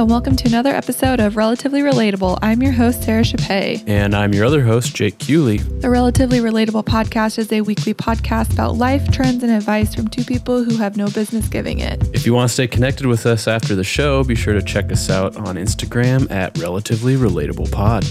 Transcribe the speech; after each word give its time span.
and 0.00 0.08
welcome 0.08 0.34
to 0.34 0.48
another 0.48 0.70
episode 0.70 1.20
of 1.20 1.36
Relatively 1.36 1.82
Relatable. 1.82 2.38
I'm 2.40 2.62
your 2.62 2.72
host, 2.72 3.02
Sara 3.02 3.22
Chapay. 3.22 3.86
And 3.86 4.14
I'm 4.14 4.32
your 4.32 4.46
other 4.46 4.62
host, 4.62 4.96
Jake 4.96 5.18
Cooley. 5.18 5.58
The 5.58 5.90
Relatively 5.90 6.38
Relatable 6.38 6.84
podcast 6.86 7.38
is 7.38 7.52
a 7.52 7.60
weekly 7.60 7.92
podcast 7.92 8.50
about 8.50 8.76
life, 8.76 9.12
trends, 9.12 9.42
and 9.42 9.52
advice 9.52 9.94
from 9.94 10.08
two 10.08 10.24
people 10.24 10.64
who 10.64 10.78
have 10.78 10.96
no 10.96 11.10
business 11.10 11.46
giving 11.48 11.80
it. 11.80 12.02
If 12.14 12.24
you 12.24 12.32
want 12.32 12.48
to 12.48 12.54
stay 12.54 12.66
connected 12.66 13.04
with 13.04 13.26
us 13.26 13.46
after 13.46 13.74
the 13.74 13.84
show, 13.84 14.24
be 14.24 14.34
sure 14.34 14.54
to 14.54 14.62
check 14.62 14.90
us 14.90 15.10
out 15.10 15.36
on 15.36 15.56
Instagram 15.56 16.30
at 16.30 16.56
Relatively 16.56 17.16
Relatable 17.16 17.70
Pod. 17.70 18.06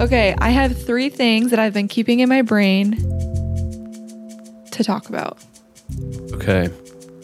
Okay, 0.00 0.34
I 0.38 0.48
have 0.48 0.76
three 0.76 1.08
things 1.08 1.52
that 1.52 1.60
I've 1.60 1.74
been 1.74 1.86
keeping 1.86 2.18
in 2.18 2.28
my 2.28 2.42
brain 2.42 2.96
to 4.72 4.82
talk 4.82 5.08
about 5.08 5.38
Okay. 6.40 6.70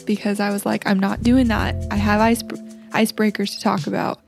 because 0.05 0.41
I 0.41 0.51
was 0.51 0.65
like, 0.65 0.87
I'm 0.87 1.01
not 1.01 1.23
doing 1.23 1.49
that. 1.49 1.75
I 1.91 1.97
have 1.97 2.21
ice 2.21 2.43
icebreakers 2.43 3.55
to 3.57 3.61
talk 3.61 3.87
about. 3.87 4.21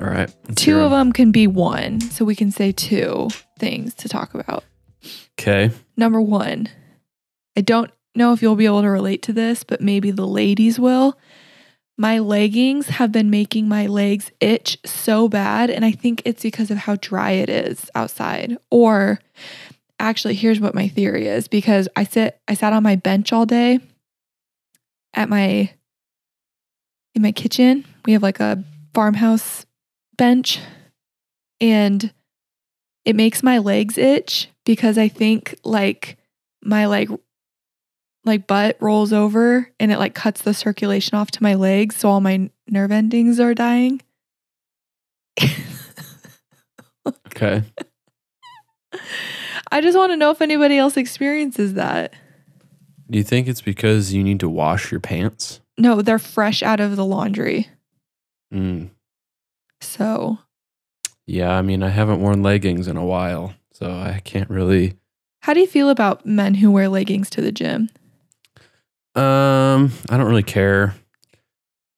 All 0.00 0.06
right. 0.06 0.32
Two 0.56 0.80
of 0.80 0.90
them 0.90 1.12
can 1.12 1.30
be 1.30 1.46
one, 1.46 2.00
so 2.00 2.24
we 2.24 2.34
can 2.34 2.50
say 2.50 2.72
two 2.72 3.28
things 3.58 3.94
to 3.96 4.08
talk 4.08 4.34
about. 4.34 4.64
Okay. 5.38 5.70
Number 5.96 6.20
one, 6.20 6.68
I 7.56 7.60
don't 7.60 7.90
know 8.14 8.32
if 8.32 8.40
you'll 8.40 8.56
be 8.56 8.64
able 8.64 8.82
to 8.82 8.88
relate 8.88 9.22
to 9.22 9.32
this, 9.32 9.62
but 9.62 9.80
maybe 9.80 10.10
the 10.10 10.26
ladies 10.26 10.80
will. 10.80 11.18
My 11.98 12.18
leggings 12.18 12.86
have 12.88 13.12
been 13.12 13.28
making 13.28 13.68
my 13.68 13.86
legs 13.86 14.30
itch 14.40 14.78
so 14.86 15.28
bad, 15.28 15.68
and 15.68 15.84
I 15.84 15.92
think 15.92 16.22
it's 16.24 16.42
because 16.42 16.70
of 16.70 16.78
how 16.78 16.96
dry 16.96 17.32
it 17.32 17.50
is 17.50 17.90
outside. 17.94 18.56
Or 18.70 19.20
actually, 20.00 20.34
here's 20.34 20.60
what 20.60 20.74
my 20.74 20.88
theory 20.88 21.26
is 21.26 21.48
because 21.48 21.88
I 21.94 22.04
sit 22.04 22.40
I 22.48 22.54
sat 22.54 22.72
on 22.72 22.82
my 22.82 22.96
bench 22.96 23.32
all 23.32 23.46
day 23.46 23.80
at 25.14 25.28
my 25.28 25.70
in 27.14 27.22
my 27.22 27.32
kitchen. 27.32 27.84
We 28.06 28.12
have 28.14 28.22
like 28.22 28.40
a 28.40 28.64
farmhouse 28.94 29.66
bench 30.16 30.58
and 31.60 32.12
it 33.04 33.16
makes 33.16 33.42
my 33.42 33.58
legs 33.58 33.98
itch 33.98 34.48
because 34.64 34.98
I 34.98 35.08
think 35.08 35.54
like 35.64 36.16
my 36.62 36.86
like 36.86 37.08
like 38.24 38.46
butt 38.46 38.76
rolls 38.80 39.12
over 39.12 39.70
and 39.80 39.90
it 39.90 39.98
like 39.98 40.14
cuts 40.14 40.42
the 40.42 40.52
circulation 40.52 41.16
off 41.16 41.30
to 41.30 41.42
my 41.42 41.54
legs 41.54 41.96
so 41.96 42.08
all 42.10 42.20
my 42.20 42.50
nerve 42.68 42.92
endings 42.92 43.40
are 43.40 43.54
dying. 43.54 44.00
Okay. 47.06 47.62
I 49.70 49.80
just 49.80 49.96
want 49.96 50.12
to 50.12 50.16
know 50.16 50.30
if 50.30 50.42
anybody 50.42 50.76
else 50.78 50.96
experiences 50.96 51.74
that. 51.74 52.12
Do 53.10 53.18
you 53.18 53.24
think 53.24 53.48
it's 53.48 53.60
because 53.62 54.12
you 54.12 54.22
need 54.22 54.40
to 54.40 54.48
wash 54.48 54.90
your 54.90 55.00
pants? 55.00 55.60
No, 55.78 56.02
they're 56.02 56.18
fresh 56.18 56.62
out 56.62 56.80
of 56.80 56.96
the 56.96 57.04
laundry. 57.04 57.68
Mm. 58.52 58.90
So, 59.80 60.38
Yeah, 61.26 61.52
I 61.52 61.62
mean, 61.62 61.82
I 61.82 61.88
haven't 61.88 62.20
worn 62.20 62.42
leggings 62.42 62.86
in 62.88 62.96
a 62.96 63.04
while, 63.04 63.54
so 63.72 63.90
I 63.90 64.20
can't 64.24 64.50
really. 64.50 64.94
how 65.42 65.54
do 65.54 65.60
you 65.60 65.66
feel 65.66 65.88
about 65.88 66.26
men 66.26 66.54
who 66.54 66.70
wear 66.70 66.88
leggings 66.88 67.30
to 67.30 67.40
the 67.40 67.52
gym? 67.52 67.88
Um, 69.14 69.92
I 70.08 70.16
don't 70.16 70.28
really 70.28 70.42
care. 70.42 70.94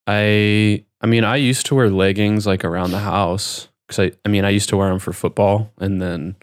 I 0.06 0.84
I 1.00 1.06
mean, 1.06 1.24
I 1.24 1.36
used 1.36 1.66
to 1.66 1.74
wear 1.74 1.90
leggings 1.90 2.46
like 2.46 2.64
around 2.64 2.90
the 2.92 2.98
house 3.00 3.68
because 3.86 3.98
I 3.98 4.12
I 4.24 4.28
mean, 4.28 4.44
I 4.44 4.50
used 4.50 4.68
to 4.70 4.76
wear 4.76 4.88
them 4.88 4.98
for 4.98 5.12
football, 5.12 5.70
and 5.78 6.00
then 6.00 6.36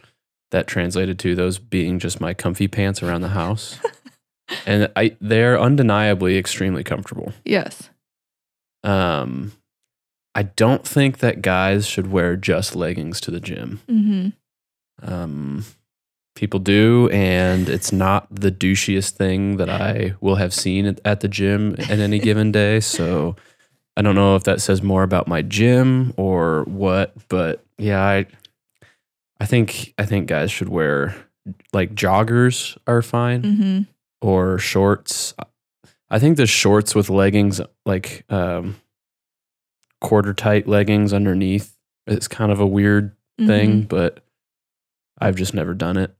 that 0.51 0.67
translated 0.67 1.19
to 1.19 1.35
those 1.35 1.59
being 1.59 1.99
just 1.99 2.19
my 2.19 2.33
comfy 2.33 2.67
pants 2.67 3.03
around 3.03 3.21
the 3.21 3.29
house. 3.29 3.79
and 4.65 4.91
I 4.95 5.15
they're 5.21 5.59
undeniably 5.59 6.37
extremely 6.37 6.83
comfortable. 6.83 7.33
Yes. 7.45 7.89
Um, 8.83 9.51
I 10.35 10.43
don't 10.43 10.87
think 10.87 11.19
that 11.19 11.41
guys 11.41 11.85
should 11.87 12.11
wear 12.11 12.35
just 12.35 12.75
leggings 12.75 13.19
to 13.21 13.31
the 13.31 13.39
gym. 13.39 13.81
Mhm. 13.89 14.33
Um, 15.01 15.65
people 16.35 16.59
do, 16.59 17.09
and 17.11 17.67
it's 17.67 17.91
not 17.91 18.27
the 18.33 18.51
douchiest 18.51 19.11
thing 19.11 19.57
that 19.57 19.69
I 19.69 20.13
will 20.21 20.35
have 20.35 20.53
seen 20.53 20.85
at, 20.85 21.01
at 21.03 21.19
the 21.19 21.27
gym 21.27 21.75
at 21.77 21.99
any 21.99 22.19
given 22.19 22.51
day. 22.53 22.79
So 22.79 23.35
I 23.97 24.01
don't 24.01 24.15
know 24.15 24.35
if 24.37 24.43
that 24.45 24.61
says 24.61 24.81
more 24.81 25.03
about 25.03 25.27
my 25.27 25.41
gym 25.41 26.13
or 26.15 26.63
what, 26.63 27.13
but 27.27 27.63
yeah, 27.77 28.01
I 28.01 28.25
I 29.39 29.45
think 29.45 29.93
I 29.97 30.05
think 30.05 30.27
guys 30.27 30.51
should 30.51 30.69
wear 30.69 31.15
like 31.73 31.95
joggers 31.95 32.77
are 32.87 33.01
fine 33.01 33.41
Mhm. 33.43 33.87
or 34.21 34.57
shorts. 34.59 35.33
I 36.09 36.19
think 36.19 36.37
the 36.37 36.45
shorts 36.47 36.93
with 36.95 37.09
leggings 37.09 37.61
like 37.85 38.25
um 38.29 38.75
quarter 40.01 40.33
tight 40.33 40.67
leggings 40.67 41.13
underneath 41.13 41.75
is 42.07 42.27
kind 42.27 42.51
of 42.51 42.59
a 42.59 42.65
weird 42.67 43.15
thing, 43.37 43.83
Mhm. 43.83 43.87
but 43.89 44.23
I've 45.19 45.35
just 45.35 45.53
never 45.53 45.73
done 45.73 45.97
it. 45.97 46.15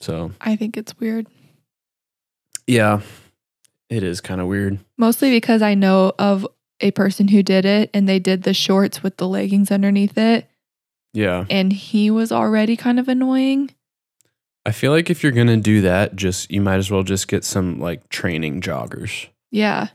So, 0.00 0.32
I 0.40 0.56
think 0.56 0.76
it's 0.76 0.98
weird. 0.98 1.26
yeah, 2.66 3.00
it 3.88 4.02
is 4.02 4.20
kind 4.20 4.40
of 4.40 4.46
weird. 4.46 4.78
Mostly 4.96 5.30
because 5.30 5.60
I 5.62 5.74
know 5.74 6.12
of 6.18 6.46
a 6.80 6.90
person 6.92 7.28
who 7.28 7.42
did 7.42 7.64
it 7.64 7.90
and 7.92 8.08
they 8.08 8.18
did 8.18 8.44
the 8.44 8.54
shorts 8.54 9.02
with 9.02 9.16
the 9.18 9.28
leggings 9.28 9.70
underneath 9.70 10.16
it 10.16 10.46
Yeah. 11.12 11.44
and 11.50 11.72
he 11.72 12.10
was 12.10 12.30
already 12.32 12.76
kind 12.76 13.00
of 13.00 13.08
annoying. 13.08 13.70
I 14.66 14.72
feel 14.72 14.92
like 14.92 15.10
if 15.10 15.22
you're 15.22 15.32
going 15.32 15.46
to 15.48 15.56
do 15.56 15.80
that, 15.82 16.14
just 16.14 16.50
you 16.50 16.60
might 16.60 16.76
as 16.76 16.90
well 16.90 17.02
just 17.02 17.26
get 17.28 17.44
some 17.44 17.80
like 17.80 18.08
training 18.10 18.60
joggers. 18.60 19.26
Yeah. 19.50 19.88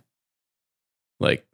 Like 1.20 1.46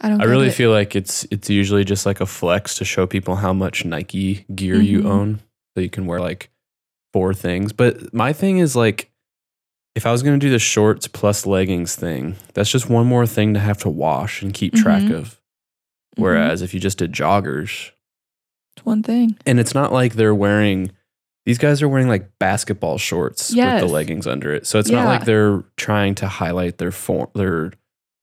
I 0.00 0.08
don't 0.08 0.20
I 0.20 0.24
really 0.24 0.48
it. 0.48 0.52
feel 0.54 0.70
like 0.70 0.94
it's 0.94 1.26
it's 1.30 1.50
usually 1.50 1.84
just 1.84 2.06
like 2.06 2.20
a 2.20 2.26
flex 2.26 2.76
to 2.76 2.84
show 2.84 3.06
people 3.06 3.36
how 3.36 3.52
much 3.52 3.84
Nike 3.84 4.44
gear 4.54 4.76
you 4.80 5.00
Mhm. 5.02 5.06
own 5.06 5.40
so 5.74 5.80
you 5.82 5.90
can 5.90 6.06
wear 6.06 6.20
like 6.20 6.50
four 7.12 7.34
things. 7.34 7.72
But 7.72 8.14
my 8.14 8.32
thing 8.32 8.58
is 8.58 8.76
like 8.76 9.10
if 9.96 10.06
I 10.06 10.12
was 10.12 10.22
going 10.22 10.38
to 10.38 10.46
do 10.46 10.52
the 10.52 10.58
shorts 10.60 11.08
plus 11.08 11.44
leggings 11.46 11.96
thing, 11.96 12.36
that's 12.54 12.70
just 12.70 12.88
one 12.88 13.06
more 13.06 13.26
thing 13.26 13.54
to 13.54 13.60
have 13.60 13.78
to 13.78 13.88
wash 13.88 14.40
and 14.42 14.54
keep 14.54 14.74
track 14.74 15.02
Mhm. 15.02 15.14
of. 15.14 15.26
Mhm. 16.16 16.22
Whereas 16.22 16.62
if 16.62 16.72
you 16.72 16.78
just 16.80 16.98
did 16.98 17.12
joggers, 17.12 17.90
It's 18.76 18.86
one 18.86 19.02
thing. 19.02 19.36
and 19.46 19.58
it's 19.60 19.74
not 19.74 19.92
like 19.92 20.14
they're 20.14 20.34
wearing 20.34 20.90
these 21.46 21.58
guys 21.58 21.80
are 21.82 21.88
wearing 21.88 22.08
like 22.08 22.38
basketball 22.38 22.98
shorts 22.98 23.52
Yes. 23.52 23.80
with 23.80 23.88
the 23.88 23.94
leggings 23.94 24.26
under 24.26 24.52
it. 24.54 24.66
So 24.66 24.78
it's 24.78 24.90
Yeah. 24.90 25.02
not 25.02 25.06
like 25.06 25.24
they're 25.24 25.62
trying 25.76 26.14
to 26.16 26.28
highlight 26.28 26.78
their 26.78 26.92
form 26.92 27.28
their 27.34 27.72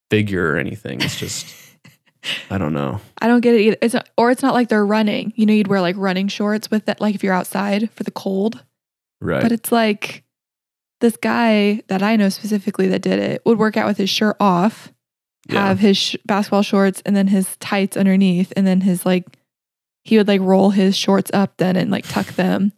figure 0.09 0.53
or 0.53 0.57
anything. 0.57 1.01
It's 1.01 1.19
just 1.19 1.53
I 2.49 2.57
don't 2.57 2.73
know. 2.73 2.99
I 3.19 3.27
don't 3.27 3.41
get 3.41 3.55
it 3.55 3.61
either. 3.61 3.77
It's 3.81 3.93
not, 3.93 4.09
or 4.17 4.31
it's 4.31 4.41
not 4.41 4.53
like 4.53 4.69
they're 4.69 4.85
running. 4.85 5.33
You 5.35 5.45
know, 5.45 5.53
you'd 5.53 5.67
wear 5.67 5.81
like 5.81 5.95
running 5.97 6.27
shorts 6.27 6.69
with 6.71 6.85
that, 6.85 6.99
like 7.01 7.15
if 7.15 7.23
you're 7.23 7.33
outside 7.33 7.89
for 7.91 8.03
the 8.03 8.11
cold. 8.11 8.63
Right. 9.21 9.41
But 9.41 9.51
it's 9.51 9.71
like 9.71 10.23
this 10.99 11.15
guy 11.17 11.81
that 11.87 12.01
I 12.03 12.15
know 12.15 12.29
specifically 12.29 12.87
that 12.87 13.01
did 13.01 13.19
it 13.19 13.41
would 13.45 13.59
work 13.59 13.77
out 13.77 13.87
with 13.87 13.97
his 13.97 14.09
shirt 14.09 14.35
off, 14.39 14.91
yeah. 15.49 15.67
have 15.67 15.79
his 15.79 15.97
sh- 15.97 16.15
basketball 16.25 16.63
shorts, 16.63 17.01
and 17.05 17.15
then 17.15 17.27
his 17.27 17.55
tights 17.57 17.95
underneath, 17.97 18.51
and 18.57 18.65
then 18.67 18.81
his 18.81 19.05
like 19.05 19.25
he 20.07 20.17
would 20.17 20.27
like 20.27 20.41
roll 20.41 20.69
his 20.69 20.95
shorts 20.95 21.29
up 21.33 21.57
then 21.57 21.75
and 21.75 21.91
like 21.91 22.07
tuck 22.07 22.27
them. 22.35 22.71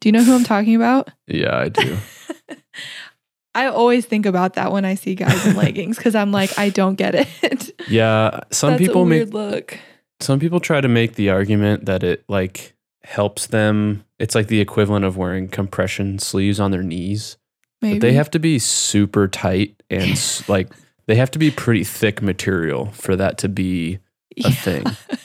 Do 0.00 0.08
you 0.08 0.12
know 0.12 0.22
who 0.24 0.34
I'm 0.34 0.44
talking 0.44 0.74
about? 0.76 1.10
Yeah, 1.26 1.56
I 1.56 1.68
do. 1.68 1.96
I 3.54 3.66
always 3.66 4.06
think 4.06 4.26
about 4.26 4.54
that 4.54 4.72
when 4.72 4.84
I 4.84 4.94
see 4.94 5.14
guys 5.14 5.44
in 5.46 5.56
leggings 5.56 5.96
because 5.96 6.14
I'm 6.14 6.30
like, 6.32 6.56
I 6.58 6.68
don't 6.70 6.94
get 6.94 7.14
it. 7.14 7.70
Yeah, 7.88 8.40
some 8.50 8.70
That's 8.70 8.82
people 8.82 9.02
a 9.02 9.06
make 9.06 9.32
weird 9.32 9.34
look. 9.34 9.78
some 10.20 10.38
people 10.38 10.60
try 10.60 10.80
to 10.80 10.88
make 10.88 11.14
the 11.16 11.30
argument 11.30 11.86
that 11.86 12.02
it 12.02 12.24
like 12.28 12.74
helps 13.02 13.46
them. 13.48 14.04
It's 14.18 14.34
like 14.34 14.46
the 14.46 14.60
equivalent 14.60 15.04
of 15.04 15.16
wearing 15.16 15.48
compression 15.48 16.18
sleeves 16.18 16.60
on 16.60 16.70
their 16.70 16.82
knees. 16.82 17.36
Maybe 17.82 17.98
But 17.98 18.06
they 18.06 18.12
have 18.12 18.30
to 18.30 18.38
be 18.38 18.58
super 18.58 19.26
tight 19.26 19.82
and 19.90 20.16
like 20.48 20.68
they 21.06 21.16
have 21.16 21.30
to 21.32 21.38
be 21.38 21.50
pretty 21.50 21.82
thick 21.84 22.22
material 22.22 22.86
for 22.92 23.16
that 23.16 23.38
to 23.38 23.48
be 23.48 23.98
a 24.38 24.50
thing. 24.52 24.84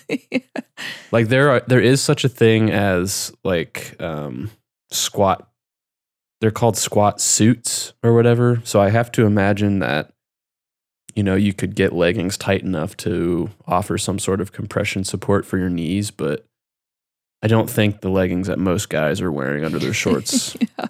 Like 1.12 1.30
there 1.30 1.50
are 1.50 1.62
there 1.68 1.80
is 1.80 2.02
such 2.02 2.25
a 2.25 2.30
thing 2.30 2.69
as 2.69 3.31
like 3.46 3.96
um 4.02 4.52
squat 4.92 5.50
they're 6.42 6.52
called 6.52 6.75
squat 6.78 7.22
suits 7.22 7.94
or 8.04 8.13
whatever. 8.13 8.62
So 8.66 8.81
I 8.81 8.90
have 8.90 9.12
to 9.13 9.25
imagine 9.25 9.80
that 9.80 10.12
you 11.16 11.24
know, 11.24 11.36
you 11.36 11.54
could 11.54 11.75
get 11.75 11.94
leggings 11.94 12.38
tight 12.38 12.62
enough 12.63 12.98
to 12.98 13.50
offer 13.66 13.98
some 13.98 14.19
sort 14.19 14.42
of 14.42 14.52
compression 14.52 15.06
support 15.06 15.46
for 15.46 15.58
your 15.58 15.69
knees, 15.69 16.12
but 16.12 16.46
I 17.42 17.48
don't 17.48 17.69
think 17.69 18.01
the 18.01 18.10
leggings 18.10 18.48
that 18.48 18.60
most 18.60 18.90
guys 18.90 19.22
are 19.22 19.31
wearing 19.31 19.63
under 19.63 19.80
their 19.80 19.94
shorts 20.04 20.58
Yeah. 20.78 20.88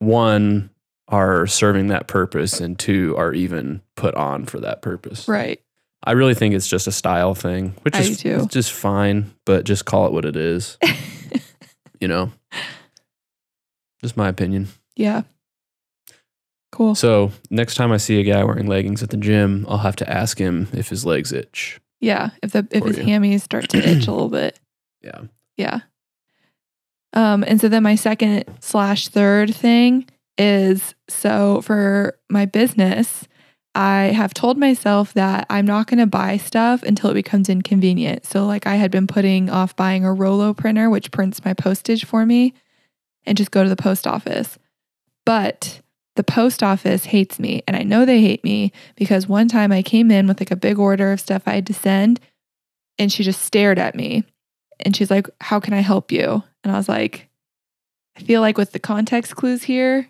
one 0.00 0.70
are 1.06 1.46
serving 1.46 1.86
that 1.88 2.08
purpose 2.08 2.60
and 2.60 2.76
two 2.76 3.14
are 3.16 3.32
even 3.32 3.82
put 3.94 4.16
on 4.16 4.46
for 4.46 4.58
that 4.60 4.82
purpose. 4.82 5.28
Right. 5.28 5.60
I 6.04 6.12
really 6.12 6.34
think 6.34 6.54
it's 6.54 6.66
just 6.66 6.86
a 6.86 6.92
style 6.92 7.34
thing, 7.34 7.74
which 7.82 7.94
I 7.94 8.00
is 8.00 8.18
do 8.18 8.46
just 8.46 8.72
fine, 8.72 9.32
but 9.44 9.64
just 9.64 9.84
call 9.84 10.06
it 10.06 10.12
what 10.12 10.24
it 10.24 10.36
is. 10.36 10.78
you 12.00 12.08
know, 12.08 12.32
just 14.00 14.16
my 14.16 14.28
opinion. 14.28 14.68
yeah. 14.96 15.22
Cool. 16.72 16.94
So 16.94 17.32
next 17.50 17.74
time 17.74 17.92
I 17.92 17.98
see 17.98 18.18
a 18.18 18.24
guy 18.24 18.42
wearing 18.42 18.66
leggings 18.66 19.02
at 19.02 19.10
the 19.10 19.18
gym, 19.18 19.66
I'll 19.68 19.76
have 19.76 19.96
to 19.96 20.10
ask 20.10 20.38
him 20.38 20.68
if 20.72 20.88
his 20.88 21.04
legs 21.04 21.30
itch. 21.30 21.78
Yeah. 22.00 22.30
If 22.42 22.52
the 22.52 22.66
if 22.70 22.82
his 22.82 22.96
you. 22.96 23.04
hammies 23.04 23.42
start 23.42 23.68
to 23.68 23.76
itch 23.78 24.06
a 24.06 24.10
little 24.10 24.28
bit. 24.30 24.58
Yeah. 25.02 25.20
Yeah. 25.58 25.80
Um, 27.12 27.44
and 27.46 27.60
so 27.60 27.68
then 27.68 27.82
my 27.82 27.94
second 27.94 28.44
slash 28.60 29.08
third 29.08 29.54
thing 29.54 30.08
is 30.38 30.94
so 31.08 31.60
for 31.60 32.18
my 32.30 32.46
business, 32.46 33.28
I 33.74 34.12
have 34.14 34.34
told 34.34 34.58
myself 34.58 35.14
that 35.14 35.46
I'm 35.48 35.64
not 35.64 35.86
going 35.86 35.98
to 35.98 36.06
buy 36.06 36.36
stuff 36.36 36.82
until 36.82 37.10
it 37.10 37.14
becomes 37.14 37.48
inconvenient. 37.48 38.26
So, 38.26 38.44
like, 38.44 38.66
I 38.66 38.74
had 38.74 38.90
been 38.90 39.06
putting 39.06 39.48
off 39.48 39.74
buying 39.76 40.04
a 40.04 40.12
Rollo 40.12 40.52
printer, 40.52 40.90
which 40.90 41.10
prints 41.10 41.44
my 41.44 41.54
postage 41.54 42.04
for 42.04 42.26
me, 42.26 42.52
and 43.24 43.38
just 43.38 43.50
go 43.50 43.62
to 43.62 43.70
the 43.70 43.76
post 43.76 44.06
office. 44.06 44.58
But 45.24 45.80
the 46.16 46.24
post 46.24 46.62
office 46.62 47.06
hates 47.06 47.38
me. 47.38 47.62
And 47.66 47.76
I 47.76 47.82
know 47.82 48.04
they 48.04 48.20
hate 48.20 48.44
me 48.44 48.72
because 48.96 49.26
one 49.26 49.48
time 49.48 49.72
I 49.72 49.82
came 49.82 50.10
in 50.10 50.26
with 50.26 50.40
like 50.40 50.50
a 50.50 50.56
big 50.56 50.78
order 50.78 51.12
of 51.12 51.20
stuff 51.20 51.42
I 51.46 51.54
had 51.54 51.66
to 51.68 51.74
send, 51.74 52.20
and 52.98 53.10
she 53.10 53.22
just 53.22 53.42
stared 53.42 53.78
at 53.78 53.94
me. 53.94 54.24
And 54.80 54.94
she's 54.94 55.10
like, 55.10 55.28
How 55.40 55.60
can 55.60 55.72
I 55.72 55.80
help 55.80 56.12
you? 56.12 56.42
And 56.62 56.72
I 56.72 56.76
was 56.76 56.88
like, 56.88 57.28
I 58.16 58.20
feel 58.20 58.42
like 58.42 58.58
with 58.58 58.72
the 58.72 58.78
context 58.78 59.36
clues 59.36 59.62
here, 59.62 60.08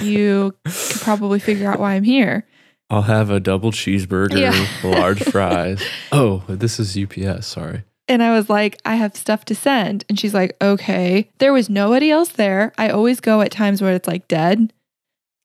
you 0.00 0.54
could 0.64 1.00
probably 1.00 1.40
figure 1.40 1.68
out 1.68 1.80
why 1.80 1.94
I'm 1.94 2.04
here. 2.04 2.46
I'll 2.92 3.02
have 3.02 3.30
a 3.30 3.40
double 3.40 3.72
cheeseburger, 3.72 4.38
Yeah. 4.38 4.66
large 4.88 5.22
fries. 5.24 5.82
Oh, 6.12 6.42
this 6.46 6.78
is 6.78 6.96
UPS. 6.96 7.46
Sorry. 7.46 7.84
And 8.08 8.22
I 8.22 8.32
was 8.36 8.50
like, 8.50 8.78
I 8.84 8.96
have 8.96 9.16
stuff 9.16 9.44
to 9.46 9.54
send. 9.54 10.04
And 10.10 10.18
she's 10.20 10.34
like, 10.34 10.54
okay. 10.60 11.30
There 11.38 11.52
was 11.54 11.70
nobody 11.70 12.10
else 12.10 12.28
there. 12.30 12.72
I 12.76 12.90
always 12.90 13.20
go 13.20 13.40
at 13.40 13.50
times 13.50 13.80
where 13.80 13.94
it's 13.94 14.06
like 14.08 14.28
dead 14.28 14.72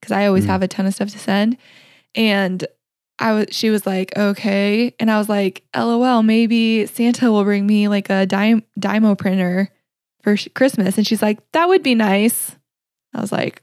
because 0.02 0.12
I 0.12 0.26
always 0.28 0.44
Mm. 0.44 0.48
have 0.50 0.64
a 0.64 0.68
ton 0.68 0.86
of 0.88 0.94
stuff 0.94 1.10
to 1.12 1.20
send. 1.20 1.56
And 2.16 2.66
I 3.20 3.32
was, 3.34 3.46
she 3.52 3.70
was 3.70 3.86
like, 3.86 4.16
okay. 4.18 4.94
And 5.00 5.10
I 5.10 5.18
was 5.18 5.30
like, 5.30 5.64
lol, 5.76 6.24
maybe 6.24 6.86
Santa 6.88 7.32
will 7.32 7.44
bring 7.46 7.66
me 7.66 7.88
like 7.88 8.10
a 8.10 8.26
dy- 8.26 8.64
Dymo 8.78 9.18
printer 9.18 9.70
for 10.24 10.36
sh- 10.36 10.50
Christmas. 10.54 10.98
And 10.98 11.08
she's 11.08 11.22
like, 11.22 11.40
that 11.54 11.70
would 11.70 11.82
be 11.84 11.96
nice. 11.96 12.56
I 13.16 13.22
was 13.22 13.32
like, 13.32 13.62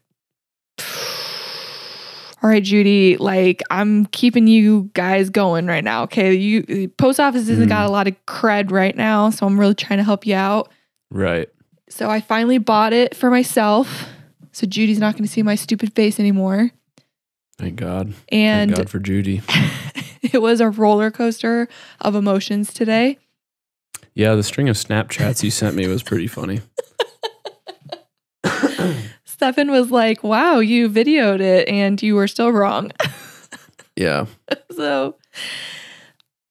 all 2.45 2.51
right, 2.51 2.63
Judy, 2.63 3.17
like 3.17 3.63
I'm 3.71 4.05
keeping 4.05 4.47
you 4.47 4.91
guys 4.93 5.31
going 5.31 5.67
right 5.67 5.83
now. 5.83 6.03
Okay. 6.03 6.35
You 6.35 6.89
post 6.99 7.19
office 7.19 7.49
hasn't 7.49 7.69
Mm. 7.69 7.71
got 7.71 7.87
a 7.87 7.91
lot 7.91 8.07
of 8.07 8.15
cred 8.27 8.71
right 8.71 8.95
now. 8.95 9.31
So 9.31 9.47
I'm 9.47 9.59
really 9.59 9.75
trying 9.75 9.97
to 9.97 10.05
help 10.05 10.27
you 10.27 10.35
out. 10.35 10.71
Right. 11.11 11.49
So 11.89 12.11
I 12.11 12.21
finally 12.21 12.59
bought 12.59 12.93
it 12.93 13.15
for 13.17 13.31
myself. 13.31 14.09
So 14.53 14.67
Judy's 14.67 14.99
not 14.99 15.15
going 15.15 15.25
to 15.25 15.31
see 15.31 15.43
my 15.43 15.55
stupid 15.55 15.95
face 15.95 16.21
anymore. 16.21 16.71
Thank 17.57 17.77
God. 17.77 18.13
And 18.29 18.71
Thank 18.73 18.77
God 18.77 18.91
for 18.91 18.99
Judy. 18.99 19.41
it 20.23 20.43
was 20.43 20.61
a 20.61 20.69
roller 20.69 21.11
coaster 21.11 21.67
of 22.03 22.15
emotions 22.15 22.75
today. 22.75 23.17
Yeah, 24.13 24.35
the 24.35 24.43
string 24.43 24.69
of 24.69 24.77
Snapchats 24.77 25.43
you 25.43 25.51
sent 25.51 25.77
me 25.77 25.89
was 25.89 26.03
pretty 26.03 26.27
funny. 26.27 26.61
Stefan 29.35 29.71
was 29.73 29.91
like, 29.91 30.23
wow, 30.23 30.61
you 30.61 30.89
videoed 30.89 31.41
it 31.41 31.69
and 31.69 32.01
you 32.01 32.15
were 32.15 32.29
still 32.29 32.53
wrong. 32.53 32.93
Yeah. 33.97 34.27
so 34.75 35.15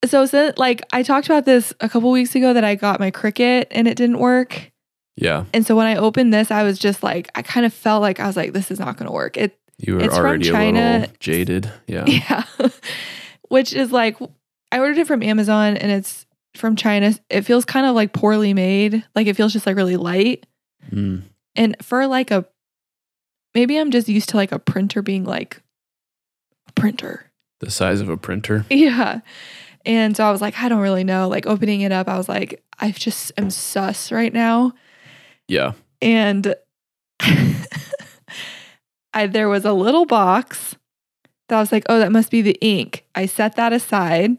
so 0.06 0.52
like 0.56 0.82
I 0.94 1.02
talked 1.02 1.26
about 1.26 1.44
this 1.44 1.74
a 1.80 1.90
couple 1.90 2.10
weeks 2.10 2.34
ago 2.34 2.54
that 2.54 2.64
I 2.64 2.74
got 2.74 3.00
my 3.00 3.10
Cricut 3.10 3.66
and 3.70 3.86
it 3.86 3.98
didn't 3.98 4.18
work. 4.18 4.72
Yeah. 5.16 5.44
And 5.52 5.66
so 5.66 5.76
when 5.76 5.86
I 5.86 5.96
opened 5.96 6.32
this, 6.32 6.50
I 6.50 6.62
was 6.62 6.78
just 6.78 7.02
like, 7.02 7.30
I 7.34 7.42
kind 7.42 7.66
of 7.66 7.74
felt 7.74 8.00
like 8.00 8.18
I 8.18 8.26
was 8.26 8.34
like, 8.36 8.54
this 8.54 8.70
is 8.70 8.80
not 8.80 8.96
going 8.96 9.08
to 9.08 9.12
work. 9.12 9.36
It, 9.36 9.58
You 9.78 9.96
were 9.96 10.00
It's 10.00 10.16
from 10.16 10.24
already 10.24 10.48
a 10.48 10.52
little 10.72 11.14
jaded. 11.20 11.70
Yeah. 11.86 12.04
yeah, 12.06 12.44
which 13.50 13.74
is 13.74 13.92
like, 13.92 14.16
I 14.72 14.78
ordered 14.78 14.98
it 14.98 15.06
from 15.06 15.22
Amazon 15.22 15.76
and 15.76 15.92
it's 15.92 16.24
from 16.56 16.76
China. 16.76 17.14
It 17.28 17.42
feels 17.42 17.66
kind 17.66 17.86
of 17.86 17.94
like 17.94 18.14
poorly 18.14 18.54
made. 18.54 19.04
Like 19.14 19.26
it 19.26 19.36
feels 19.36 19.52
just 19.52 19.66
like 19.66 19.76
really 19.76 19.96
light. 19.96 20.46
Mm. 20.90 21.24
And 21.56 21.76
for 21.82 22.06
like 22.06 22.30
a, 22.30 22.46
maybe 23.54 23.78
I'm 23.78 23.90
just 23.90 24.08
used 24.08 24.28
to 24.30 24.36
like 24.36 24.52
a 24.52 24.58
printer 24.58 25.02
being 25.02 25.24
like 25.24 25.62
a 26.68 26.72
printer. 26.72 27.30
The 27.60 27.70
size 27.70 28.00
of 28.00 28.08
a 28.08 28.16
printer. 28.16 28.66
Yeah. 28.70 29.20
And 29.86 30.16
so 30.16 30.24
I 30.24 30.30
was 30.30 30.40
like, 30.40 30.58
I 30.58 30.68
don't 30.68 30.80
really 30.80 31.04
know. 31.04 31.28
Like 31.28 31.46
opening 31.46 31.82
it 31.82 31.92
up, 31.92 32.08
I 32.08 32.16
was 32.16 32.28
like, 32.28 32.62
I 32.78 32.90
just 32.90 33.32
am 33.36 33.50
sus 33.50 34.10
right 34.10 34.32
now. 34.32 34.72
Yeah. 35.48 35.72
And 36.00 36.54
I 39.14 39.26
there 39.26 39.48
was 39.48 39.64
a 39.64 39.72
little 39.72 40.06
box 40.06 40.76
that 41.48 41.56
I 41.56 41.60
was 41.60 41.72
like, 41.72 41.84
oh, 41.88 41.98
that 41.98 42.12
must 42.12 42.30
be 42.30 42.42
the 42.42 42.58
ink. 42.60 43.04
I 43.14 43.26
set 43.26 43.56
that 43.56 43.72
aside. 43.72 44.38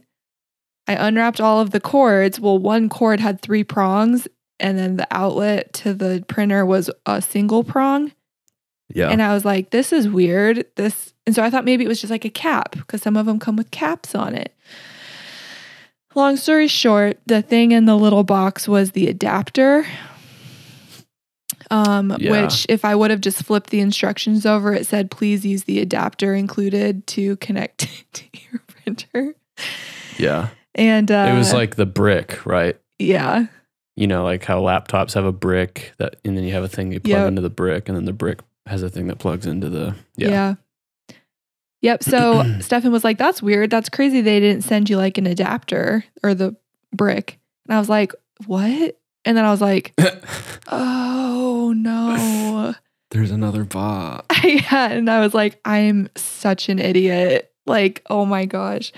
I 0.87 0.93
unwrapped 0.93 1.41
all 1.41 1.59
of 1.59 1.71
the 1.71 1.79
cords. 1.79 2.39
Well, 2.39 2.59
one 2.59 2.89
cord 2.89 3.19
had 3.19 3.41
three 3.41 3.63
prongs, 3.63 4.27
and 4.59 4.77
then 4.77 4.97
the 4.97 5.07
outlet 5.11 5.73
to 5.73 5.93
the 5.93 6.23
printer 6.27 6.65
was 6.65 6.89
a 7.05 7.21
single 7.21 7.63
prong. 7.63 8.11
Yeah. 8.93 9.09
And 9.09 9.21
I 9.21 9.33
was 9.33 9.43
like, 9.45 9.71
this 9.71 9.91
is 9.91 10.07
weird. 10.07 10.65
This 10.75 11.13
and 11.25 11.33
so 11.35 11.43
I 11.43 11.49
thought 11.49 11.65
maybe 11.65 11.83
it 11.83 11.87
was 11.87 11.99
just 11.99 12.11
like 12.11 12.25
a 12.25 12.29
cap 12.29 12.73
because 12.73 13.01
some 13.01 13.17
of 13.17 13.25
them 13.25 13.39
come 13.39 13.55
with 13.55 13.71
caps 13.71 14.13
on 14.13 14.35
it. 14.35 14.53
Long 16.13 16.37
story 16.37 16.67
short, 16.67 17.19
the 17.25 17.41
thing 17.41 17.71
in 17.71 17.85
the 17.85 17.97
little 17.97 18.23
box 18.23 18.67
was 18.67 18.91
the 18.91 19.07
adapter. 19.07 19.85
Um, 21.71 22.15
Yeah. 22.19 22.43
which 22.43 22.65
if 22.69 22.85
I 22.85 22.95
would 22.95 23.09
have 23.11 23.21
just 23.21 23.43
flipped 23.43 23.69
the 23.71 23.79
instructions 23.79 24.45
over, 24.45 24.73
it 24.73 24.85
said 24.85 25.09
please 25.09 25.45
use 25.45 25.63
the 25.63 25.79
adapter 25.79 26.35
included 26.35 27.05
to 27.07 27.37
connect 27.37 27.87
to 28.13 28.23
your 28.51 28.61
printer. 28.67 29.35
yeah. 30.17 30.49
And 30.75 31.09
uh, 31.11 31.29
it 31.33 31.37
was 31.37 31.53
like 31.53 31.75
the 31.75 31.85
brick, 31.85 32.45
right? 32.45 32.77
yeah, 32.99 33.45
You 33.95 34.07
know, 34.07 34.23
like 34.23 34.43
how 34.43 34.61
laptops 34.61 35.13
have 35.13 35.25
a 35.25 35.31
brick 35.31 35.93
that, 35.97 36.17
and 36.25 36.37
then 36.37 36.43
you 36.43 36.51
have 36.53 36.63
a 36.63 36.67
thing 36.67 36.91
you 36.91 36.99
plug 36.99 37.11
Yep. 37.11 37.27
into 37.29 37.41
the 37.41 37.49
brick, 37.49 37.87
and 37.89 37.97
then 37.97 38.05
the 38.05 38.13
brick 38.13 38.39
has 38.65 38.81
a 38.83 38.89
thing 38.89 39.07
that 39.07 39.19
plugs 39.19 39.45
into 39.45 39.69
the. 39.69 39.95
yeah. 40.15 40.29
Yeah. 40.29 40.55
Yep. 41.81 42.03
So 42.03 42.43
Stefan 42.61 42.91
was 42.91 43.03
like, 43.03 43.17
that's 43.17 43.41
weird. 43.41 43.69
That's 43.69 43.89
crazy. 43.89 44.21
They 44.21 44.39
didn't 44.39 44.63
send 44.63 44.89
you 44.89 44.97
like 44.97 45.17
an 45.17 45.27
adapter 45.27 46.03
or 46.23 46.33
the 46.33 46.55
brick. 46.91 47.39
And 47.67 47.75
I 47.75 47.79
was 47.79 47.89
like, 47.89 48.13
what? 48.47 48.97
And 49.23 49.37
then 49.37 49.45
I 49.45 49.51
was 49.51 49.61
like, 49.61 49.93
oh 50.67 51.73
no. 51.75 52.73
There's 53.11 53.31
another 53.31 53.63
bot. 53.63 54.25
yeah. 54.43 54.89
And 54.91 55.09
I 55.09 55.19
was 55.19 55.33
like, 55.33 55.59
I'm 55.63 56.09
such 56.15 56.69
an 56.69 56.79
idiot. 56.79 57.51
Like, 57.67 58.01
oh 58.09 58.25
my 58.25 58.45
gosh. 58.45 58.91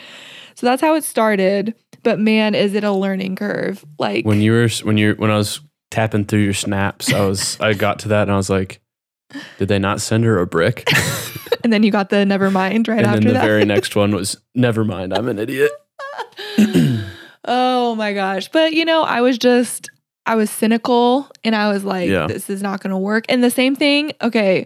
So 0.56 0.66
that's 0.66 0.82
how 0.82 0.96
it 0.96 1.04
started. 1.04 1.76
But 2.04 2.20
man, 2.20 2.56
is 2.56 2.74
it 2.74 2.84
a 2.84 2.92
learning 2.92 3.36
curve? 3.36 3.86
Like, 4.00 4.26
When 4.26 4.42
you 4.42 4.54
were, 4.54 4.70
when 4.84 4.98
you, 4.98 5.14
when 5.16 5.30
I 5.30 5.38
was 5.38 5.60
tapping 5.92 6.26
through 6.26 6.40
your 6.42 6.54
snaps, 6.54 7.14
I 7.14 7.26
was, 7.26 7.60
I 7.60 7.74
got 7.74 8.00
to 8.00 8.08
that 8.10 8.24
and 8.24 8.32
I 8.32 8.38
was 8.38 8.50
like, 8.50 8.80
did 9.58 9.68
they 9.68 9.80
not 9.80 10.02
send 10.02 10.24
her 10.26 10.40
a 10.40 10.48
brick? 10.48 10.88
and 11.64 11.72
then 11.74 11.84
you 11.84 11.92
got 11.92 12.10
the 12.10 12.26
never 12.26 12.50
mind 12.52 12.88
right 12.88 12.98
and 13.00 13.08
after 13.08 13.20
then 13.20 13.28
the 13.28 13.34
that. 13.40 13.46
very 13.46 13.66
next 13.66 13.96
one 13.96 14.14
was, 14.14 14.38
never 14.56 14.84
mind, 14.86 15.14
I'm 15.14 15.28
an 15.28 15.40
idiot. 15.40 15.72
oh 17.46 17.96
my 17.96 18.14
gosh. 18.14 18.50
But 18.50 18.74
you 18.74 18.86
know, 18.86 19.04
I 19.04 19.22
was 19.22 19.38
just 19.38 19.90
I 20.26 20.36
was 20.36 20.50
cynical 20.50 21.30
and 21.44 21.56
I 21.56 21.72
was 21.72 21.84
like, 21.84 22.10
Yeah. 22.10 22.28
this 22.28 22.50
is 22.50 22.62
not 22.62 22.82
gonna 22.82 23.00
work. 23.00 23.26
And 23.30 23.44
the 23.44 23.52
same 23.52 23.76
thing, 23.76 24.12
okay. 24.22 24.66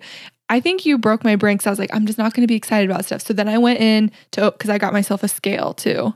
I 0.49 0.59
think 0.59 0.85
you 0.85 0.97
broke 0.97 1.23
my 1.23 1.37
brain 1.37 1.55
because 1.55 1.67
I 1.67 1.69
was 1.69 1.79
like, 1.79 1.93
I'm 1.95 2.05
just 2.05 2.17
not 2.17 2.33
gonna 2.33 2.47
be 2.47 2.55
excited 2.55 2.89
about 2.89 3.05
stuff. 3.05 3.21
So 3.21 3.33
then 3.33 3.47
I 3.47 3.57
went 3.57 3.79
in 3.79 4.11
to 4.31 4.51
because 4.51 4.69
I 4.69 4.77
got 4.77 4.91
myself 4.93 5.23
a 5.23 5.27
scale 5.27 5.73
too 5.73 6.13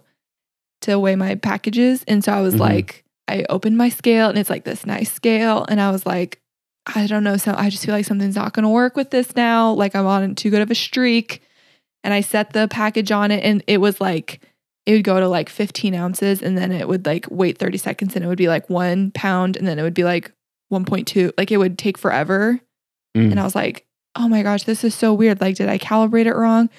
to 0.82 1.00
weigh 1.00 1.16
my 1.16 1.36
packages. 1.36 2.04
And 2.08 2.24
so 2.24 2.34
I 2.34 2.42
was 2.42 2.56
Mhm. 2.56 2.60
like, 2.60 3.06
I 3.28 3.46
opened 3.50 3.78
my 3.78 3.90
scale 3.90 4.30
and 4.30 4.38
it's 4.38 4.50
like 4.50 4.66
this 4.66 4.86
nice 4.86 5.12
scale. 5.12 5.66
And 5.70 5.80
I 5.80 5.90
was 5.90 6.06
like, 6.06 6.42
I 6.94 7.08
don't 7.08 7.24
know. 7.24 7.38
So 7.38 7.54
I 7.58 7.70
just 7.70 7.86
feel 7.86 7.96
like 7.96 8.06
something's 8.06 8.36
not 8.36 8.54
gonna 8.54 8.70
work 8.70 8.96
with 8.96 9.10
this 9.12 9.36
now. 9.36 9.72
Like 9.72 9.96
I'm 9.96 10.06
on 10.06 10.36
too 10.36 10.50
good 10.50 10.62
of 10.62 10.70
a 10.72 10.76
streak. 10.76 11.42
And 12.04 12.14
I 12.14 12.22
set 12.22 12.54
the 12.54 12.68
package 12.68 13.12
on 13.12 13.32
it 13.32 13.44
and 13.44 13.64
it 13.66 13.80
was 13.80 14.00
like 14.00 14.40
it 14.86 14.92
would 14.94 15.04
go 15.04 15.20
to 15.20 15.28
like 15.28 15.50
15 15.50 15.96
ounces 15.96 16.44
and 16.44 16.56
then 16.56 16.72
it 16.72 16.88
would 16.88 17.06
like 17.08 17.26
wait 17.32 17.58
30 17.58 17.80
seconds 17.80 18.16
and 18.16 18.24
it 18.24 18.28
would 18.28 18.38
be 18.38 18.48
like 18.48 18.70
one 18.70 19.10
pound 19.12 19.58
and 19.58 19.68
then 19.68 19.80
it 19.80 19.82
would 19.82 19.96
be 19.96 20.04
like 20.04 20.32
1.2 20.72 21.32
like 21.38 21.52
it 21.52 21.58
would 21.58 21.78
take 21.80 21.98
forever 21.98 22.60
Mm. 23.16 23.32
and 23.32 23.40
i 23.40 23.44
was 23.46 23.56
like 23.56 23.86
oh 24.16 24.28
my 24.28 24.44
gosh 24.44 24.64
this 24.64 24.84
is 24.84 24.94
so 24.94 25.14
weird 25.14 25.40
like 25.40 25.56
did 25.56 25.70
i 25.70 25.78
calibrate 25.78 26.26
it 26.26 26.36
wrong 26.36 26.70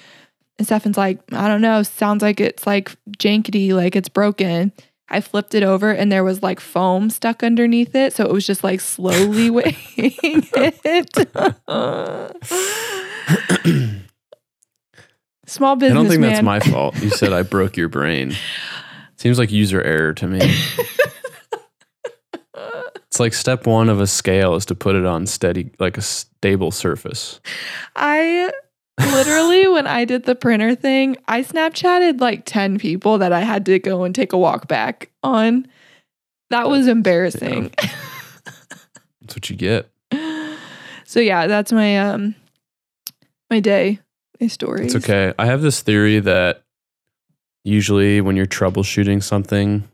and 0.59 0.67
stefan's 0.67 0.95
like 0.97 1.19
i 1.33 1.47
don't 1.47 1.61
know 1.61 1.81
sounds 1.81 2.21
like 2.21 2.39
it's 2.39 2.67
like 2.67 2.95
jankety 3.17 3.73
like 3.73 3.95
it's 3.95 4.07
broken 4.07 4.71
i 5.09 5.21
flipped 5.21 5.55
it 5.55 5.63
over 5.63 5.91
and 5.91 6.11
there 6.11 6.23
was 6.23 6.43
like 6.43 6.59
foam 6.59 7.09
stuck 7.09 7.43
underneath 7.43 7.95
it 7.95 8.13
so 8.13 8.25
it 8.25 8.31
was 8.31 8.45
just 8.45 8.63
like 8.63 8.79
slowly 8.79 9.49
weighing 9.49 9.73
it 9.97 11.27
small 15.45 15.75
business. 15.75 15.77
I 15.77 15.77
business 15.77 15.93
don't 15.93 16.07
think 16.09 16.21
man. 16.21 16.31
that's 16.31 16.43
my 16.43 16.59
fault. 16.59 17.01
You 17.01 17.09
said 17.09 17.31
I 17.31 17.41
broke 17.41 17.77
your 17.77 17.87
brain. 17.87 18.35
Seems 19.15 19.39
like 19.39 19.49
user 19.49 19.81
error 19.81 20.13
to 20.13 20.27
me. 20.27 20.41
It's 23.17 23.19
like 23.19 23.33
step 23.33 23.65
one 23.65 23.89
of 23.89 23.99
a 23.99 24.05
scale 24.05 24.53
is 24.53 24.67
to 24.67 24.75
put 24.75 24.95
it 24.95 25.03
on 25.03 25.25
steady, 25.25 25.71
like 25.79 25.97
a 25.97 26.03
stable 26.03 26.69
surface. 26.69 27.39
I 27.95 28.51
literally 28.99 29.67
when 29.67 29.87
I 29.87 30.05
did 30.05 30.23
the 30.23 30.35
printer 30.35 30.75
thing, 30.75 31.17
I 31.27 31.43
Snapchatted 31.43 32.19
like 32.19 32.45
10 32.45 32.79
people 32.79 33.17
that 33.19 33.31
I 33.31 33.41
had 33.41 33.65
to 33.67 33.79
go 33.79 34.03
and 34.03 34.13
take 34.13 34.33
a 34.33 34.37
walk 34.37 34.67
back 34.67 35.09
on. 35.23 35.67
That 36.49 36.69
was 36.69 36.87
embarrassing. 36.87 37.71
That's 37.77 39.35
what 39.35 39.49
you 39.49 39.55
get. 39.55 39.89
so 41.05 41.19
yeah, 41.19 41.47
that's 41.47 41.71
my 41.71 41.97
um 41.97 42.35
my 43.49 43.59
day, 43.59 43.99
my 44.39 44.47
story. 44.47 44.85
It's 44.85 44.95
okay. 44.95 45.33
I 45.37 45.45
have 45.45 45.61
this 45.61 45.81
theory 45.81 46.19
that 46.19 46.63
usually 47.63 48.21
when 48.21 48.35
you're 48.35 48.45
troubleshooting 48.45 49.21
something, 49.21 49.87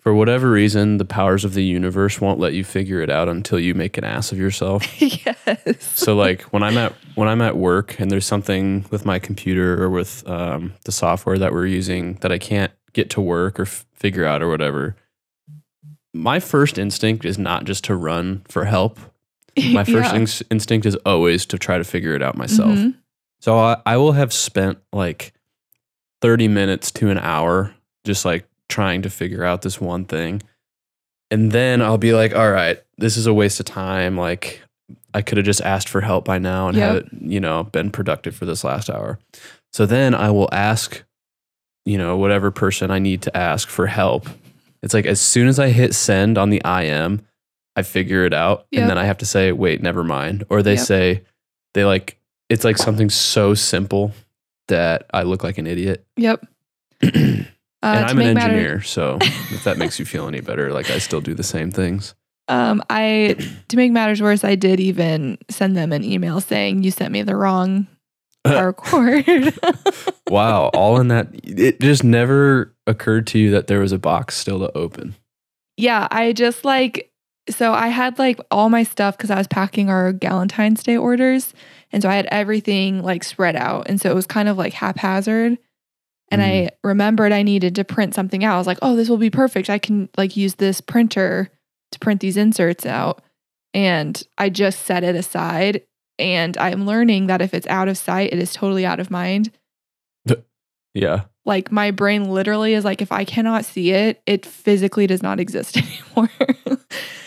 for 0.00 0.14
whatever 0.14 0.50
reason, 0.50 0.96
the 0.98 1.04
powers 1.04 1.44
of 1.44 1.54
the 1.54 1.62
universe 1.64 2.20
won't 2.20 2.40
let 2.40 2.54
you 2.54 2.64
figure 2.64 3.00
it 3.02 3.10
out 3.10 3.28
until 3.28 3.60
you 3.60 3.74
make 3.74 3.98
an 3.98 4.04
ass 4.04 4.32
of 4.32 4.38
yourself. 4.38 5.00
yes. 5.02 5.84
so 5.94 6.16
like 6.16 6.42
when 6.52 6.62
I'm 6.62 6.76
at 6.78 6.94
when 7.14 7.28
I'm 7.28 7.42
at 7.42 7.56
work 7.56 7.98
and 8.00 8.10
there's 8.10 8.24
something 8.26 8.86
with 8.90 9.04
my 9.04 9.18
computer 9.18 9.82
or 9.82 9.90
with 9.90 10.26
um, 10.28 10.72
the 10.84 10.92
software 10.92 11.38
that 11.38 11.52
we're 11.52 11.66
using 11.66 12.14
that 12.22 12.32
I 12.32 12.38
can't 12.38 12.72
get 12.92 13.10
to 13.10 13.20
work 13.20 13.60
or 13.60 13.64
f- 13.64 13.86
figure 13.92 14.24
out 14.24 14.42
or 14.42 14.48
whatever, 14.48 14.96
my 16.14 16.40
first 16.40 16.78
instinct 16.78 17.24
is 17.24 17.38
not 17.38 17.64
just 17.64 17.84
to 17.84 17.94
run 17.94 18.42
for 18.48 18.64
help. 18.64 18.98
My 19.72 19.84
first 19.84 20.12
Yeah. 20.12 20.16
ins- 20.16 20.42
instinct 20.50 20.86
is 20.86 20.94
always 21.04 21.44
to 21.46 21.58
try 21.58 21.76
to 21.76 21.84
figure 21.84 22.14
it 22.14 22.22
out 22.22 22.36
myself. 22.36 22.70
Mhm. 22.78 22.94
So 23.40 23.58
I, 23.58 23.76
I 23.84 23.96
will 23.96 24.12
have 24.12 24.32
spent 24.32 24.78
like 24.92 25.32
30 26.22 26.48
minutes 26.48 26.90
to 26.92 27.10
an 27.10 27.18
hour 27.18 27.74
just 28.04 28.24
like 28.24 28.46
trying 28.70 29.02
to 29.02 29.10
figure 29.10 29.44
out 29.44 29.62
this 29.62 29.80
one 29.80 30.04
thing. 30.06 30.40
And 31.30 31.52
then 31.52 31.82
I'll 31.82 31.98
be 31.98 32.12
like, 32.14 32.34
all 32.34 32.50
right, 32.50 32.82
this 32.98 33.16
is 33.16 33.26
a 33.26 33.34
waste 33.34 33.60
of 33.60 33.66
time. 33.66 34.16
Like 34.16 34.62
I 35.14 35.22
could 35.22 35.36
have 35.38 35.44
just 35.46 35.60
asked 35.60 35.88
for 35.88 36.00
help 36.00 36.24
by 36.24 36.38
now 36.38 36.68
and 36.68 36.76
Yep. 36.76 36.92
had, 36.94 37.08
you 37.20 37.38
know, 37.40 37.64
been 37.64 37.90
productive 37.90 38.34
for 38.34 38.46
this 38.46 38.64
last 38.64 38.88
hour. 38.90 39.18
So 39.72 39.86
then 39.86 40.14
I 40.14 40.30
will 40.30 40.48
ask, 40.52 41.02
you 41.84 41.98
know, 41.98 42.16
whatever 42.16 42.50
person 42.50 42.90
I 42.90 42.98
need 42.98 43.22
to 43.22 43.36
ask 43.36 43.68
for 43.68 43.86
help. 43.86 44.28
It's 44.82 44.94
like 44.94 45.06
as 45.06 45.20
soon 45.20 45.46
as 45.46 45.58
I 45.58 45.68
hit 45.68 45.94
send 45.94 46.38
on 46.38 46.50
the 46.50 46.62
IM, 46.64 47.20
I 47.76 47.82
figure 47.82 48.24
it 48.24 48.34
out. 48.34 48.66
Yep. 48.72 48.80
And 48.80 48.90
then 48.90 48.98
I 48.98 49.04
have 49.04 49.18
to 49.18 49.26
say, 49.26 49.52
wait, 49.52 49.82
never 49.82 50.02
mind. 50.02 50.44
Or 50.50 50.62
they 50.62 50.74
Yep. 50.74 50.84
say, 50.86 51.22
they 51.74 51.84
like, 51.84 52.18
it's 52.48 52.64
like 52.64 52.78
something 52.78 53.08
so 53.10 53.54
simple 53.54 54.12
that 54.66 55.06
I 55.14 55.22
look 55.22 55.44
like 55.44 55.58
an 55.58 55.68
idiot. 55.68 56.04
Yep. 56.16 56.44
and 57.82 57.98
Uh, 57.98 58.00
to 58.04 58.10
I'm 58.10 58.18
an 58.18 58.26
make 58.26 58.34
matter- 58.34 58.52
engineer. 58.54 58.82
so 58.82 59.18
if 59.20 59.64
that 59.64 59.78
makes 59.78 59.98
you 59.98 60.04
feel 60.04 60.26
any 60.28 60.40
better, 60.40 60.72
like 60.72 60.90
I 60.90 60.98
still 60.98 61.20
do 61.20 61.34
the 61.34 61.42
same 61.44 61.70
things. 61.70 62.14
Um, 62.48 62.82
I 62.90 63.36
to 63.68 63.76
make 63.76 63.92
matters 63.92 64.20
worse, 64.20 64.42
I 64.42 64.56
did 64.56 64.80
even 64.80 65.38
send 65.48 65.76
them 65.76 65.92
an 65.92 66.02
email 66.02 66.40
saying 66.40 66.82
you 66.82 66.90
sent 66.90 67.12
me 67.12 67.22
the 67.22 67.36
wrong 67.36 67.86
power 68.44 68.72
cord. 68.72 69.24
Wow. 70.28 70.66
All 70.74 71.00
in 71.00 71.08
that. 71.08 71.28
It 71.44 71.80
just 71.80 72.02
never 72.04 72.74
occurred 72.88 73.26
to 73.28 73.38
you 73.38 73.50
that 73.52 73.66
there 73.68 73.78
was 73.80 73.92
a 73.92 73.98
box 73.98 74.36
still 74.36 74.58
to 74.60 74.76
open. 74.76 75.14
yeah, 75.76 76.08
I 76.10 76.32
just 76.32 76.64
like 76.64 77.12
so 77.48 77.72
I 77.72 77.86
had 77.88 78.18
like 78.18 78.40
all 78.50 78.68
my 78.68 78.82
stuff 78.82 79.16
because 79.16 79.30
I 79.30 79.36
was 79.38 79.46
packing 79.46 79.88
our 79.88 80.12
Valentine's 80.12 80.82
Day 80.82 80.96
orders, 80.96 81.54
and 81.92 82.02
so 82.02 82.08
I 82.08 82.14
had 82.16 82.26
everything 82.32 83.00
like 83.02 83.22
spread 83.22 83.54
out, 83.54 83.88
and 83.88 84.00
so 84.00 84.10
it 84.10 84.14
was 84.14 84.26
kind 84.26 84.48
of 84.48 84.58
like 84.58 84.72
haphazard. 84.72 85.56
And 86.30 86.42
I 86.42 86.70
remembered 86.84 87.32
I 87.32 87.42
needed 87.42 87.74
to 87.76 87.84
print 87.84 88.14
something 88.14 88.44
out. 88.44 88.54
I 88.54 88.58
was 88.58 88.66
like, 88.66 88.78
"Oh, 88.82 88.94
this 88.96 89.08
will 89.08 89.16
be 89.16 89.30
perfect. 89.30 89.68
I 89.68 89.78
can 89.78 90.08
like 90.16 90.36
use 90.36 90.54
this 90.54 90.80
printer 90.80 91.50
to 91.92 91.98
print 91.98 92.20
these 92.20 92.36
inserts 92.36 92.86
out." 92.86 93.22
And 93.74 94.22
I 94.38 94.48
just 94.48 94.80
set 94.86 95.02
it 95.04 95.14
aside. 95.16 95.82
And 96.18 96.56
I'm 96.58 96.86
learning 96.86 97.26
that 97.28 97.40
if 97.42 97.54
it's 97.54 97.66
out 97.66 97.88
of 97.88 97.96
sight, 97.98 98.32
it 98.32 98.38
is 98.38 98.52
totally 98.52 98.84
out 98.86 99.00
of 99.00 99.10
mind. 99.10 99.50
Yeah. 100.92 101.22
like 101.46 101.70
my 101.70 101.92
brain 101.92 102.30
literally 102.30 102.74
is 102.74 102.84
like 102.84 103.00
if 103.00 103.12
i 103.12 103.24
cannot 103.24 103.64
see 103.64 103.92
it 103.92 104.20
it 104.26 104.44
physically 104.44 105.06
does 105.06 105.22
not 105.22 105.38
exist 105.38 105.76
anymore 106.16 106.28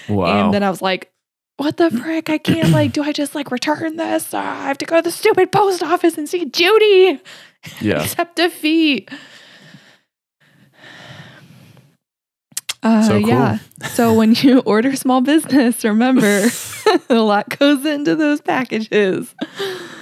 Wow. 0.09 0.45
and 0.45 0.53
then 0.53 0.63
i 0.63 0.69
was 0.69 0.81
like 0.81 1.13
what 1.55 1.77
the 1.77 1.89
frick 1.89 2.29
i 2.29 2.37
can't 2.37 2.71
like 2.71 2.91
do 2.91 3.01
i 3.03 3.13
just 3.13 3.35
like 3.35 3.51
return 3.51 3.95
this 3.95 4.33
uh, 4.33 4.37
i 4.37 4.67
have 4.67 4.77
to 4.79 4.85
go 4.85 4.97
to 4.97 5.01
the 5.01 5.11
stupid 5.11 5.53
post 5.53 5.81
office 5.81 6.17
and 6.17 6.27
see 6.27 6.43
judy 6.43 7.21
yeah. 7.81 8.03
except 8.03 8.35
defeat 8.35 9.09
uh, 12.81 13.01
So 13.03 13.19
cool. 13.19 13.27
yeah 13.29 13.57
so 13.93 14.13
when 14.13 14.33
you 14.33 14.59
order 14.65 14.95
small 14.95 15.21
business 15.21 15.83
remember 15.83 16.47
a 17.09 17.15
lot 17.15 17.57
goes 17.57 17.85
into 17.85 18.15
those 18.15 18.41
packages 18.41 19.33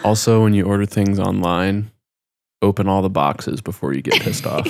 Also, 0.03 0.41
when 0.41 0.53
you 0.55 0.65
order 0.65 0.85
things 0.87 1.19
online, 1.19 1.91
open 2.63 2.87
all 2.87 3.03
the 3.03 3.09
boxes 3.09 3.61
before 3.61 3.93
you 3.93 4.01
get 4.01 4.19
pissed 4.21 4.47
off 4.47 4.65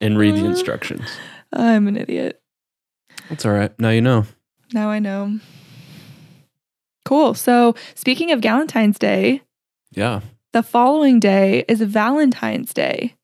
and 0.00 0.16
read 0.18 0.34
the 0.36 0.44
instructions. 0.44 1.08
i'm 1.52 1.88
an 1.88 1.96
idiot 1.96 2.40
That's 3.28 3.44
all 3.44 3.52
right. 3.52 3.72
Now 3.80 3.90
you 3.90 4.00
know. 4.02 4.26
Now 4.72 4.88
I 4.90 4.98
know. 4.98 5.38
Cool. 7.04 7.34
So, 7.34 7.74
speaking 7.94 8.32
of 8.32 8.40
Valentine's 8.40 8.98
Day, 8.98 9.40
Yeah. 9.92 10.20
The 10.54 10.62
following 10.62 11.18
day 11.18 11.64
is 11.66 11.80
Valentine's 11.80 12.72
Day. 12.72 13.16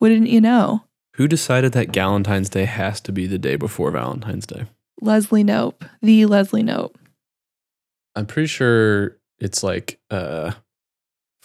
Wouldn't 0.00 0.28
you 0.28 0.40
know? 0.40 0.84
Who 1.16 1.26
decided 1.26 1.72
that 1.72 1.92
Valentine's 1.92 2.48
Day 2.48 2.64
has 2.64 3.00
to 3.00 3.10
be 3.10 3.26
the 3.26 3.38
day 3.40 3.56
before 3.56 3.90
Valentine's 3.90 4.46
Day? 4.46 4.66
Leslie 5.00 5.42
Knope, 5.42 5.82
the 6.00 6.26
Leslie 6.26 6.62
Knope. 6.62 6.94
I'm 8.14 8.24
pretty 8.26 8.46
sure 8.46 9.16
it's 9.40 9.64
like 9.64 9.98
uh 10.12 10.52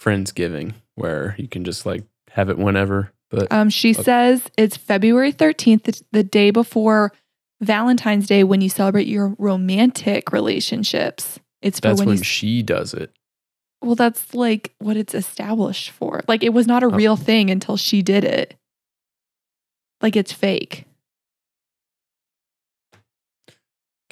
Friendsgiving 0.00 0.74
where 0.94 1.34
you 1.36 1.48
can 1.48 1.64
just 1.64 1.84
like 1.84 2.04
have 2.30 2.50
it 2.50 2.56
whenever. 2.56 3.10
But 3.30 3.48
Um, 3.52 3.68
she 3.68 3.90
Okay. 3.90 4.04
says 4.04 4.42
it's 4.56 4.76
February 4.76 5.32
13th, 5.32 6.04
the 6.12 6.22
day 6.22 6.52
before 6.52 7.10
Valentine's 7.60 8.28
Day 8.28 8.44
when 8.44 8.60
you 8.60 8.68
celebrate 8.68 9.08
your 9.08 9.34
romantic 9.40 10.30
relationships. 10.30 11.40
It's 11.62 11.80
for 11.80 11.88
that's 11.88 11.98
when, 11.98 12.06
when 12.10 12.18
you. 12.18 12.22
she 12.22 12.62
does 12.62 12.94
it. 12.94 13.10
Well, 13.82 13.94
that's 13.94 14.34
like 14.34 14.74
what 14.78 14.96
it's 14.96 15.14
established 15.14 15.90
for. 15.90 16.22
Like, 16.28 16.42
it 16.42 16.52
was 16.52 16.66
not 16.66 16.82
a 16.82 16.86
Oh. 16.86 16.90
real 16.90 17.16
thing 17.16 17.50
until 17.50 17.76
she 17.76 18.02
did 18.02 18.24
it. 18.24 18.54
Like, 20.02 20.16
it's 20.16 20.32
fake. 20.32 20.86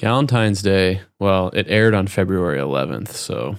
Valentine's 0.01 0.61
Day, 0.61 1.01
well, 1.19 1.49
it 1.53 1.65
aired 1.67 1.93
on 1.93 2.07
February 2.07 2.57
11th, 2.57 3.09
so 3.09 3.57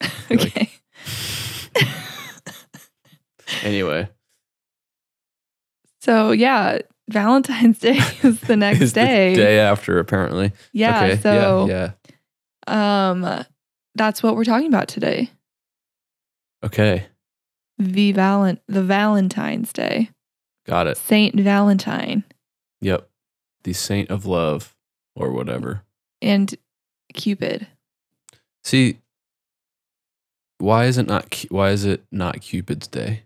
okay. 0.30 0.70
anyway, 3.64 4.08
So 6.00 6.30
yeah, 6.30 6.78
Valentine's 7.10 7.80
Day 7.80 7.98
is 8.22 8.40
the 8.42 8.56
next 8.56 8.80
is 8.80 8.92
the 8.92 9.00
day. 9.00 9.34
day 9.34 9.58
after 9.58 9.98
apparently. 9.98 10.52
Yeah. 10.72 11.04
okay. 11.04 11.16
So 11.20 11.66
yeah, 11.68 11.90
yeah. 12.68 13.10
um 13.10 13.44
that's 14.00 14.22
what 14.22 14.34
we're 14.34 14.44
talking 14.44 14.66
about 14.66 14.88
today. 14.88 15.28
Okay. 16.64 17.04
The 17.78 18.12
Valent 18.12 18.62
the 18.66 18.82
Valentine's 18.82 19.74
Day. 19.74 20.08
Got 20.66 20.86
it. 20.86 20.96
Saint 20.96 21.38
Valentine 21.38 22.24
Yep. 22.80 23.06
The 23.64 23.74
saint 23.74 24.08
of 24.10 24.24
love 24.24 24.74
or 25.14 25.30
whatever. 25.32 25.82
and 26.22 26.54
Cupid. 27.12 27.66
See, 28.64 29.00
why 30.56 30.86
is 30.86 30.96
it 30.96 31.06
not 31.06 31.44
why 31.50 31.68
is 31.70 31.84
it 31.84 32.02
not 32.10 32.40
Cupid's 32.40 32.88
day? 32.88 33.24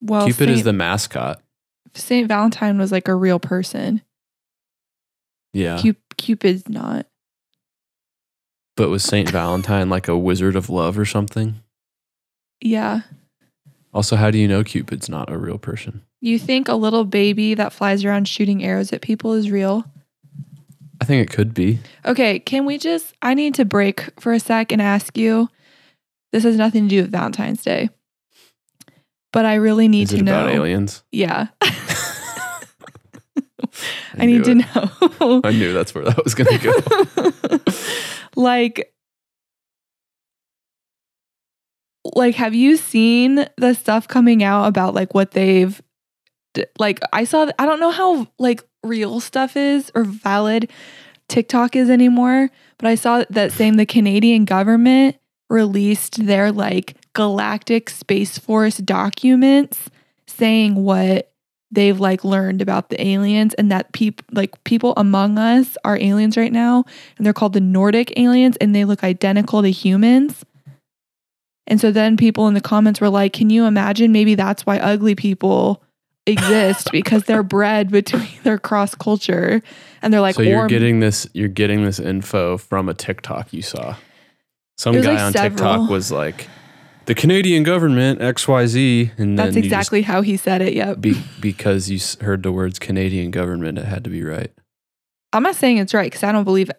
Well, 0.00 0.26
Cupid 0.26 0.46
Saint, 0.48 0.50
is 0.50 0.64
the 0.64 0.72
mascot. 0.72 1.40
Saint 1.94 2.26
Valentine 2.26 2.76
was 2.76 2.90
like 2.90 3.06
a 3.06 3.14
real 3.14 3.38
person. 3.38 4.02
Yeah. 5.52 5.80
Cup- 5.80 5.96
Cupid's 6.16 6.68
not. 6.68 7.06
But 8.78 8.90
was 8.90 9.02
Saint 9.02 9.28
Valentine 9.30 9.90
like 9.90 10.06
a 10.06 10.16
wizard 10.16 10.54
of 10.54 10.70
love 10.70 10.96
or 10.96 11.04
something? 11.04 11.56
Yeah. 12.60 13.00
Also, 13.92 14.14
how 14.14 14.30
do 14.30 14.38
you 14.38 14.46
know 14.46 14.62
Cupid's 14.62 15.08
not 15.08 15.28
a 15.32 15.36
real 15.36 15.58
person? 15.58 16.02
You 16.20 16.38
think 16.38 16.68
a 16.68 16.74
little 16.76 17.04
baby 17.04 17.54
that 17.54 17.72
flies 17.72 18.04
around 18.04 18.28
shooting 18.28 18.62
arrows 18.64 18.92
at 18.92 19.00
people 19.02 19.32
is 19.32 19.50
real? 19.50 19.84
I 21.00 21.04
think 21.04 21.28
it 21.28 21.34
could 21.34 21.54
be. 21.54 21.80
Okay, 22.04 22.38
can 22.38 22.66
we 22.66 22.78
just? 22.78 23.14
I 23.20 23.34
need 23.34 23.54
to 23.56 23.64
break 23.64 24.10
for 24.20 24.32
a 24.32 24.38
sec 24.38 24.70
and 24.70 24.80
ask 24.80 25.18
you. 25.18 25.48
This 26.30 26.44
has 26.44 26.56
nothing 26.56 26.84
to 26.84 26.88
do 26.88 27.02
with 27.02 27.10
Valentine's 27.10 27.62
Day, 27.64 27.90
but 29.32 29.44
I 29.44 29.54
really 29.54 29.88
need 29.88 30.04
Is 30.12 30.18
to 30.18 30.22
know. 30.22 30.42
about 30.42 30.54
aliens? 30.54 31.02
Yeah, 31.10 31.48
I 34.20 34.26
need 34.26 34.44
to 34.44 34.50
it. 34.52 35.20
know. 35.20 35.40
I 35.44 35.50
knew 35.50 35.72
that's 35.72 35.94
where 35.94 36.04
that 36.04 36.22
was 36.22 36.34
going 36.34 36.58
to 36.58 37.62
go. 38.34 38.40
like, 38.40 38.92
like, 42.14 42.34
have 42.36 42.54
you 42.54 42.76
seen 42.76 43.46
the 43.56 43.74
stuff 43.74 44.08
coming 44.08 44.42
out 44.42 44.66
about 44.66 44.94
like 44.94 45.14
what 45.14 45.32
they've? 45.32 45.80
Like, 46.78 47.00
I 47.12 47.24
saw. 47.24 47.50
I 47.58 47.66
don't 47.66 47.80
know 47.80 47.90
how 47.90 48.26
like 48.38 48.64
real 48.82 49.20
stuff 49.20 49.56
is 49.56 49.90
or 49.94 50.04
valid, 50.04 50.70
TikTok 51.28 51.76
is 51.76 51.90
anymore, 51.90 52.50
but 52.78 52.88
I 52.88 52.94
saw 52.94 53.24
that 53.30 53.52
saying 53.52 53.76
the 53.76 53.86
Canadian 53.86 54.44
government 54.44 55.16
released 55.50 56.26
their 56.26 56.52
like 56.52 56.96
galactic 57.14 57.90
space 57.90 58.38
force 58.38 58.78
documents 58.78 59.90
saying 60.26 60.74
what 60.74 61.32
they've 61.70 62.00
like 62.00 62.24
learned 62.24 62.62
about 62.62 62.88
the 62.88 63.04
aliens 63.04 63.54
and 63.54 63.70
that 63.70 63.92
people 63.92 64.24
like 64.32 64.62
people 64.64 64.94
among 64.96 65.38
us 65.38 65.76
are 65.84 65.98
aliens 66.00 66.36
right 66.36 66.52
now 66.52 66.84
and 67.16 67.26
they're 67.26 67.32
called 67.32 67.52
the 67.52 67.60
Nordic 67.60 68.12
aliens 68.18 68.56
and 68.56 68.74
they 68.74 68.84
look 68.84 69.04
identical 69.04 69.62
to 69.62 69.70
humans. 69.70 70.44
And 71.66 71.78
so 71.78 71.92
then 71.92 72.16
people 72.16 72.48
in 72.48 72.54
the 72.54 72.62
comments 72.62 73.00
were 73.00 73.10
like, 73.10 73.34
"Can 73.34 73.50
you 73.50 73.66
imagine 73.66 74.10
maybe 74.10 74.34
that's 74.34 74.64
why 74.64 74.78
ugly 74.78 75.14
people 75.14 75.82
exist 76.26 76.90
because 76.92 77.24
they're 77.24 77.42
bred 77.42 77.90
between 77.90 78.28
their 78.42 78.58
cross 78.58 78.94
culture 78.94 79.62
and 80.02 80.12
they're 80.12 80.20
like 80.20 80.34
so 80.34 80.42
you're 80.42 80.68
getting 80.68 81.00
this 81.00 81.26
you're 81.32 81.48
getting 81.48 81.84
this 81.84 81.98
info 81.98 82.56
from 82.56 82.88
a 82.88 82.94
TikTok 82.94 83.52
you 83.52 83.62
saw. 83.62 83.96
Some 84.76 85.00
guy 85.00 85.14
like, 85.14 85.18
on 85.18 85.32
several. 85.32 85.50
TikTok 85.50 85.90
was 85.90 86.12
like, 86.12 86.46
"The 87.08 87.14
Canadian 87.14 87.62
government 87.64 88.20
XYZ," 88.20 89.10
and 89.18 89.36
then 89.36 89.36
That's 89.36 89.56
exactly 89.56 90.02
how 90.02 90.20
he 90.22 90.36
said 90.36 90.60
it. 90.62 90.74
Yep. 90.74 91.00
be, 91.00 91.14
because 91.40 91.90
you 91.90 91.98
heard 92.24 92.42
the 92.42 92.52
words 92.52 92.78
Canadian 92.78 93.30
government, 93.30 93.78
it 93.78 93.86
had 93.86 94.04
to 94.04 94.10
be 94.10 94.22
right. 94.22 94.52
I'm 95.32 95.42
not 95.42 95.56
saying 95.56 95.78
it's 95.78 95.94
right 95.94 96.04
because 96.10 96.22
I 96.22 96.32
don't 96.32 96.44
believe 96.44 96.70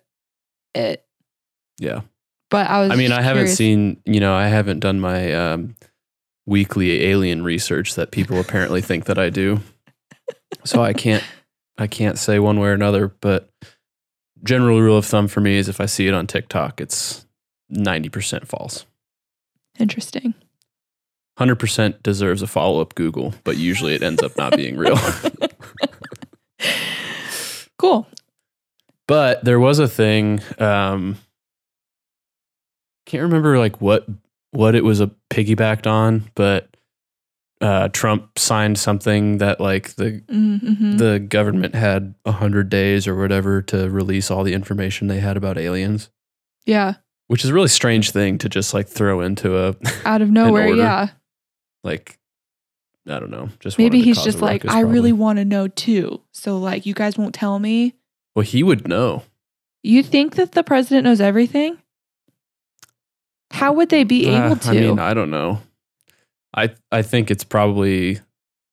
it, 0.76 1.04
Yeah. 1.80 2.02
but 2.50 2.68
I 2.70 2.80
was. 2.82 2.92
I 2.92 2.96
mean, 2.96 3.12
I 3.12 3.22
haven't 3.22 3.42
curious. 3.46 3.58
seen, 3.58 4.02
you 4.06 4.20
know, 4.20 4.34
I 4.34 4.48
haven't 4.48 4.80
done 4.80 5.00
my 5.00 5.34
um, 5.34 5.76
weekly 6.46 7.06
alien 7.06 7.44
research 7.44 7.96
that 7.96 8.12
people 8.12 8.40
apparently 8.40 8.82
think 8.82 9.06
that 9.06 9.18
I 9.20 9.30
do. 9.30 9.60
So 10.64 10.82
I 10.82 10.94
can't, 10.94 11.24
I 11.78 11.86
can't 11.88 12.18
say 12.18 12.40
one 12.40 12.60
way 12.60 12.70
or 12.70 12.74
another. 12.74 13.08
But 13.08 13.50
general 14.44 14.82
rule 14.82 14.98
of 14.98 15.06
thumb 15.06 15.28
for 15.28 15.42
me 15.42 15.58
is 15.58 15.70
if 15.70 15.80
I 15.82 15.86
see 15.86 16.08
it 16.08 16.14
on 16.14 16.26
TikTok, 16.28 16.82
it's 16.82 17.26
ninety 17.70 18.10
percent 18.10 18.48
false. 18.48 18.86
Interesting. 19.80 20.34
Hundred 21.38 21.56
percent 21.56 22.04
deserves 22.04 22.42
a 22.42 22.48
follow 22.48 22.82
up 22.82 22.96
Google, 22.96 23.34
but 23.46 23.56
usually 23.58 23.94
it 23.96 24.04
ends 24.04 24.22
up 24.22 24.36
not 24.38 24.56
being 24.56 24.76
real. 24.78 24.98
Cool. 27.78 28.08
But 29.08 29.44
there 29.46 29.60
was 29.60 29.80
a 29.80 29.88
thing. 29.88 30.42
Um, 30.60 31.18
can't 33.06 33.24
remember 33.24 33.58
like 33.58 33.80
what 33.82 34.06
what 34.52 34.76
it 34.76 34.84
was 34.84 35.00
a 35.00 35.12
piggybacked 35.30 35.88
on, 35.88 36.30
but 36.36 36.76
uh, 37.62 37.88
Trump 37.90 38.38
signed 38.38 38.78
something 38.78 39.38
that 39.38 39.60
like 39.62 39.96
the 39.96 40.22
Mm-hmm. 40.30 40.98
the 40.98 41.20
government 41.20 41.74
had 41.74 42.16
a 42.26 42.34
hundred 42.34 42.70
days 42.70 43.08
or 43.08 43.16
whatever 43.16 43.62
to 43.64 43.90
release 43.90 44.30
all 44.30 44.44
the 44.44 44.54
information 44.54 45.08
they 45.08 45.20
had 45.22 45.38
about 45.38 45.58
aliens, 45.58 46.10
yeah. 46.66 46.96
Which 47.30 47.44
is 47.46 47.50
a 47.50 47.54
really 47.54 47.68
strange 47.70 48.12
thing 48.12 48.38
to 48.40 48.50
just 48.50 48.74
like 48.74 48.88
throw 48.88 49.22
into 49.22 49.58
a 49.58 49.76
Out 50.06 50.22
of 50.22 50.30
nowhere. 50.30 50.68
Yeah. 50.76 51.08
like 51.84 52.18
I 53.08 53.18
don't 53.20 53.32
know. 53.32 53.50
Just 53.60 53.78
Maybe 53.80 54.02
he's 54.02 54.22
just 54.24 54.40
like, 54.40 54.68
I 54.68 54.82
really 54.82 55.14
want 55.14 55.40
to 55.40 55.46
know 55.46 55.68
too. 55.68 56.22
So 56.32 56.60
like, 56.60 56.86
you 56.86 56.94
guys 56.94 57.18
won't 57.18 57.34
tell 57.34 57.58
me. 57.58 57.96
well 58.36 58.44
he 58.46 58.62
would 58.62 58.88
know. 58.88 59.24
You 59.82 60.04
think 60.04 60.36
that 60.36 60.52
the 60.52 60.62
president 60.64 61.06
knows 61.06 61.22
everything? 61.22 61.78
How 63.52 63.74
would 63.74 63.90
they 63.90 64.04
be 64.04 64.30
Uh, 64.30 64.46
able 64.48 64.56
to? 64.58 64.70
I 64.70 64.74
mean, 64.74 65.00
I 65.00 65.14
don't 65.14 65.32
know. 65.32 65.62
I 66.56 66.72
I 66.92 67.02
think 67.02 67.32
it's 67.32 67.44
probably 67.44 68.20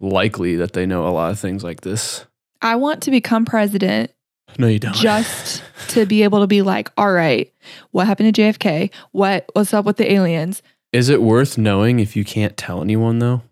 likely 0.01 0.57
that 0.57 0.73
they 0.73 0.87
know 0.87 1.07
a 1.07 1.11
lot 1.11 1.31
of 1.31 1.39
things 1.39 1.63
like 1.65 1.81
this. 1.83 2.25
I 2.61 2.77
want 2.77 3.03
to 3.05 3.11
become 3.11 3.45
president 3.45 4.11
No, 4.59 4.67
you 4.67 4.79
don't. 4.79 4.95
just 4.95 5.63
to 5.89 6.07
be 6.07 6.23
able 6.23 6.41
to 6.41 6.47
be 6.47 6.63
like, 6.63 6.91
all 6.97 7.13
right, 7.13 7.53
what 7.91 8.07
happened 8.07 8.35
to 8.35 8.43
JFK? 8.43 8.91
What 9.13 9.49
what's 9.55 9.75
up 9.75 9.85
with 9.85 9.97
the 9.97 10.11
aliens? 10.11 10.63
is 10.97 11.09
it 11.11 11.21
worth 11.21 11.59
knowing 11.59 12.01
if 12.01 12.17
you 12.17 12.25
can't 12.25 12.57
tell 12.57 12.81
anyone 12.81 13.19
though? 13.19 13.43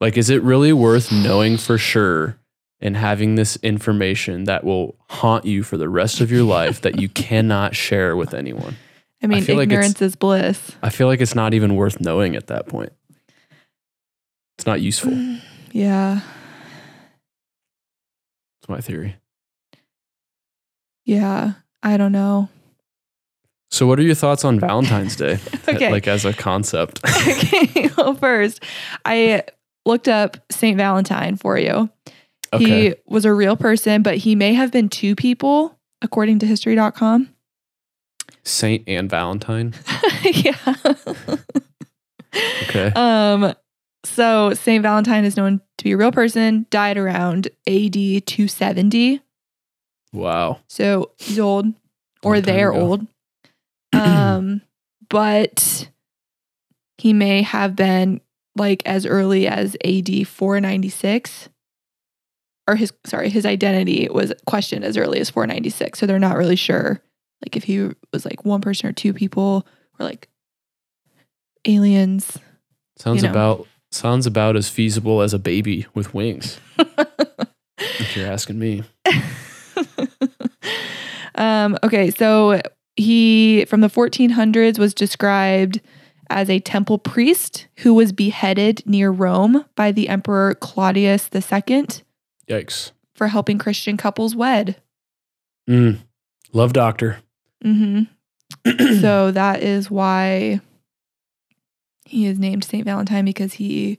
Like, 0.00 0.16
is 0.16 0.28
it 0.28 0.42
really 0.42 0.72
worth 0.72 1.12
knowing 1.12 1.56
for 1.56 1.78
sure 1.78 2.36
and 2.80 2.96
having 2.96 3.36
this 3.36 3.56
information 3.62 4.44
that 4.44 4.64
will 4.64 4.96
haunt 5.08 5.44
you 5.44 5.62
for 5.62 5.76
the 5.76 5.88
rest 5.88 6.20
of 6.20 6.32
your 6.32 6.42
life 6.42 6.80
that 6.80 7.00
you 7.00 7.08
cannot 7.08 7.76
share 7.76 8.16
with 8.16 8.34
anyone? 8.34 8.76
I 9.22 9.28
mean, 9.28 9.44
like 9.46 9.68
ignorance 9.68 10.02
is 10.02 10.16
bliss. 10.16 10.72
I 10.82 10.90
feel 10.90 11.06
like 11.06 11.20
it's 11.20 11.36
not 11.36 11.54
even 11.54 11.76
worth 11.76 12.00
knowing 12.00 12.34
at 12.34 12.48
that 12.48 12.66
point. 12.66 12.92
It's 14.58 14.66
not 14.66 14.80
useful. 14.80 15.12
Yeah. 15.76 16.20
That's 18.60 18.68
my 18.68 18.80
theory. 18.80 19.16
Yeah. 21.04 21.52
I 21.82 21.96
don't 21.96 22.12
know. 22.12 22.48
So, 23.70 23.86
what 23.86 23.98
are 23.98 24.02
your 24.02 24.14
thoughts 24.14 24.44
on 24.44 24.60
Valentine's 24.60 25.16
Day? 25.16 25.38
Okay. 25.68 25.90
Like, 25.90 26.06
as 26.06 26.24
a 26.24 26.32
concept? 26.32 27.00
okay. 27.26 27.90
Well, 27.96 28.14
first, 28.14 28.62
I 29.04 29.42
looked 29.86 30.08
up 30.08 30.36
St. 30.52 30.76
Valentine 30.76 31.36
for 31.36 31.58
you. 31.58 31.88
Okay. 32.52 32.90
He 32.90 32.94
was 33.06 33.24
a 33.24 33.32
real 33.32 33.56
person, 33.56 34.02
but 34.02 34.18
he 34.18 34.34
may 34.34 34.52
have 34.52 34.70
been 34.70 34.88
two 34.88 35.16
people, 35.16 35.78
according 36.02 36.38
to 36.40 36.46
history.com. 36.46 37.30
Saint 38.44 38.84
and 38.86 39.10
Valentine. 39.10 39.74
yeah. 40.22 40.54
Okay. 42.68 42.92
Um, 42.94 43.54
so 44.04 44.52
St. 44.54 44.82
Valentine 44.82 45.24
is 45.24 45.36
known 45.36 45.60
to 45.78 45.84
be 45.84 45.92
a 45.92 45.96
real 45.96 46.12
person, 46.12 46.66
died 46.70 46.98
around 46.98 47.48
AD 47.66 47.94
270. 47.94 49.20
Wow. 50.14 50.60
So 50.68 51.10
he's 51.18 51.38
old, 51.38 51.74
or 52.22 52.40
they're 52.40 52.70
ago. 52.70 52.80
old. 52.80 53.06
Um, 53.94 54.60
but 55.08 55.88
he 56.98 57.12
may 57.12 57.42
have 57.42 57.76
been 57.76 58.20
like 58.56 58.82
as 58.86 59.06
early 59.06 59.46
as 59.46 59.76
AD 59.84 60.26
496. 60.26 61.48
Or 62.66 62.74
his 62.74 62.92
sorry, 63.06 63.28
his 63.28 63.46
identity 63.46 64.08
was 64.10 64.32
questioned 64.46 64.84
as 64.84 64.96
early 64.96 65.20
as 65.20 65.30
496. 65.30 65.96
So 65.96 66.06
they're 66.06 66.18
not 66.18 66.36
really 66.36 66.56
sure 66.56 67.00
like 67.44 67.56
if 67.56 67.64
he 67.64 67.90
was 68.12 68.24
like 68.24 68.44
one 68.44 68.62
person 68.62 68.88
or 68.88 68.92
two 68.92 69.12
people 69.12 69.64
or 70.00 70.06
like 70.06 70.28
aliens. 71.66 72.38
Sounds 72.96 73.22
you 73.22 73.28
know. 73.28 73.32
about 73.32 73.68
sounds 73.92 74.26
about 74.26 74.56
as 74.56 74.68
feasible 74.68 75.20
as 75.20 75.34
a 75.34 75.38
baby 75.38 75.86
with 75.94 76.14
wings. 76.14 76.58
if 76.78 78.16
you're 78.16 78.26
asking 78.26 78.58
me. 78.58 78.82
um, 81.34 81.76
okay, 81.82 82.10
so 82.10 82.60
he 82.96 83.64
from 83.66 83.80
the 83.80 83.88
1400s 83.88 84.78
was 84.78 84.94
described 84.94 85.80
as 86.30 86.48
a 86.48 86.60
temple 86.60 86.98
priest 86.98 87.66
who 87.78 87.92
was 87.94 88.12
beheaded 88.12 88.82
near 88.86 89.10
Rome 89.10 89.64
by 89.76 89.92
the 89.92 90.08
Emperor 90.08 90.54
Claudius 90.54 91.28
II 91.34 91.86
Yikes. 92.48 92.92
for 93.14 93.28
helping 93.28 93.58
Christian 93.58 93.96
couples 93.96 94.34
wed. 94.34 94.80
Mm. 95.68 95.98
Love 96.52 96.72
doctor. 96.72 97.18
hmm 97.62 98.02
so 99.00 99.30
that 99.32 99.62
is 99.62 99.90
why 99.90 100.60
he 102.04 102.26
is 102.26 102.38
named 102.38 102.64
Saint 102.64 102.84
Valentine 102.84 103.24
because 103.24 103.54
he 103.54 103.98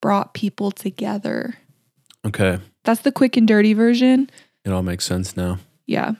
brought 0.00 0.34
people 0.34 0.70
together. 0.70 1.54
okay. 2.26 2.58
That's 2.84 3.00
the 3.00 3.12
quick 3.12 3.36
and 3.36 3.46
dirty 3.46 3.74
version. 3.74 4.30
It 4.68 4.72
all 4.74 4.82
makes 4.82 5.06
sense 5.06 5.34
now. 5.34 5.58
Yeah. 5.86 6.12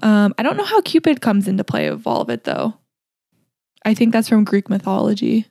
Um, 0.00 0.32
I 0.38 0.44
don't 0.44 0.56
know 0.56 0.64
how 0.64 0.80
Cupid 0.82 1.20
comes 1.20 1.48
into 1.48 1.64
play 1.64 1.88
of 1.88 2.06
all 2.06 2.20
of 2.20 2.30
it 2.30 2.44
though. 2.44 2.74
I 3.84 3.94
think 3.94 4.12
that's 4.12 4.28
from 4.28 4.44
Greek 4.44 4.70
mythology. 4.70 5.46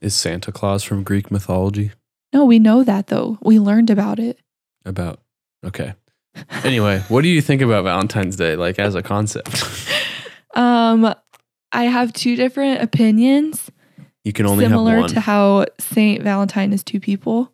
Is 0.00 0.16
Santa 0.16 0.50
Claus 0.50 0.82
from 0.82 1.04
Greek 1.04 1.30
mythology? 1.30 1.92
No, 2.32 2.44
we 2.44 2.58
know 2.58 2.82
that 2.82 3.06
though. 3.06 3.38
We 3.40 3.60
learned 3.60 3.88
about 3.88 4.18
it. 4.18 4.40
About 4.84 5.20
okay. 5.64 5.94
Anyway, 6.64 6.98
what 7.08 7.22
do 7.22 7.28
you 7.28 7.40
think 7.40 7.62
about 7.62 7.84
Valentine's 7.84 8.34
Day, 8.34 8.56
like 8.56 8.80
as 8.80 8.96
a 8.96 9.02
concept? 9.02 9.64
Um, 10.54 11.14
I 11.72 11.84
have 11.84 12.12
two 12.12 12.36
different 12.36 12.82
opinions, 12.82 13.70
You 14.24 14.34
can 14.34 14.44
only 14.44 14.64
similar 14.66 14.92
have 14.96 15.00
one. 15.02 15.10
to 15.10 15.20
how 15.20 15.66
Saint 15.78 16.22
Valentine 16.22 16.74
is 16.74 16.82
two 16.84 17.00
people. 17.00 17.51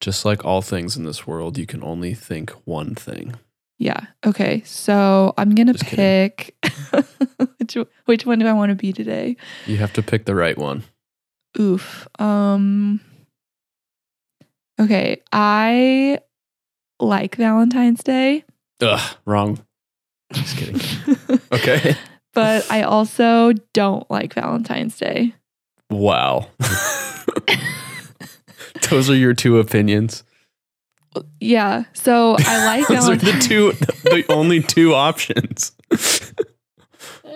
Just 0.00 0.24
like 0.24 0.44
all 0.44 0.62
things 0.62 0.96
in 0.96 1.04
this 1.04 1.26
world, 1.26 1.58
you 1.58 1.66
can 1.66 1.82
only 1.84 2.14
think 2.14 2.50
one 2.64 2.94
thing. 2.94 3.34
Yeah. 3.78 4.06
Okay. 4.26 4.62
So 4.64 5.34
I'm 5.38 5.54
gonna 5.54 5.72
Just 5.72 5.84
pick 5.86 6.54
which 7.58 7.76
which 8.04 8.26
one 8.26 8.38
do 8.38 8.46
I 8.46 8.52
want 8.52 8.70
to 8.70 8.76
be 8.76 8.92
today? 8.92 9.36
You 9.66 9.76
have 9.78 9.92
to 9.94 10.02
pick 10.02 10.24
the 10.26 10.34
right 10.34 10.56
one. 10.56 10.84
Oof. 11.58 12.06
Um. 12.18 13.00
Okay. 14.80 15.20
I 15.32 16.20
like 17.00 17.36
Valentine's 17.36 18.02
Day. 18.02 18.44
Ugh, 18.82 19.16
wrong. 19.26 19.64
Just 20.32 20.56
kidding. 20.56 20.80
Okay. 21.52 21.96
but 22.32 22.70
I 22.70 22.82
also 22.82 23.52
don't 23.74 24.08
like 24.10 24.34
Valentine's 24.34 24.96
Day. 24.96 25.34
Wow. 25.90 26.48
Those 28.90 29.10
are 29.10 29.14
your 29.14 29.34
two 29.34 29.58
opinions. 29.58 30.24
Yeah. 31.40 31.84
So 31.92 32.36
I 32.38 32.64
like 32.78 32.88
Those 32.88 33.08
are 33.08 33.16
the 33.16 33.38
two, 33.40 33.72
the 34.04 34.24
only 34.28 34.62
two 34.62 34.94
options. 34.94 35.72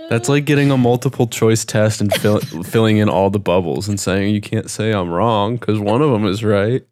That's 0.08 0.28
like 0.28 0.44
getting 0.44 0.70
a 0.70 0.76
multiple 0.76 1.26
choice 1.26 1.64
test 1.64 2.00
and 2.00 2.12
fill, 2.14 2.40
filling 2.40 2.98
in 2.98 3.08
all 3.08 3.30
the 3.30 3.38
bubbles 3.38 3.88
and 3.88 3.98
saying 3.98 4.34
you 4.34 4.40
can't 4.40 4.70
say 4.70 4.92
I'm 4.92 5.10
wrong 5.10 5.56
because 5.56 5.80
one 5.80 6.02
of 6.02 6.10
them 6.10 6.26
is 6.26 6.44
right. 6.44 6.86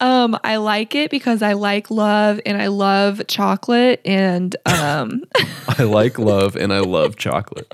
Um, 0.00 0.36
I 0.42 0.56
like 0.56 0.96
it 0.96 1.12
because 1.12 1.42
I 1.42 1.52
like 1.52 1.88
love 1.88 2.40
and 2.44 2.60
I 2.60 2.66
love 2.66 3.22
chocolate 3.28 4.00
and 4.04 4.56
um 4.66 5.22
I 5.68 5.84
like 5.84 6.18
love 6.18 6.56
and 6.56 6.72
I 6.72 6.80
love 6.80 7.14
chocolate. 7.14 7.72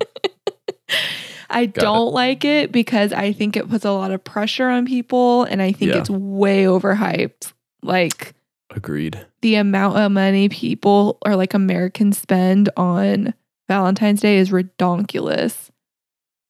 I 1.51 1.67
Got 1.67 1.83
don't 1.83 2.13
like 2.13 2.45
it 2.45 2.73
because 2.73 3.13
I 3.13 3.33
think 3.33 3.57
it 3.57 3.69
puts 3.69 3.85
a 3.85 3.93
lot 3.93 4.11
of 4.11 4.23
pressure 4.23 4.69
on 4.69 4.85
people 4.87 5.45
and 5.45 5.63
I 5.63 5.73
think 5.73 5.93
Yeah. 5.93 5.99
it's 5.99 6.11
way 6.11 6.65
overhyped. 6.65 7.53
Like 7.83 8.35
Agreed. 8.71 9.25
the 9.41 9.55
amount 9.55 9.97
of 9.99 10.13
money 10.13 10.49
people 10.49 11.19
or 11.25 11.37
like 11.37 11.55
Americans 11.55 12.19
spend 12.19 12.69
on 12.77 13.33
Valentine's 13.69 14.21
Day 14.21 14.39
is 14.39 14.51
redonkulous. 14.51 15.71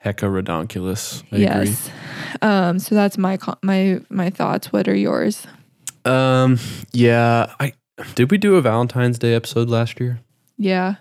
Hecka 0.04 0.28
redonkulous. 0.28 1.22
I 1.32 1.36
agree. 1.36 1.40
yes. 1.44 1.90
Um 2.42 2.78
so 2.78 2.94
that's 2.94 3.18
my 3.18 3.38
my 3.62 4.00
my 4.10 4.30
thoughts. 4.30 4.72
What 4.72 4.88
are 4.88 4.94
yours? 4.96 5.46
Um. 6.04 6.58
Yeah. 6.92 7.52
I 7.60 7.72
did 8.14 8.30
we 8.30 8.38
do 8.38 8.54
a 8.56 8.62
Valentine's 8.62 9.18
Day 9.18 9.34
episode 9.34 9.68
last 9.68 9.98
year? 10.00 10.20
Yeah. 10.56 10.94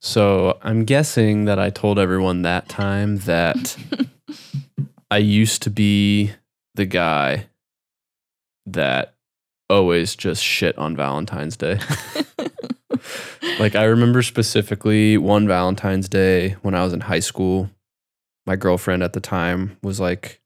So 0.00 0.58
I'm 0.62 0.84
guessing 0.84 1.46
that 1.46 1.58
I 1.58 1.70
told 1.70 1.98
everyone 1.98 2.42
that 2.42 2.68
time 2.68 3.18
that 3.18 3.76
I 5.10 5.18
used 5.18 5.62
to 5.62 5.70
be 5.70 6.32
the 6.74 6.86
guy 6.86 7.46
that 8.66 9.14
always 9.68 10.14
just 10.14 10.42
shit 10.42 10.76
on 10.78 10.94
Valentine's 10.94 11.56
Day. 11.56 11.80
like 13.58 13.74
I 13.74 13.84
remember 13.84 14.22
specifically 14.22 15.18
one 15.18 15.48
Valentine's 15.48 16.08
Day 16.08 16.50
when 16.62 16.74
I 16.74 16.84
was 16.84 16.92
in 16.92 17.00
high 17.00 17.20
school. 17.20 17.70
My 18.46 18.56
girlfriend 18.56 19.02
at 19.02 19.12
the 19.12 19.20
time 19.20 19.76
was 19.82 20.00
like, 20.00 20.40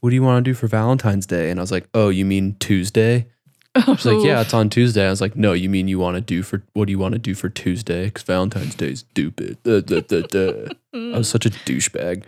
"What 0.00 0.10
do 0.10 0.16
you 0.16 0.22
want 0.22 0.44
to 0.44 0.50
do 0.50 0.54
for 0.54 0.68
Valentine's 0.68 1.26
Day?" 1.26 1.50
And 1.50 1.58
I 1.58 1.62
was 1.62 1.72
like, 1.72 1.88
"Oh, 1.94 2.10
you 2.10 2.24
mean 2.24 2.56
Tuesday?" 2.60 3.28
She's 3.76 4.06
like, 4.06 4.24
"Yeah, 4.24 4.40
it's 4.40 4.54
on 4.54 4.70
Tuesday." 4.70 5.06
I 5.06 5.10
was 5.10 5.20
like, 5.20 5.36
"No, 5.36 5.52
you 5.52 5.68
mean 5.68 5.88
you 5.88 5.98
want 5.98 6.16
to 6.16 6.20
do 6.20 6.42
for 6.42 6.62
what 6.74 6.86
do 6.86 6.92
you 6.92 6.98
want 6.98 7.12
to 7.14 7.18
do 7.18 7.34
for 7.34 7.48
Tuesday? 7.48 8.06
Because 8.06 8.22
Valentine's 8.22 8.74
Day 8.74 8.90
is 8.90 9.00
stupid." 9.00 9.58
Duh, 9.64 9.80
duh, 9.80 10.00
duh. 10.00 10.68
I 10.94 11.18
was 11.18 11.28
such 11.28 11.44
a 11.46 11.50
douchebag. 11.50 12.24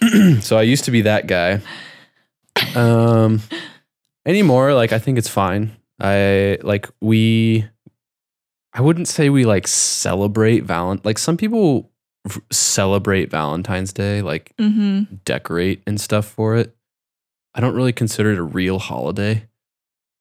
so 0.40 0.56
I 0.56 0.62
used 0.62 0.84
to 0.84 0.90
be 0.90 1.02
that 1.02 1.26
guy. 1.26 1.60
Um, 2.74 3.42
anymore, 4.24 4.74
like 4.74 4.92
I 4.92 4.98
think 4.98 5.18
it's 5.18 5.28
fine. 5.28 5.76
I 6.00 6.58
like 6.62 6.88
we. 7.00 7.66
I 8.72 8.80
wouldn't 8.80 9.08
say 9.08 9.30
we 9.30 9.44
like 9.44 9.66
celebrate 9.66 10.60
Valent. 10.60 11.04
Like 11.04 11.18
some 11.18 11.36
people 11.36 11.90
v- 12.26 12.40
celebrate 12.52 13.30
Valentine's 13.30 13.92
Day, 13.92 14.22
like 14.22 14.52
mm-hmm. 14.58 15.14
decorate 15.24 15.82
and 15.86 16.00
stuff 16.00 16.26
for 16.26 16.56
it. 16.56 16.76
I 17.54 17.60
don't 17.60 17.74
really 17.74 17.92
consider 17.92 18.30
it 18.30 18.38
a 18.38 18.42
real 18.42 18.78
holiday, 18.78 19.48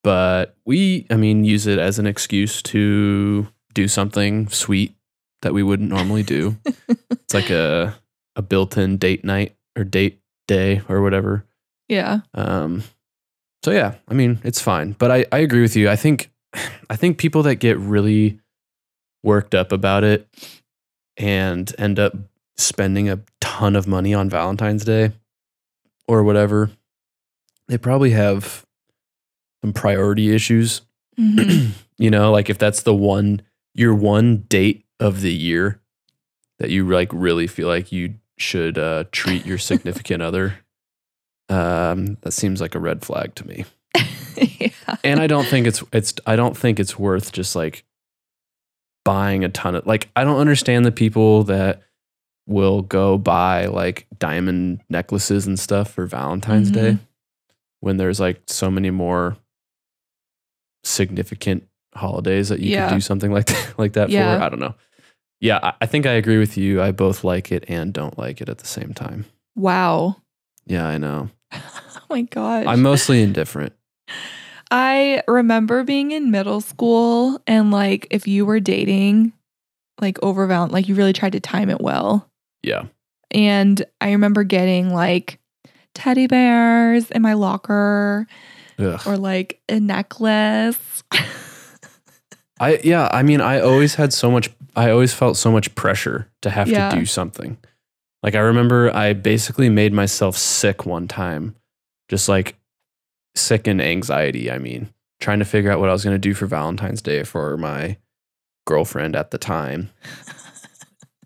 but 0.04 0.56
we, 0.66 1.06
I 1.10 1.16
mean, 1.16 1.44
use 1.44 1.68
it 1.68 1.80
as 1.80 2.00
an 2.00 2.08
excuse 2.08 2.62
to 2.64 3.48
do 3.74 3.88
something 3.88 4.48
sweet 4.50 4.96
that 5.42 5.54
we 5.54 5.64
wouldn't 5.64 5.90
normally 5.90 6.24
do. 6.24 6.58
it's 6.66 7.34
like 7.34 7.50
a 7.50 7.96
a 8.36 8.42
built-in 8.42 8.98
date 8.98 9.26
night 9.26 9.56
or 9.76 9.84
date 9.84 10.22
day 10.48 10.82
or 10.88 11.02
whatever. 11.02 11.44
Yeah. 11.88 12.20
Um, 12.34 12.84
so 13.64 13.72
yeah, 13.72 13.96
I 14.08 14.14
mean, 14.14 14.40
it's 14.44 14.62
fine. 14.62 14.94
But 14.94 15.12
I, 15.12 15.26
I 15.32 15.40
agree 15.40 15.62
with 15.62 15.76
you. 15.76 15.90
I 15.90 15.96
think 15.96 16.32
I 16.90 16.96
think 16.96 17.18
people 17.18 17.44
that 17.44 17.56
get 17.56 17.78
really 17.78 18.40
worked 19.24 19.56
up 19.56 19.72
about 19.72 20.04
it 20.04 20.28
and 21.18 21.74
end 21.78 22.00
up 22.00 22.14
spending 22.56 23.10
a 23.10 23.20
ton 23.42 23.76
of 23.76 23.88
money 23.88 24.14
on 24.14 24.30
Valentine's 24.30 24.86
Day 24.86 25.12
or 26.08 26.24
whatever, 26.24 26.72
they 27.68 27.78
probably 27.78 28.12
have 28.12 28.66
some 29.64 29.74
priority 29.74 30.34
issues. 30.34 30.82
Mhm. 31.20 31.72
you 31.98 32.10
know, 32.12 32.32
like 32.32 32.50
if 32.50 32.58
that's 32.58 32.84
the 32.84 32.94
one 32.94 33.42
your 33.74 33.94
one 33.94 34.38
date 34.50 34.86
of 35.00 35.22
the 35.22 35.34
year 35.34 35.80
that 36.60 36.70
you 36.72 36.88
like 36.88 37.10
really 37.14 37.46
feel 37.48 37.68
like 37.68 37.92
you 37.92 38.16
should 38.38 38.78
uh, 38.78 39.04
treat 39.12 39.46
your 39.46 39.58
significant 39.58 40.22
other, 40.24 40.60
um, 41.50 42.18
that 42.22 42.32
seems 42.34 42.60
like 42.62 42.76
a 42.76 42.80
red 42.80 43.04
flag 43.04 43.34
to 43.36 43.48
me. 43.48 43.66
yeah. 44.60 44.70
And 45.04 45.20
I 45.20 45.28
don't 45.28 45.46
think 45.48 45.66
it's 45.68 45.84
it's 45.92 46.14
I 46.26 46.36
don't 46.36 46.56
think 46.58 46.80
it's 46.80 46.98
worth 47.00 47.32
just 47.32 47.56
like 47.56 47.84
buying 49.06 49.44
a 49.44 49.50
ton 49.50 49.76
of 49.76 49.86
like 49.88 50.10
I 50.16 50.24
don't 50.24 50.40
understand 50.40 50.86
the 50.86 50.92
people 50.92 51.44
that 51.46 51.82
will 52.46 52.82
go 52.82 53.18
buy 53.18 53.66
like 53.66 54.08
diamond 54.20 54.82
necklaces 54.90 55.48
and 55.48 55.60
stuff 55.60 55.92
for 55.92 56.06
Valentine's 56.06 56.72
Day 56.72 56.94
Mhm. 56.94 57.00
when 57.82 57.98
there's 57.98 58.20
like 58.20 58.42
so 58.48 58.70
many 58.72 58.90
more 58.90 59.38
significant 60.84 61.68
holidays 61.96 62.50
that 62.50 62.60
you 62.60 62.72
Yeah. 62.72 62.90
could 62.90 62.96
do 62.96 63.02
something 63.02 63.32
like 63.38 63.46
that, 63.48 63.74
like 63.80 63.94
that 63.94 64.10
Yeah. 64.10 64.38
for. 64.38 64.44
I 64.44 64.50
don't 64.50 64.60
know. 64.60 64.76
Yeah, 65.40 65.60
I, 65.62 65.74
I 65.82 65.86
think 65.86 66.06
I 66.06 66.14
agree 66.14 66.38
with 66.40 66.58
you. 66.58 66.82
I 66.82 66.92
both 66.92 67.24
like 67.24 67.52
it 67.52 67.66
and 67.68 67.94
don't 67.94 68.18
like 68.18 68.42
it 68.42 68.50
at 68.50 68.58
the 68.58 68.68
same 68.68 68.94
time. 68.94 69.26
Wow. 69.56 70.18
Yeah, 70.66 70.88
I 70.88 70.98
know. 70.98 71.30
Oh 72.10 72.16
my 72.16 72.22
gosh. 72.22 72.66
I'm 72.66 72.82
mostly 72.82 73.22
indifferent. 73.22 73.74
I 74.72 75.24
remember 75.28 75.84
being 75.84 76.12
in 76.12 76.32
middle 76.32 76.62
school 76.62 77.42
and 77.48 77.70
like 77.72 78.08
if 78.12 78.28
you 78.28 78.46
were 78.46 78.60
dating 78.62 79.34
like 80.00 80.18
over 80.24 80.46
Valent 80.48 80.72
like 80.72 80.88
you 80.88 80.96
really 80.96 81.12
tried 81.12 81.34
to 81.34 81.40
time 81.42 81.70
it 81.70 81.82
well. 81.82 82.30
Yeah. 82.64 82.86
And 83.32 83.86
I 84.00 84.12
remember 84.12 84.44
getting 84.46 84.94
like 84.94 85.40
teddy 85.94 86.28
bears 86.28 87.12
in 87.12 87.22
my 87.22 87.34
locker 87.34 88.26
Ugh. 88.80 89.02
or 89.06 89.18
like 89.18 89.62
a 89.70 89.80
necklace. 89.80 91.04
I 92.60 92.80
yeah, 92.84 93.08
I 93.12 93.24
mean, 93.24 93.42
I 93.42 93.60
always 93.60 93.96
had 93.96 94.14
so 94.14 94.32
much. 94.32 94.50
I 94.76 94.90
always 94.92 95.14
felt 95.14 95.38
so 95.38 95.52
much 95.52 95.74
pressure 95.76 96.30
to 96.42 96.50
have 96.50 96.68
Yeah. 96.68 96.90
to 96.90 96.96
do 97.00 97.06
something. 97.06 97.58
Like 98.24 98.36
I 98.36 98.40
remember, 98.40 98.94
I 98.96 99.14
basically 99.14 99.70
made 99.70 99.94
myself 99.94 100.36
sick 100.38 100.86
one 100.86 101.08
time, 101.08 101.56
just 102.10 102.28
like 102.28 102.56
sick 103.36 103.68
and 103.68 103.80
anxiety. 103.82 104.50
I 104.52 104.58
mean, 104.58 104.92
trying 105.20 105.40
to 105.40 105.46
figure 105.46 105.72
out 105.72 105.80
what 105.80 105.90
I 105.90 105.94
was 105.94 106.04
going 106.04 106.16
to 106.16 106.20
do 106.20 106.34
for 106.34 106.48
Valentine's 106.48 107.02
Day 107.02 107.24
for 107.24 107.58
my 107.58 107.98
girlfriend 108.66 109.16
at 109.16 109.32
the 109.32 109.38
time. 109.38 109.90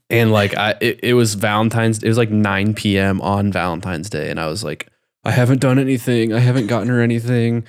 And 0.10 0.34
like 0.34 0.58
I, 0.58 0.76
it, 0.82 1.00
it 1.04 1.14
was 1.14 1.36
Valentine's. 1.36 2.04
It 2.04 2.08
was 2.10 2.18
like 2.18 2.30
9 2.30 2.74
p.m. 2.74 3.22
on 3.22 3.50
Valentine's 3.50 4.10
Day, 4.10 4.30
and 4.30 4.42
I 4.42 4.48
was 4.48 4.62
like, 4.62 4.91
I 5.24 5.32
haven't 5.32 5.62
done 5.62 5.78
anything. 5.80 6.34
I 6.34 6.40
haven't 6.40 6.68
gotten 6.68 6.90
her 6.90 7.02
anything 7.02 7.66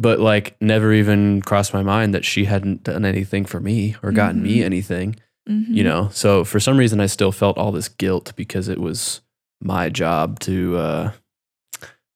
but 0.00 0.20
like 0.20 0.56
never 0.60 0.92
even 0.92 1.42
crossed 1.42 1.74
my 1.74 1.82
mind 1.82 2.14
that 2.14 2.24
she 2.24 2.44
hadn't 2.44 2.84
done 2.84 3.04
anything 3.04 3.44
for 3.44 3.58
me 3.58 3.96
or 4.00 4.12
gotten 4.12 4.40
me 4.40 4.58
Mhm. 4.58 4.64
anything, 4.64 5.16
Mhm. 5.50 5.66
you 5.70 5.82
know? 5.82 6.08
So 6.12 6.44
for 6.44 6.60
some 6.60 6.76
reason, 6.76 7.00
I 7.00 7.06
still 7.06 7.32
felt 7.32 7.58
all 7.58 7.72
this 7.72 7.88
guilt 7.88 8.32
because 8.36 8.68
it 8.68 8.78
was 8.80 9.22
my 9.60 9.88
job 9.88 10.38
to 10.40 10.76
uh, 10.76 11.10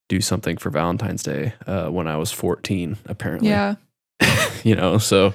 do 0.08 0.20
something 0.20 0.58
for 0.58 0.70
Valentine's 0.70 1.24
Day 1.24 1.54
uh, 1.66 1.88
when 1.88 2.06
I 2.06 2.16
was 2.18 2.30
14, 2.30 2.98
apparently. 3.06 3.48
Yeah. 3.48 3.74
you 4.62 4.76
know, 4.76 4.98
so 4.98 5.34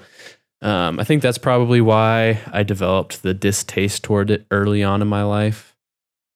um, 0.61 1.01
I 1.01 1.03
think 1.03 1.21
that's 1.21 1.37
probably 1.37 1.81
why 1.81 2.39
I 2.53 2.63
developed 2.63 3.23
the 3.23 3.33
distaste 3.33 4.05
toward 4.05 4.31
it 4.31 4.45
early 4.51 4.83
on 4.85 5.01
in 5.01 5.09
my 5.09 5.23
life. 5.23 5.75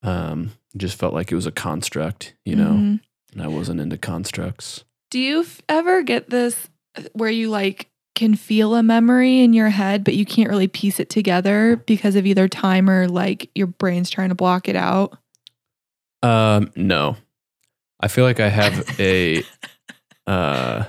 Um, 0.04 0.52
it 0.74 0.78
just 0.78 0.98
felt 0.98 1.14
like 1.14 1.32
it 1.32 1.36
was 1.36 1.46
a 1.46 1.52
construct, 1.52 2.34
you 2.46 2.56
know, 2.56 2.72
Mhm. 2.72 3.00
and 3.34 3.42
I 3.42 3.48
wasn't 3.48 3.80
into 3.82 3.98
constructs. 3.98 4.84
Do 5.10 5.20
you 5.20 5.42
f- 5.42 5.62
ever 5.70 6.02
get 6.04 6.30
this 6.30 6.70
uh, 6.96 7.04
where 7.14 7.30
you 7.30 7.50
like 7.50 7.90
can 8.16 8.36
feel 8.36 8.76
a 8.76 8.84
memory 8.84 9.40
in 9.42 9.54
your 9.54 9.70
head, 9.70 10.04
but 10.04 10.16
you 10.16 10.26
can't 10.26 10.50
really 10.50 10.68
piece 10.68 11.00
it 11.00 11.10
together 11.10 11.78
because 11.88 12.16
of 12.16 12.26
either 12.26 12.48
time 12.48 12.90
or 12.90 13.08
like 13.08 13.50
your 13.56 13.68
brain's 13.68 14.10
trying 14.10 14.30
to 14.30 14.36
block 14.36 14.68
it 14.70 14.76
out? 14.76 15.18
Um, 16.24 16.72
no. 16.76 17.18
I 18.00 18.08
feel 18.08 18.26
like 18.26 18.40
I 18.40 18.50
have 18.50 19.00
a 19.00 19.44
uh 20.28 20.86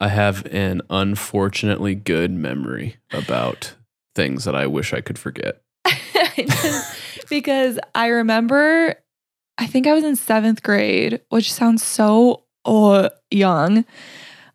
I 0.00 0.08
have 0.08 0.44
an 0.46 0.82
unfortunately 0.90 1.94
good 1.94 2.32
memory 2.32 2.96
about 3.12 3.74
things 4.16 4.44
that 4.44 4.54
I 4.56 4.66
wish 4.66 4.92
I 4.92 5.00
could 5.00 5.18
forget. 5.18 5.62
because 7.30 7.78
I 7.94 8.08
remember, 8.08 8.96
I 9.58 9.66
think 9.66 9.86
I 9.86 9.92
was 9.92 10.04
in 10.04 10.16
seventh 10.16 10.62
grade, 10.62 11.20
which 11.28 11.52
sounds 11.52 11.84
so 11.84 12.44
oh, 12.64 13.10
young. 13.30 13.84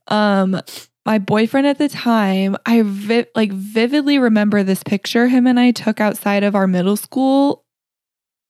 Um, 0.07 0.59
my 1.05 1.19
boyfriend 1.19 1.67
at 1.67 1.77
the 1.77 1.87
time, 1.89 2.57
I 2.65 2.81
vi- 2.83 3.27
like 3.35 3.51
vividly 3.51 4.19
remember 4.19 4.63
this 4.63 4.83
picture 4.83 5.27
him 5.27 5.47
and 5.47 5.59
I 5.59 5.71
took 5.71 6.01
outside 6.01 6.43
of 6.43 6.55
our 6.55 6.67
middle 6.67 6.97
school. 6.97 7.63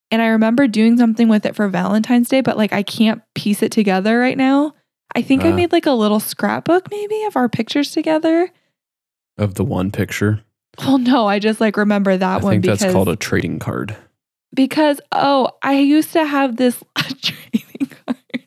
And 0.09 0.21
I 0.21 0.27
remember 0.27 0.67
doing 0.67 0.97
something 0.97 1.27
with 1.27 1.45
it 1.45 1.55
for 1.55 1.67
Valentine's 1.67 2.29
Day, 2.29 2.41
but 2.41 2.57
like 2.57 2.73
I 2.73 2.81
can't 2.81 3.21
piece 3.35 3.61
it 3.61 3.71
together 3.71 4.17
right 4.19 4.37
now. 4.37 4.73
I 5.15 5.21
think 5.21 5.43
I 5.43 5.51
Ah. 5.51 5.55
made 5.55 5.71
like 5.71 5.85
a 5.85 5.91
little 5.91 6.19
scrapbook 6.19 6.89
maybe 6.89 7.23
of 7.23 7.35
our 7.35 7.49
pictures 7.49 7.91
together. 7.91 8.49
Of 9.37 9.55
the 9.55 9.65
one 9.65 9.91
picture. 9.91 10.41
Well, 10.79 10.97
no, 10.97 11.27
I 11.27 11.39
just 11.39 11.59
like 11.59 11.75
remember 11.77 12.15
that 12.17 12.41
I 12.41 12.43
one 12.43 12.53
I 12.53 12.61
think 12.61 12.65
that's 12.79 12.91
called 12.93 13.09
a 13.09 13.15
trading 13.15 13.59
card. 13.59 13.95
Because 14.53 14.99
oh, 15.11 15.51
I 15.61 15.79
used 15.79 16.13
to 16.13 16.25
have 16.25 16.57
this 16.57 16.83
trading 16.97 17.89
card. 18.05 18.43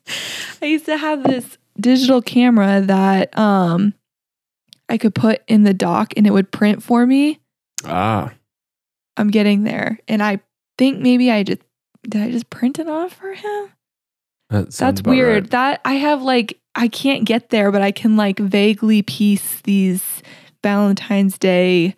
I 0.62 0.66
used 0.66 0.86
to 0.86 0.96
have 0.96 1.22
this 1.24 1.58
digital 1.78 2.20
camera 2.20 2.82
that 2.82 3.36
um 3.38 3.94
I 4.88 4.98
could 4.98 5.14
put 5.14 5.42
in 5.46 5.62
the 5.62 5.72
dock 5.74 6.12
and 6.16 6.26
it 6.26 6.32
would 6.32 6.50
print 6.50 6.82
for 6.82 7.06
me. 7.06 7.38
Ah. 7.84 8.32
I'm 9.16 9.30
getting 9.30 9.64
there. 9.64 9.98
And 10.08 10.22
I 10.22 10.40
think 10.78 10.98
maybe 11.00 11.30
I 11.30 11.42
just 11.42 11.60
did 12.08 12.22
I 12.22 12.30
just 12.30 12.50
print 12.50 12.78
it 12.78 12.88
off 12.88 13.14
for 13.14 13.32
him? 13.32 13.72
That 14.48 14.72
That's 14.72 15.02
weird. 15.02 15.44
right. 15.44 15.50
That 15.50 15.80
I 15.84 15.94
have 15.94 16.22
like 16.22 16.58
I 16.74 16.88
can't 16.88 17.24
get 17.24 17.50
there, 17.50 17.70
but 17.70 17.82
I 17.82 17.92
can 17.92 18.16
like 18.16 18.38
vaguely 18.38 19.02
piece 19.02 19.60
these 19.62 20.22
Valentine's 20.62 21.38
Day 21.38 21.94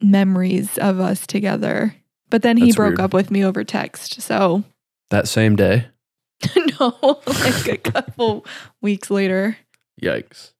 memories 0.00 0.78
of 0.78 1.00
us 1.00 1.26
together. 1.26 1.94
But 2.30 2.42
then 2.42 2.56
he 2.56 2.66
That's 2.66 2.76
broke 2.76 2.90
weird. 2.92 3.00
up 3.00 3.12
with 3.14 3.30
me 3.30 3.44
over 3.44 3.64
text. 3.64 4.20
So 4.22 4.64
That 5.10 5.26
same 5.28 5.56
day. 5.56 5.86
no, 6.80 7.20
like 7.26 7.68
a 7.68 7.76
couple 7.76 8.46
weeks 8.80 9.10
later. 9.10 9.56
Yikes. 10.00 10.52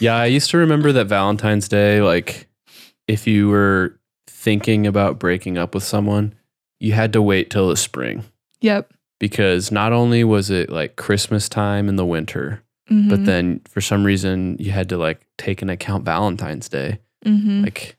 yeah, 0.00 0.16
I 0.16 0.26
used 0.26 0.50
to 0.50 0.58
remember 0.58 0.92
that 0.92 1.06
Valentine's 1.06 1.68
Day, 1.68 2.02
like 2.02 2.48
if 3.06 3.26
you 3.26 3.48
were 3.48 3.98
thinking 4.26 4.86
about 4.86 5.18
breaking 5.18 5.56
up 5.56 5.74
with 5.74 5.84
someone, 5.84 6.34
you 6.80 6.92
had 6.92 7.12
to 7.14 7.22
wait 7.22 7.48
till 7.50 7.68
the 7.68 7.76
spring 7.76 8.24
Yep. 8.60 8.92
because 9.18 9.72
not 9.72 9.92
only 9.92 10.24
was 10.24 10.50
it 10.50 10.68
like 10.70 10.96
Christmas 10.96 11.48
time 11.48 11.88
in 11.88 11.96
the 11.96 12.04
winter, 12.04 12.62
but 12.88 13.20
Mhm. 13.20 13.24
then 13.26 13.60
for 13.68 13.80
some 13.80 14.04
reason 14.04 14.56
you 14.58 14.70
had 14.72 14.88
to 14.90 14.96
like 14.98 15.20
take 15.38 15.62
into 15.62 15.74
account 15.74 16.04
Valentine's 16.04 16.68
Day. 16.68 16.98
Mhm. 17.24 17.64
Like, 17.64 17.96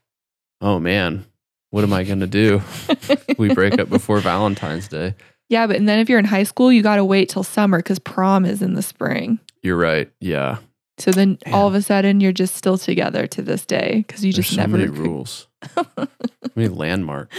oh 0.61 0.79
man, 0.79 1.25
what 1.71 1.83
am 1.83 1.93
I 1.93 2.03
going 2.03 2.19
to 2.21 2.27
do? 2.27 2.61
we 3.37 3.53
break 3.53 3.79
up 3.79 3.89
before 3.89 4.19
Valentine's 4.19 4.87
Day. 4.87 5.15
yeah, 5.49 5.67
but 5.67 5.75
and 5.75 5.87
then 5.87 5.99
if 5.99 6.09
you're 6.09 6.19
in 6.19 6.25
high 6.25 6.43
school, 6.43 6.71
you 6.71 6.81
got 6.83 6.95
to 6.97 7.05
wait 7.05 7.29
till 7.29 7.43
summer 7.43 7.79
because 7.79 7.99
prom 7.99 8.45
is 8.45 8.61
in 8.61 8.73
the 8.73 8.81
spring. 8.81 9.39
You're 9.61 9.77
right. 9.77 10.09
Yeah. 10.19 10.57
So 10.97 11.11
then 11.11 11.37
all 11.53 11.67
of 11.67 11.75
a 11.75 11.81
sudden 11.81 12.19
you're 12.19 12.31
just 12.33 12.55
still 12.55 12.77
together 12.77 13.25
to 13.27 13.41
this 13.41 13.65
day 13.65 14.03
because 14.05 14.25
you 14.25 14.33
There's 14.33 14.45
just 14.47 14.55
so 14.55 14.61
never 14.61 14.77
many 14.77 14.89
rules. 14.89 15.47
so 15.75 15.85
many 16.55 16.67
landmark. 16.69 17.31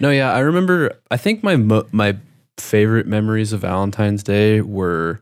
No, 0.00 0.10
yeah, 0.10 0.32
I 0.32 0.40
remember. 0.40 0.98
I 1.10 1.16
think 1.16 1.42
my 1.42 1.56
mo- 1.56 1.86
my 1.92 2.16
favorite 2.58 3.06
memories 3.06 3.52
of 3.52 3.60
Valentine's 3.60 4.22
Day 4.22 4.60
were 4.60 5.20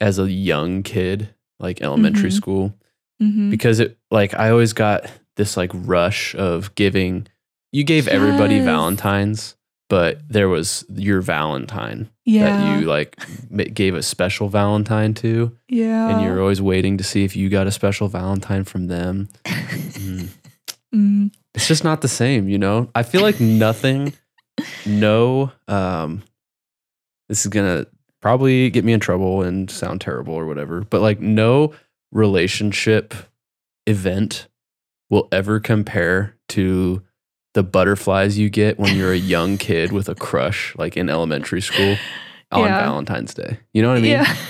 as 0.00 0.18
a 0.18 0.30
young 0.30 0.82
kid, 0.82 1.28
like 1.58 1.80
elementary 1.82 2.30
Mhm. 2.30 2.34
school, 2.36 2.74
Mhm. 3.22 3.50
because 3.50 3.80
it 3.80 3.96
like 4.10 4.34
I 4.34 4.50
always 4.50 4.72
got 4.72 5.06
this 5.36 5.56
like 5.56 5.70
rush 5.72 6.34
of 6.34 6.74
giving. 6.74 7.26
You 7.72 7.84
gave 7.84 8.08
everybody 8.08 8.60
Valentines, 8.60 9.56
but 9.88 10.20
there 10.28 10.48
was 10.48 10.84
your 10.94 11.20
Valentine 11.20 12.10
yeah. 12.24 12.44
that 12.44 12.80
you 12.80 12.86
like 12.86 13.16
gave 13.74 13.94
a 13.94 14.02
special 14.02 14.48
Valentine 14.48 15.14
to, 15.14 15.56
yeah. 15.68 16.08
and 16.08 16.22
you're 16.22 16.40
always 16.40 16.62
waiting 16.62 16.96
to 16.98 17.04
see 17.04 17.24
if 17.24 17.36
you 17.36 17.48
got 17.48 17.66
a 17.66 17.70
special 17.70 18.08
Valentine 18.08 18.64
from 18.64 18.86
them. 18.86 19.28
Mm. 20.00 20.28
Mm, 20.94 21.30
it's 21.54 21.68
just 21.68 21.84
not 21.84 22.00
the 22.00 22.08
same, 22.08 22.48
you 22.48 22.58
know? 22.58 22.90
I 22.94 23.02
feel 23.02 23.22
like 23.22 23.38
nothing, 23.38 24.14
no, 24.86 25.52
um, 25.68 26.22
this 27.28 27.44
is 27.44 27.46
gonna 27.48 27.86
probably 28.20 28.70
get 28.70 28.84
me 28.84 28.92
in 28.92 29.00
trouble 29.00 29.42
and 29.42 29.70
sound 29.70 30.00
terrible 30.00 30.34
or 30.34 30.46
whatever, 30.46 30.80
but 30.82 31.00
like 31.00 31.20
no 31.20 31.74
relationship 32.12 33.14
event 33.86 34.48
will 35.10 35.28
ever 35.32 35.60
compare 35.60 36.36
to 36.48 37.02
the 37.54 37.62
butterflies 37.62 38.38
you 38.38 38.48
get 38.50 38.78
when 38.78 38.96
you're 38.96 39.12
a 39.12 39.16
young 39.18 39.58
kid 39.58 39.92
with 39.92 40.08
a 40.08 40.14
crush, 40.14 40.74
like 40.76 40.96
in 40.96 41.08
elementary 41.10 41.60
school 41.60 41.96
on 42.52 42.60
Yeah. 42.64 42.80
Valentine's 42.80 43.34
Day. 43.34 43.58
You 43.72 43.82
know 43.82 43.88
what 43.88 43.98
I 43.98 44.00
mean? 44.00 44.10
yeah. 44.12 44.36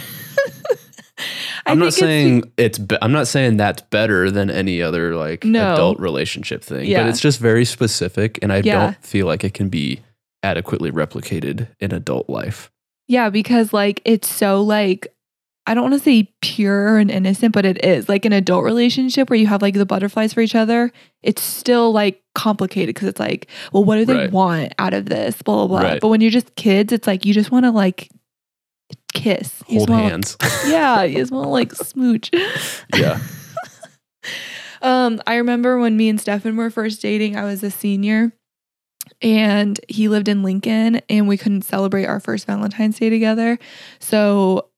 I'm 1.67 1.79
not 1.79 1.89
it's 1.89 1.99
saying 1.99 2.51
it's. 2.57 2.79
Be- 2.79 2.97
I'm 3.03 3.13
not 3.13 3.29
saying 3.29 3.59
that's 3.59 3.83
better 3.83 4.31
than 4.31 4.49
any 4.51 4.81
other 4.81 5.15
like 5.15 5.45
No. 5.45 5.75
adult 5.75 5.99
relationship 6.01 6.65
thing. 6.65 6.87
Yeah. 6.87 7.03
But 7.03 7.11
it's 7.11 7.21
just 7.21 7.39
very 7.39 7.65
specific, 7.67 8.39
and 8.43 8.53
I 8.53 8.59
Yeah. 8.65 8.81
don't 8.81 9.05
feel 9.05 9.27
like 9.27 9.45
it 9.45 9.53
can 9.53 9.69
be 9.69 10.01
adequately 10.43 10.91
replicated 10.91 11.69
in 11.79 11.93
adult 11.93 12.31
life. 12.31 12.71
Yeah, 13.09 13.29
because 13.29 13.73
like 13.75 14.01
it's 14.07 14.29
so 14.29 14.63
like 14.63 15.09
I 15.67 15.75
don't 15.75 15.83
want 15.91 15.95
to 15.95 16.01
say 16.01 16.33
pure 16.41 16.97
and 16.97 17.11
innocent, 17.11 17.53
but 17.53 17.67
it 17.67 17.85
is 17.85 18.09
like 18.09 18.25
an 18.25 18.33
adult 18.33 18.65
relationship 18.65 19.29
where 19.29 19.39
you 19.39 19.47
have 19.47 19.61
like 19.63 19.75
the 19.75 19.87
butterflies 19.87 20.33
for 20.33 20.41
each 20.41 20.55
other. 20.55 20.91
It's 21.23 21.43
still 21.43 21.93
like 21.93 22.20
complicated 22.41 22.95
because 22.95 23.09
it's 23.09 23.21
like, 23.21 23.49
well, 23.73 23.85
what 23.85 23.97
do 23.97 24.05
they 24.05 24.15
Right. 24.15 24.33
want 24.33 24.73
out 24.79 24.95
of 24.95 25.07
this? 25.07 25.41
Blah 25.43 25.67
blah 25.67 25.67
blah. 25.67 25.81
Right. 25.91 26.01
But 26.01 26.09
when 26.09 26.21
you're 26.21 26.31
just 26.31 26.55
kids, 26.57 26.93
it's 26.93 27.07
like 27.07 27.25
you 27.27 27.35
just 27.35 27.51
want 27.51 27.65
to 27.67 27.71
like 27.71 28.09
kiss, 29.13 29.63
You 29.69 29.79
Hold 29.79 29.91
wanna- 29.91 30.03
hands. 30.09 30.37
yeah, 30.67 31.03
you 31.03 31.19
just 31.19 31.33
want 31.33 31.45
to 31.47 31.51
like 31.51 31.73
smooch. 31.75 32.31
yeah. 32.95 33.19
Um, 34.83 35.21
I 35.27 35.35
remember 35.37 35.79
when 35.79 35.97
me 35.99 36.09
and 36.09 36.19
Stefan 36.19 36.57
were 36.57 36.71
first 36.71 37.03
dating, 37.03 37.37
I 37.37 37.45
was 37.45 37.63
a 37.63 37.71
senior 37.71 38.33
and 39.21 39.79
he 39.89 40.09
lived 40.09 40.27
in 40.27 40.43
Lincoln 40.43 41.03
and 41.11 41.29
we 41.29 41.37
couldn't 41.37 41.63
celebrate 41.63 42.07
our 42.07 42.19
first 42.19 42.47
Valentine's 42.47 42.99
Day 42.99 43.11
together. 43.11 43.59
So 43.99 44.70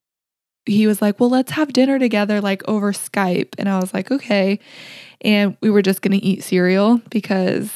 he 0.66 0.86
was 0.86 1.02
like, 1.02 1.18
Well, 1.20 1.30
let's 1.30 1.52
have 1.52 1.72
dinner 1.72 1.98
together, 1.98 2.40
like 2.40 2.66
over 2.68 2.92
Skype. 2.92 3.54
And 3.58 3.68
I 3.68 3.78
was 3.78 3.92
like, 3.92 4.10
Okay. 4.10 4.58
And 5.20 5.56
we 5.60 5.70
were 5.70 5.82
just 5.82 6.02
gonna 6.02 6.20
eat 6.20 6.42
cereal 6.42 7.00
because 7.10 7.70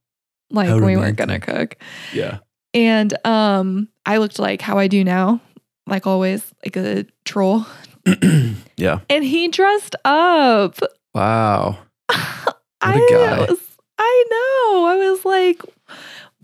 like 0.50 0.68
How 0.68 0.78
we 0.78 0.96
weren't 0.96 1.16
gonna 1.16 1.40
cook. 1.40 1.76
Yeah. 2.12 2.38
And 2.74 3.14
um 3.26 3.88
I 4.04 4.18
looked 4.18 4.38
like 4.38 4.60
how 4.60 4.78
I 4.78 4.86
do 4.86 5.02
now, 5.04 5.40
like 5.86 6.06
always, 6.06 6.54
like 6.64 6.76
a 6.76 7.06
troll. 7.24 7.66
yeah. 8.76 9.00
And 9.10 9.24
he 9.24 9.48
dressed 9.48 9.96
up. 10.04 10.78
Wow. 11.14 11.78
I 12.08 12.94
a 12.94 13.10
guy. 13.10 13.40
was 13.40 13.58
I 13.98 14.24
know. 14.30 14.84
I 14.86 15.10
was 15.10 15.24
like, 15.24 15.62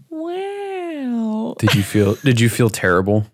wow. 0.08 1.54
Did 1.58 1.74
you 1.74 1.82
feel? 1.82 2.14
Did 2.16 2.40
you 2.40 2.48
feel 2.48 2.70
terrible? 2.70 3.26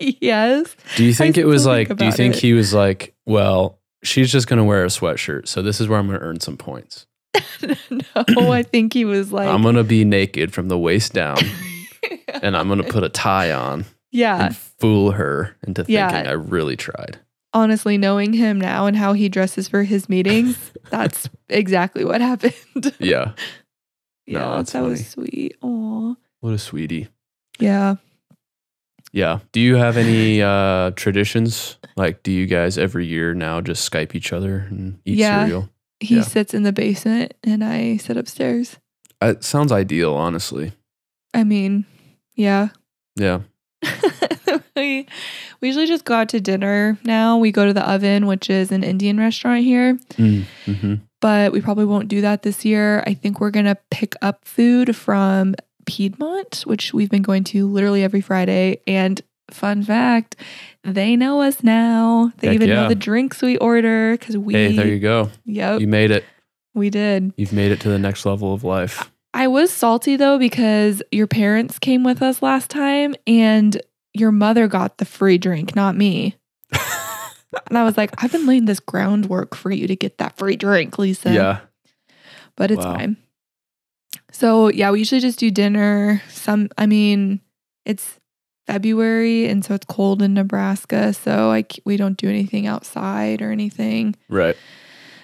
yes. 0.20 0.74
Do 0.96 1.04
you 1.04 1.14
think 1.14 1.38
it 1.38 1.44
was 1.46 1.66
like? 1.66 1.94
Do 1.96 2.04
you 2.04 2.12
think 2.12 2.36
it. 2.36 2.40
he 2.40 2.52
was 2.52 2.72
like? 2.74 3.14
Well, 3.26 3.78
she's 4.02 4.30
just 4.30 4.46
gonna 4.46 4.64
wear 4.64 4.84
a 4.84 4.88
sweatshirt, 4.88 5.48
so 5.48 5.62
this 5.62 5.80
is 5.80 5.88
where 5.88 5.98
I'm 5.98 6.06
gonna 6.06 6.18
earn 6.20 6.40
some 6.40 6.56
points. 6.56 7.06
no, 7.90 8.52
I 8.52 8.62
think 8.62 8.92
he 8.92 9.04
was 9.04 9.32
like 9.32 9.48
I'm 9.48 9.62
gonna 9.62 9.84
be 9.84 10.04
naked 10.04 10.52
from 10.52 10.68
the 10.68 10.78
waist 10.78 11.12
down, 11.12 11.38
and 12.42 12.56
I'm 12.56 12.68
gonna 12.68 12.84
put 12.84 13.02
a 13.04 13.08
tie 13.08 13.52
on. 13.52 13.84
Yeah. 14.12 14.46
and 14.46 14.56
fool 14.56 15.10
her 15.10 15.56
into 15.66 15.82
thinking 15.84 15.94
Yeah. 15.94 16.08
I 16.26 16.32
really 16.32 16.76
tried. 16.76 17.18
Honestly, 17.52 17.98
knowing 17.98 18.32
him 18.32 18.58
now 18.58 18.86
and 18.86 18.96
how 18.96 19.12
he 19.12 19.28
dresses 19.28 19.68
for 19.68 19.82
his 19.82 20.08
meetings, 20.08 20.56
that's 20.90 21.28
exactly 21.50 22.02
what 22.04 22.20
happened. 22.22 22.54
Yeah. 22.98 23.32
yeah, 24.26 24.38
No, 24.38 24.56
that's 24.56 24.72
that 24.72 24.78
funny. 24.78 24.90
was 24.90 25.06
sweet. 25.06 25.56
Aw. 25.60 26.14
What 26.40 26.54
a 26.54 26.58
sweetie. 26.58 27.08
Yeah. 27.58 27.96
Yeah. 29.16 29.38
Do 29.52 29.60
you 29.60 29.76
have 29.76 29.96
any 29.96 30.42
uh 30.42 30.90
traditions? 30.94 31.78
Like 31.96 32.22
do 32.22 32.30
you 32.30 32.44
guys 32.46 32.76
every 32.76 33.06
year 33.06 33.32
now 33.32 33.62
just 33.62 33.90
Skype 33.90 34.14
each 34.14 34.30
other 34.32 34.66
and 34.68 34.98
eat 35.06 35.16
Yeah. 35.16 35.44
cereal? 35.44 35.70
He 36.00 36.16
Yeah. 36.16 36.22
sits 36.22 36.52
in 36.52 36.62
the 36.64 36.72
basement 36.72 37.32
and 37.42 37.64
I 37.64 37.96
sit 37.96 38.18
upstairs. 38.18 38.76
Uh, 39.22 39.28
It 39.36 39.44
sounds 39.44 39.72
ideal, 39.72 40.12
honestly. 40.12 40.72
I 41.32 41.44
mean, 41.44 41.86
yeah. 42.34 42.68
Yeah. 43.16 43.40
we, 44.76 45.06
we 45.60 45.68
usually 45.68 45.86
just 45.86 46.04
go 46.04 46.14
out 46.14 46.28
to 46.30 46.40
dinner 46.40 46.98
now. 47.04 47.38
We 47.38 47.50
go 47.52 47.64
to 47.64 47.72
the 47.72 47.88
oven, 47.90 48.26
which 48.26 48.50
is 48.50 48.70
an 48.70 48.82
Indian 48.84 49.16
restaurant 49.18 49.64
here, 49.64 49.98
Mm-hmm. 50.18 50.94
but 51.22 51.52
we 51.52 51.60
probably 51.62 51.86
won't 51.86 52.08
do 52.08 52.20
that 52.20 52.42
this 52.42 52.64
year. 52.66 53.02
I 53.06 53.14
think 53.14 53.40
we're 53.40 53.50
going 53.50 53.66
to 53.66 53.78
pick 53.90 54.14
up 54.20 54.44
food 54.44 54.94
from 54.94 55.54
Piedmont, 55.86 56.62
which 56.66 56.92
we've 56.92 57.10
been 57.10 57.22
going 57.22 57.44
to 57.44 57.66
literally 57.66 58.02
every 58.02 58.20
Friday. 58.20 58.80
And 58.86 59.20
fun 59.50 59.82
fact, 59.82 60.36
they 60.84 61.16
know 61.16 61.40
us 61.40 61.62
now. 61.62 62.32
They 62.38 62.48
Heck 62.48 62.54
even 62.56 62.68
yeah. 62.68 62.82
know 62.82 62.88
the 62.88 62.94
drinks 62.94 63.40
we 63.42 63.56
order 63.58 64.12
because 64.18 64.36
we, 64.36 64.52
Hey, 64.54 64.76
there 64.76 64.86
you 64.88 64.98
go. 65.00 65.30
yep, 65.44 65.80
You 65.80 65.86
made 65.86 66.10
it. 66.10 66.24
we 66.74 66.90
did. 66.90 67.32
You've 67.36 67.52
made 67.52 67.72
it 67.72 67.80
to 67.80 67.88
the 67.88 67.98
next 67.98 68.26
level 68.26 68.52
of 68.52 68.64
life. 68.64 69.10
I 69.32 69.46
was 69.48 69.70
salty 69.70 70.16
though 70.16 70.38
because 70.38 71.02
your 71.12 71.26
parents 71.26 71.78
came 71.78 72.02
with 72.04 72.22
us 72.22 72.42
last 72.42 72.70
time 72.70 73.14
and 73.26 73.80
your 74.14 74.32
mother 74.32 74.66
got 74.66 74.98
the 74.98 75.04
free 75.04 75.36
drink, 75.38 75.76
not 75.76 75.94
me. 75.94 76.36
and 76.72 77.76
I 77.78 77.84
was 77.84 77.96
like, 77.96 78.10
I've 78.22 78.32
been 78.32 78.46
laying 78.46 78.64
this 78.64 78.80
groundwork 78.80 79.54
for 79.54 79.70
you 79.70 79.86
to 79.88 79.94
get 79.96 80.18
that 80.18 80.36
free 80.38 80.56
drink, 80.56 80.98
Lisa. 80.98 81.32
yeah. 81.32 81.58
But 82.56 82.70
it's 82.70 82.84
Wow. 82.84 82.94
fine. 82.94 83.16
So 84.32 84.68
yeah, 84.68 84.90
we 84.90 84.98
usually 85.00 85.20
just 85.20 85.38
do 85.38 85.50
dinner. 85.50 86.22
Some 86.28 86.68
I 86.78 86.86
mean, 86.86 87.40
it's 87.84 88.18
February, 88.66 89.46
and 89.46 89.64
so 89.64 89.74
it's 89.74 89.86
cold 89.86 90.22
in 90.22 90.34
Nebraska. 90.34 91.12
So 91.12 91.48
like 91.48 91.78
we 91.84 91.96
don't 91.96 92.16
do 92.16 92.28
anything 92.28 92.66
outside 92.66 93.40
or 93.42 93.52
anything. 93.52 94.16
Right. 94.28 94.56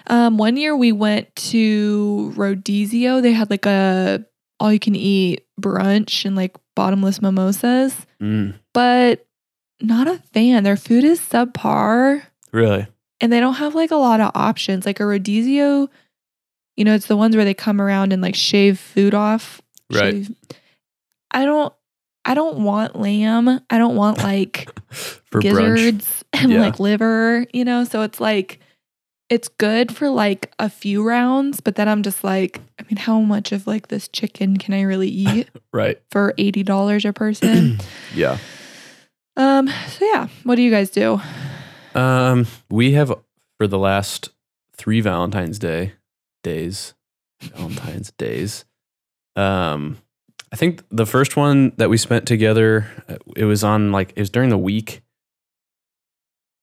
Um, 0.07 0.37
one 0.37 0.57
year 0.57 0.75
we 0.75 0.91
went 0.91 1.33
to 1.51 2.33
Rodizio. 2.35 3.21
They 3.21 3.31
had 3.33 3.49
like 3.49 3.65
a 3.65 4.25
all 4.59 4.71
you 4.71 4.79
can 4.79 4.95
eat 4.95 5.45
brunch 5.59 6.25
and 6.25 6.35
like 6.35 6.55
bottomless 6.75 7.21
mimosas, 7.21 7.95
Mm, 8.21 8.53
but 8.73 9.25
not 9.81 10.07
a 10.07 10.17
fan. 10.33 10.63
Their 10.63 10.77
food 10.77 11.03
is 11.03 11.19
subpar 11.19 12.23
really? 12.51 12.87
and 13.19 13.31
they 13.31 13.39
don't 13.39 13.55
have 13.55 13.75
like 13.75 13.91
a 13.91 13.95
lot 13.97 14.21
of 14.21 14.31
options. 14.35 14.85
Like 14.85 14.99
a 14.99 15.03
Rodizio, 15.03 15.89
you 16.77 16.83
know, 16.85 16.93
it's 16.95 17.07
the 17.07 17.17
ones 17.17 17.35
where 17.35 17.45
they 17.45 17.53
come 17.53 17.79
around 17.81 18.13
and 18.13 18.21
like 18.21 18.35
shave 18.35 18.79
food 18.79 19.13
off. 19.13 19.61
Right. 19.91 20.13
shave- 20.25 20.35
I 21.31 21.45
don't 21.45 21.73
I 22.25 22.33
don't 22.35 22.59
want 22.59 22.95
lamb. 22.95 23.47
I 23.69 23.77
don't 23.77 23.95
want 23.95 24.19
like 24.19 24.69
For 24.91 25.39
brunch. 25.39 25.41
gizzards 25.41 26.23
and 26.33 26.51
Yeah. 26.53 26.61
like 26.61 26.79
liver, 26.79 27.45
you 27.53 27.65
know? 27.65 27.83
So 27.83 28.01
it's 28.01 28.19
like 28.19 28.59
it's 29.29 29.47
good 29.47 29.95
for 29.95 30.09
like 30.09 30.53
a 30.59 30.69
few 30.69 31.03
rounds, 31.03 31.59
but 31.59 31.75
then 31.75 31.89
I'm 31.89 32.03
just 32.03 32.23
like, 32.23 32.59
I 32.79 32.83
mean, 32.83 32.97
how 32.97 33.19
much 33.21 33.51
of 33.51 33.65
like 33.65 33.87
this 33.87 34.07
chicken 34.07 34.57
can 34.57 34.73
I 34.73 34.81
really 34.83 35.07
eat 35.09 35.49
Right. 35.73 35.99
for 36.11 36.33
$80 36.37 37.05
a 37.09 37.13
person? 37.13 37.79
yeah. 38.15 38.37
um, 39.35 39.67
so 39.89 40.05
yeah, 40.05 40.27
what 40.43 40.55
do 40.55 40.61
you 40.61 40.69
guys 40.69 40.91
do? 40.91 41.19
Um, 41.95 42.45
we 42.69 42.91
have 42.93 43.11
for 43.57 43.65
the 43.67 43.79
last 43.79 44.29
three 44.77 45.01
Valentine's 45.01 45.57
Day 45.57 45.93
days, 46.43 46.93
Valentine's 47.41 48.11
days. 48.11 48.65
Um, 49.35 49.97
I 50.51 50.55
think 50.55 50.83
the 50.91 51.07
first 51.07 51.35
one 51.35 51.73
that 51.77 51.89
we 51.89 51.97
spent 51.97 52.27
together, 52.27 52.85
uh, 53.09 53.15
it 53.35 53.45
was 53.45 53.63
on 53.63 53.91
like 53.91 54.13
it 54.15 54.19
was 54.19 54.29
during 54.29 54.49
the 54.49 54.57
week, 54.57 55.01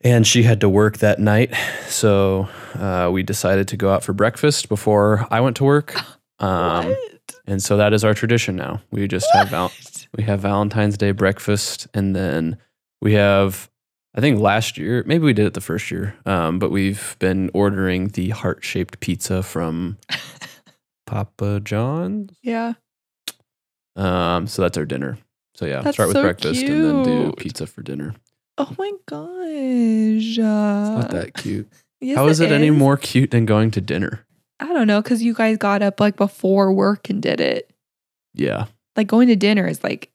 and 0.02 0.26
she 0.26 0.44
had 0.44 0.60
to 0.60 0.68
work 0.68 0.98
that 0.98 1.18
night, 1.18 1.52
so 1.88 2.48
uh, 2.74 3.10
we 3.12 3.22
decided 3.24 3.66
to 3.68 3.76
go 3.76 3.92
out 3.92 4.04
for 4.04 4.12
breakfast 4.12 4.68
before 4.68 5.26
I 5.30 5.40
went 5.40 5.56
to 5.56 5.64
work. 5.64 5.94
Um, 6.42 6.86
what? 6.86 7.34
and 7.46 7.62
so 7.62 7.76
that 7.76 7.92
is 7.92 8.02
our 8.02 8.14
tradition 8.14 8.56
now. 8.56 8.80
We 8.90 9.06
just 9.06 9.28
have 9.34 9.50
val- 9.50 9.72
we 10.16 10.24
have 10.24 10.40
Valentine's 10.40 10.96
Day 10.96 11.10
breakfast, 11.10 11.86
and 11.92 12.16
then 12.16 12.56
we 13.02 13.12
have, 13.12 13.68
I 14.14 14.20
think 14.20 14.40
last 14.40 14.76
year, 14.76 15.04
maybe 15.06 15.24
we 15.24 15.32
did 15.32 15.46
it 15.46 15.54
the 15.54 15.60
first 15.60 15.90
year, 15.90 16.16
um, 16.26 16.58
but 16.58 16.70
we've 16.70 17.16
been 17.20 17.50
ordering 17.54 18.08
the 18.08 18.30
heart 18.30 18.64
shaped 18.64 18.98
pizza 19.00 19.42
from 19.42 19.98
Papa 21.06 21.60
John's. 21.62 22.36
Yeah. 22.42 22.74
Um, 23.96 24.46
so 24.46 24.62
that's 24.62 24.76
our 24.78 24.84
dinner. 24.84 25.18
So 25.54 25.66
yeah, 25.66 25.82
That's 25.82 25.96
start 25.96 26.08
with 26.08 26.16
so 26.16 26.22
breakfast 26.22 26.62
and 26.62 26.84
then 26.84 27.02
do 27.04 27.22
cute. 27.24 27.36
pizza 27.36 27.66
for 27.66 27.82
dinner. 27.82 28.14
Oh 28.58 28.74
my 28.78 28.92
gosh. 29.06 30.38
It's 30.38 30.38
Uh, 30.38 31.00
not 31.00 31.10
that 31.10 31.34
cute. 31.34 31.68
yes, 32.00 32.16
How 32.16 32.28
is 32.28 32.40
it, 32.40 32.50
any 32.52 32.70
more 32.70 32.96
cute 32.96 33.30
than 33.30 33.46
going 33.46 33.70
to 33.72 33.80
dinner? 33.80 34.24
I 34.58 34.66
don't 34.72 34.86
know, 34.86 35.00
because 35.02 35.22
you 35.22 35.34
guys 35.34 35.56
got 35.56 35.82
up 35.82 36.00
like 36.00 36.16
before 36.16 36.72
work 36.72 37.10
and 37.10 37.20
did 37.22 37.40
it. 37.40 37.70
Yeah, 38.34 38.66
Like 38.96 39.06
going 39.08 39.28
to 39.28 39.36
dinner 39.36 39.66
is 39.66 39.82
like 39.84 40.10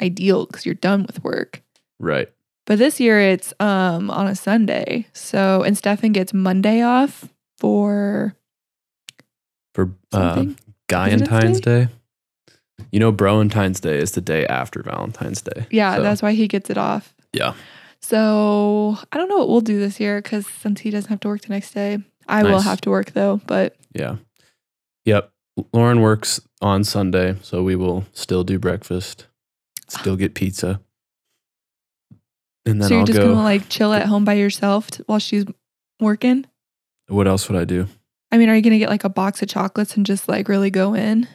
ideal 0.00 0.46
because 0.46 0.64
you're 0.66 0.74
done 0.74 1.04
with 1.06 1.22
work. 1.24 1.62
right. 1.98 2.28
But 2.66 2.78
this 2.78 2.98
year 3.00 3.20
it's 3.20 3.52
um 3.60 4.10
on 4.10 4.26
a 4.26 4.34
Sunday. 4.34 5.06
So 5.12 5.62
and 5.62 5.76
Stefan 5.76 6.12
gets 6.12 6.32
Monday 6.32 6.82
off 6.82 7.28
for 7.58 8.34
For 9.74 9.90
uh, 10.12 10.34
something. 10.34 10.58
Galentine's 10.88 11.60
Day. 11.60 11.88
You 12.90 13.00
know, 13.00 13.12
Broentine's 13.12 13.80
Day 13.80 13.98
is 13.98 14.12
the 14.12 14.20
day 14.20 14.46
after 14.46 14.82
Valentine's 14.82 15.42
Day. 15.42 15.66
yeah, 15.70 15.96
So, 15.96 16.02
that's 16.02 16.22
why 16.22 16.32
he 16.32 16.46
gets 16.48 16.70
it 16.70 16.78
off. 16.78 17.14
Yeah. 17.32 17.54
So 18.00 18.98
I 19.12 19.16
don't 19.16 19.28
know 19.28 19.38
what 19.38 19.48
we'll 19.48 19.60
do 19.62 19.80
this 19.80 19.98
year 19.98 20.20
because 20.20 20.46
since 20.46 20.80
he 20.80 20.90
doesn't 20.90 21.08
have 21.08 21.20
to 21.20 21.28
work 21.28 21.40
the 21.42 21.48
next 21.48 21.72
day, 21.72 21.98
I 22.28 22.42
will 22.42 22.60
have 22.60 22.80
to 22.82 22.90
work 22.90 23.12
though. 23.12 23.40
But 23.46 23.76
Yeah. 23.94 24.16
Yep. 25.04 25.30
Lauren 25.72 26.00
works 26.00 26.40
on 26.60 26.84
Sunday, 26.84 27.36
so 27.42 27.62
we 27.62 27.76
will 27.76 28.04
still 28.12 28.42
do 28.44 28.58
breakfast, 28.58 29.26
still 29.88 30.16
get 30.16 30.34
pizza. 30.34 30.80
And 32.66 32.80
then 32.80 32.88
so 32.88 32.94
you're 32.94 33.00
I'll 33.00 33.06
just 33.06 33.18
go. 33.18 33.28
gonna 33.28 33.42
like 33.42 33.68
chill 33.68 33.92
at 33.92 34.06
home 34.06 34.24
by 34.24 34.34
yourself 34.34 34.90
t- 34.90 35.02
while 35.06 35.18
she's 35.18 35.44
working. 36.00 36.46
what 37.08 37.26
else 37.26 37.48
would 37.48 37.58
I 37.60 37.64
do? 37.64 37.88
I 38.32 38.38
mean, 38.38 38.48
are 38.48 38.56
you 38.56 38.62
gonna 38.62 38.78
get 38.78 38.88
like 38.90 39.04
a 39.04 39.08
box 39.08 39.42
of 39.42 39.48
chocolates 39.48 39.96
and 39.96 40.04
just 40.06 40.28
like 40.28 40.48
really 40.48 40.70
go 40.70 40.94
in? 40.94 41.28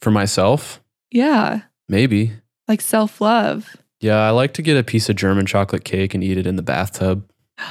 For 0.00 0.10
myself? 0.10 0.82
Yeah, 1.10 1.62
Maybe. 1.88 2.32
like 2.68 2.80
self 2.80 3.20
love. 3.20 3.76
Yeah, 4.00 4.16
I 4.26 4.30
like 4.30 4.54
to 4.54 4.62
get 4.62 4.76
a 4.76 4.82
piece 4.82 5.08
of 5.08 5.14
German 5.16 5.46
chocolate 5.46 5.84
cake 5.84 6.14
and 6.14 6.24
eat 6.24 6.38
it 6.38 6.46
in 6.46 6.56
the 6.56 6.62
bathtub. 6.62 7.28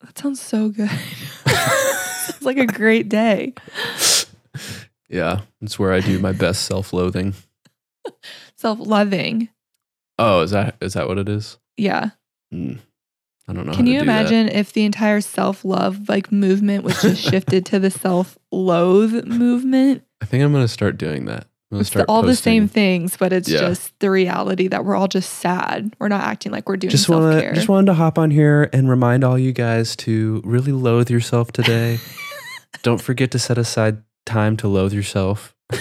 That 0.00 0.16
sounds 0.16 0.40
so 0.40 0.68
good. 0.68 0.88
sounds 1.46 2.42
like 2.42 2.56
a 2.56 2.66
great 2.66 3.08
day. 3.08 3.52
yeah, 5.08 5.40
it's 5.60 5.78
where 5.78 5.92
I 5.92 6.00
do 6.00 6.18
my 6.18 6.32
best 6.32 6.62
self-loathing. 6.66 7.34
Self 8.56 8.78
loving. 8.80 9.48
Oh, 10.18 10.40
is 10.40 10.50
that 10.52 10.76
is 10.80 10.94
that 10.94 11.08
what 11.08 11.18
it 11.18 11.28
is? 11.28 11.58
Yeah. 11.76 12.10
Hmm. 12.50 12.74
I 13.46 13.54
don't 13.54 13.64
know. 13.66 13.72
Can 13.72 13.80
how 13.80 13.84
to 13.86 13.90
you 13.90 14.00
do 14.00 14.04
that. 14.06 14.20
imagine 14.30 14.48
if 14.48 14.72
the 14.72 14.84
entire 14.84 15.20
self 15.20 15.64
love 15.64 16.08
like 16.08 16.30
movement 16.30 16.84
was 16.84 17.00
just 17.00 17.22
shifted 17.30 17.64
to 17.66 17.78
the 17.78 17.90
self 17.90 18.36
loathe 18.52 19.26
movement? 19.26 20.02
I 20.20 20.26
think 20.26 20.42
I'm 20.44 20.52
gonna 20.52 20.68
start 20.68 20.98
doing 20.98 21.24
that. 21.26 21.44
I'm 21.70 21.76
gonna 21.76 21.80
It's 21.82 21.90
start 21.90 22.06
all 22.08 22.22
the 22.22 22.34
same 22.36 22.66
things, 22.68 23.16
but 23.16 23.32
it's 23.32 23.48
Yeah. 23.48 23.60
just 23.60 23.98
the 24.00 24.10
reality 24.10 24.68
that 24.68 24.84
we're 24.84 24.96
all 24.96 25.08
just 25.08 25.30
sad. 25.34 25.94
We're 25.98 26.08
not 26.08 26.22
acting 26.24 26.50
like 26.52 26.68
we're 26.68 26.76
doing 26.76 26.90
just 26.90 27.06
self 27.06 27.22
wanna 27.22 27.54
just 27.54 27.68
wanted 27.68 27.86
to 27.86 27.94
hop 27.94 28.18
on 28.18 28.30
here 28.30 28.68
and 28.72 28.88
remind 28.88 29.22
all 29.24 29.38
you 29.38 29.52
guys 29.52 29.94
to 29.96 30.42
really 30.44 30.72
loathe 30.72 31.08
yourself 31.10 31.52
today. 31.52 31.98
Don't 32.82 33.00
forget 33.00 33.30
to 33.30 33.38
set 33.38 33.56
aside 33.58 34.02
time 34.26 34.56
to 34.58 34.68
loathe 34.68 34.92
yourself. 34.92 35.54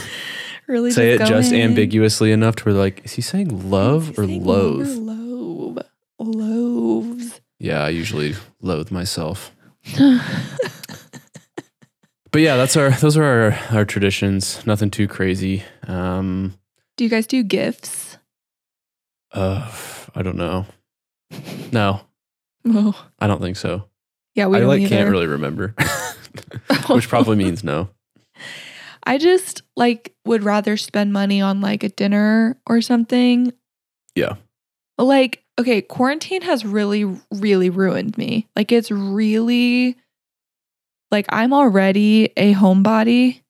really 0.68 0.92
Say 0.92 1.12
it 1.14 1.20
go 1.20 1.26
just 1.26 1.52
in. 1.52 1.62
ambiguously 1.62 2.32
enough 2.32 2.56
to 2.58 2.66
where 2.66 2.74
like, 2.74 3.04
is 3.06 3.14
he 3.14 3.22
saying 3.22 3.70
love 3.70 4.12
or 4.18 4.26
saying 4.26 4.44
loathe? 4.44 4.88
Loathe. 4.98 5.80
Loathes. 6.20 7.40
Yeah, 7.60 7.84
I 7.84 7.90
usually 7.90 8.36
loathe 8.62 8.92
myself. 8.92 9.52
But 12.30 12.42
yeah, 12.42 12.58
that's 12.58 12.76
our 12.76 12.92
those 12.92 13.16
are 13.18 13.24
our, 13.24 13.60
our 13.72 13.86
traditions. 13.86 14.64
Nothing 14.68 14.92
too 14.92 15.08
crazy. 15.08 15.64
Um 15.88 16.54
do 16.98 17.04
you 17.04 17.10
guys 17.10 17.26
do 17.26 17.42
gifts? 17.42 18.18
uh 19.32 19.72
I 20.14 20.22
don't 20.22 20.36
know. 20.38 20.66
No, 21.72 22.02
Oh, 22.66 23.08
I 23.20 23.28
don't 23.28 23.42
think 23.42 23.58
so. 23.58 23.86
yeah, 24.36 24.48
we 24.48 24.58
I 24.58 24.62
like 24.62 24.82
either. 24.82 24.90
can't 24.90 25.10
really 25.10 25.28
remember. 25.28 25.74
Which 26.90 27.08
probably 27.10 27.36
means 27.38 27.64
no. 27.64 27.90
I 29.08 29.18
just 29.18 29.62
like 29.78 30.14
would 30.26 30.44
rather 30.44 30.76
spend 30.76 31.14
money 31.14 31.42
on 31.42 31.62
like 31.62 31.84
a 31.84 31.90
dinner 31.90 32.60
or 32.68 32.82
something. 32.82 33.54
Yeah. 34.16 34.36
Like, 34.98 35.44
okay, 35.58 35.82
quarantine 35.82 36.42
has 36.42 36.66
really, 36.66 37.06
really 37.32 37.70
ruined 37.70 38.18
me. 38.18 38.48
Like, 38.56 38.72
it's 38.72 38.92
really 38.92 39.96
like 41.10 41.26
I'm 41.30 41.54
already 41.54 42.32
a 42.36 42.54
homebody. 42.54 43.42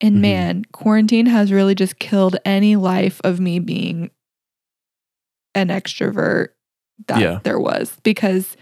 And 0.00 0.16
Mhm. 0.16 0.20
man, 0.20 0.64
quarantine 0.72 1.26
has 1.26 1.52
really 1.52 1.74
just 1.76 1.98
killed 1.98 2.36
any 2.44 2.74
life 2.76 3.20
of 3.22 3.38
me 3.40 3.58
being 3.60 4.10
an 5.54 5.68
extrovert 5.68 6.48
that 7.06 7.20
Yeah. 7.20 7.40
there 7.44 7.60
was 7.60 7.96
because 8.02 8.56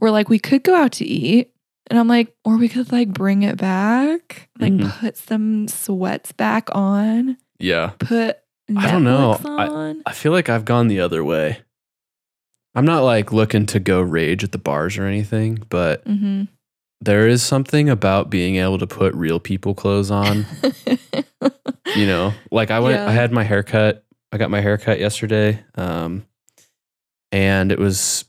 we're 0.00 0.10
like, 0.10 0.28
we 0.28 0.38
could 0.38 0.62
go 0.62 0.74
out 0.76 0.92
to 0.92 1.04
eat. 1.04 1.50
And 1.90 1.98
I'm 1.98 2.08
like, 2.08 2.34
or 2.44 2.56
we 2.58 2.68
could 2.68 2.92
like 2.92 3.08
bring 3.08 3.42
it 3.42 3.56
back, 3.56 4.48
like 4.58 4.72
Mhm. 4.72 5.00
put 5.00 5.16
some 5.16 5.68
sweats 5.68 6.32
back 6.32 6.68
on, 6.74 7.36
Yeah. 7.58 7.92
put 7.98 8.38
Netflix 8.70 8.84
I 8.84 8.90
don't 8.92 9.04
know. 9.04 9.32
on. 9.44 10.02
I 10.04 10.12
feel 10.12 10.32
like 10.32 10.48
I've 10.50 10.64
gone 10.66 10.88
the 10.88 11.00
other 11.00 11.24
way. 11.24 11.60
I'm 12.74 12.84
not 12.84 13.02
like 13.02 13.32
looking 13.32 13.64
to 13.66 13.80
go 13.80 14.00
rage 14.02 14.44
at 14.44 14.52
the 14.52 14.58
bars 14.58 14.98
or 14.98 15.04
anything, 15.04 15.62
but 15.70 16.02
hmm 16.06 16.44
there 17.00 17.28
is 17.28 17.44
something 17.44 17.88
about 17.88 18.28
being 18.28 18.56
able 18.56 18.76
to 18.76 18.86
put 18.86 19.14
real 19.14 19.38
people 19.38 19.72
clothes 19.72 20.10
on. 20.10 20.44
you 21.94 22.06
know, 22.06 22.34
like 22.50 22.70
I 22.72 22.80
went, 22.80 22.96
Yeah. 22.96 23.08
I 23.08 23.12
had 23.12 23.30
my 23.32 23.44
haircut. 23.44 24.04
I 24.32 24.36
got 24.36 24.50
my 24.50 24.60
haircut 24.60 24.98
yesterday. 24.98 25.64
Um, 25.76 26.26
and 27.30 27.70
it 27.70 27.78
was, 27.78 28.24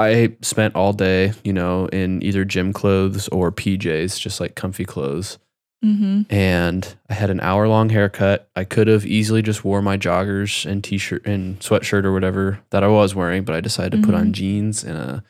I 0.00 0.36
spent 0.42 0.74
all 0.74 0.92
day, 0.92 1.32
you 1.44 1.52
know, 1.52 1.86
in 1.86 2.22
either 2.22 2.44
gym 2.44 2.72
clothes 2.72 3.28
or 3.28 3.52
PJs, 3.52 4.18
just 4.18 4.40
like 4.40 4.54
comfy 4.54 4.84
clothes. 4.84 5.38
hmm 5.82 6.22
and 6.28 6.94
I 7.08 7.14
had 7.14 7.30
an 7.30 7.40
hour 7.40 7.66
long 7.68 7.88
haircut. 7.88 8.48
I 8.54 8.64
could 8.64 8.86
have 8.88 9.06
easily 9.06 9.40
just 9.42 9.64
wore 9.64 9.80
my 9.82 9.96
joggers 9.96 10.64
and 10.70 10.84
t 10.84 10.98
shirt 10.98 11.24
and 11.26 11.58
sweatshirt 11.60 12.04
or 12.04 12.12
whatever 12.12 12.60
that 12.70 12.84
I 12.84 12.88
was 12.88 13.14
wearing, 13.14 13.44
but 13.44 13.54
I 13.54 13.60
decided 13.60 13.92
to 14.00 14.06
put 14.06 14.14
on 14.14 14.28
Mhm. 14.28 14.32
jeans 14.32 14.84
and 14.84 14.96
a 14.98 15.24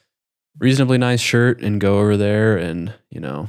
reasonably 0.58 0.98
nice 0.98 1.20
shirt 1.20 1.60
and 1.62 1.80
go 1.80 1.98
over 2.00 2.16
there 2.16 2.56
and, 2.56 2.92
you 3.10 3.20
know, 3.20 3.48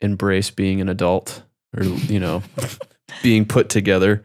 embrace 0.00 0.50
being 0.50 0.80
an 0.80 0.88
adult 0.88 1.42
or, 1.76 1.84
you 1.84 2.20
know, 2.20 2.42
being 3.22 3.44
put 3.46 3.68
together. 3.68 4.24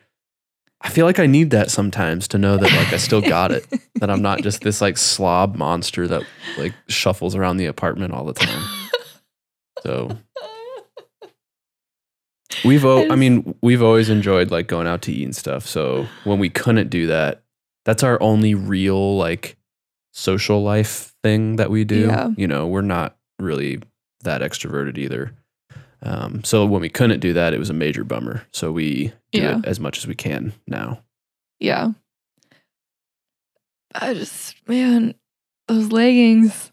I 0.81 0.89
feel 0.89 1.05
like 1.05 1.19
I 1.19 1.25
need 1.25 1.49
that 1.51 1.71
sometimes 1.71 2.27
to 2.29 2.37
know 2.37 2.57
that 2.57 2.71
like 2.71 2.93
I 2.93 2.97
still 2.97 3.21
got 3.21 3.51
it. 3.51 3.65
that 3.95 4.09
I'm 4.09 4.21
not 4.21 4.41
just 4.43 4.61
this 4.61 4.81
like 4.81 4.97
slob 4.97 5.55
monster 5.55 6.07
that 6.07 6.23
like 6.57 6.73
shuffles 6.87 7.35
around 7.35 7.57
the 7.57 7.65
apartment 7.65 8.13
all 8.13 8.25
the 8.25 8.33
time. 8.33 8.63
So 9.83 10.17
we've 12.63 12.85
o- 12.85 13.09
I 13.09 13.15
mean, 13.15 13.55
we've 13.61 13.81
always 13.81 14.09
enjoyed 14.09 14.51
like 14.51 14.67
going 14.67 14.87
out 14.87 15.01
to 15.03 15.11
eat 15.11 15.23
and 15.23 15.35
stuff. 15.35 15.65
So 15.65 16.07
when 16.23 16.39
we 16.39 16.49
couldn't 16.49 16.89
do 16.89 17.07
that, 17.07 17.43
that's 17.83 18.03
our 18.03 18.21
only 18.21 18.53
real 18.55 19.17
like 19.17 19.57
social 20.13 20.61
life 20.63 21.13
thing 21.23 21.55
that 21.57 21.69
we 21.69 21.83
do. 21.83 22.07
Yeah. 22.07 22.29
You 22.37 22.47
know, 22.47 22.67
we're 22.67 22.81
not 22.81 23.17
really 23.39 23.81
that 24.23 24.41
extroverted 24.41 24.97
either. 24.97 25.33
Um, 26.05 26.43
so 26.43 26.65
when 26.65 26.81
we 26.81 26.89
couldn't 26.89 27.19
do 27.19 27.33
that, 27.33 27.53
it 27.53 27.59
was 27.59 27.69
a 27.69 27.73
major 27.73 28.03
bummer. 28.03 28.45
So 28.53 28.71
we 28.71 29.11
do 29.31 29.41
Yeah. 29.41 29.57
it 29.59 29.65
as 29.65 29.79
much 29.79 29.97
as 29.97 30.07
we 30.07 30.13
can 30.15 30.53
now. 30.67 31.01
Yeah. 31.59 31.91
I 33.93 34.13
just, 34.13 34.55
man, 34.67 35.15
those 35.67 35.91
leggings, 35.91 36.71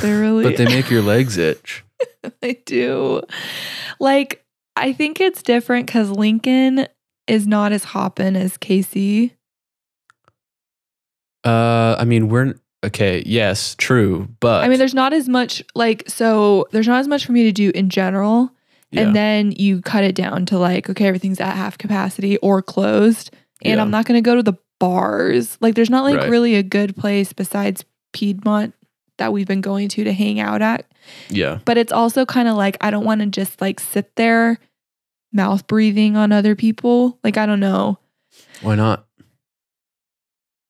they 0.00 0.12
really, 0.20 0.42
But 0.42 0.56
they 0.56 0.64
make 0.64 0.90
your 0.90 1.02
legs 1.02 1.36
itch. 1.38 1.84
they 2.40 2.54
do. 2.66 3.22
Like, 4.00 4.44
I 4.74 4.92
think 4.92 5.20
it's 5.20 5.42
different 5.42 5.86
because 5.86 6.10
Lincoln 6.10 6.88
is 7.28 7.46
not 7.46 7.72
as 7.72 7.84
hopping 7.84 8.34
as 8.36 8.56
Casey. 8.56 9.36
Uh, 11.44 11.96
I 11.98 12.04
mean, 12.04 12.28
we're 12.28 12.54
okay. 12.84 13.22
Yes, 13.26 13.74
true. 13.76 14.28
But 14.40 14.64
I 14.64 14.68
mean, 14.68 14.78
there's 14.78 14.94
not 14.94 15.12
as 15.12 15.28
much, 15.28 15.62
like, 15.74 16.04
so 16.08 16.66
there's 16.72 16.88
not 16.88 17.00
as 17.00 17.08
much 17.08 17.24
for 17.26 17.32
me 17.32 17.44
to 17.44 17.52
do 17.52 17.70
in 17.74 17.88
general. 17.90 18.50
yeah, 18.90 19.02
And 19.02 19.16
then 19.16 19.52
you 19.52 19.80
cut 19.82 20.04
it 20.04 20.14
down 20.14 20.46
to 20.46 20.58
like, 20.58 20.90
okay, 20.90 21.06
everything's 21.06 21.40
at 21.40 21.54
half 21.56 21.78
capacity 21.78 22.36
or 22.38 22.62
closed. 22.62 23.30
And 23.62 23.76
Yeah. 23.76 23.82
I'm 23.82 23.90
not 23.90 24.04
going 24.06 24.18
to 24.22 24.24
go 24.28 24.34
to 24.36 24.42
the 24.42 24.58
bars. 24.80 25.56
Like, 25.60 25.74
there's 25.76 25.90
not 25.90 26.04
like 26.04 26.16
Right. 26.18 26.30
really 26.30 26.54
a 26.56 26.62
good 26.62 26.96
place 26.96 27.32
besides 27.32 27.84
Piedmont 28.12 28.74
that 29.18 29.32
we've 29.32 29.46
been 29.46 29.60
going 29.60 29.88
to 29.90 30.04
to 30.04 30.12
hang 30.12 30.40
out 30.40 30.62
at. 30.62 30.86
yeah, 31.28 31.58
But 31.64 31.78
it's 31.78 31.92
also 31.92 32.24
kind 32.26 32.48
of 32.48 32.56
like, 32.56 32.76
I 32.80 32.90
don't 32.90 33.04
want 33.04 33.20
to 33.20 33.26
just 33.28 33.60
like 33.60 33.78
sit 33.80 34.14
there 34.16 34.58
mouth 35.32 35.66
breathing 35.66 36.16
on 36.16 36.32
other 36.32 36.54
people. 36.56 37.18
Like, 37.22 37.36
I 37.36 37.46
don't 37.46 37.60
know. 37.60 37.98
why 38.62 38.74
not? 38.74 39.06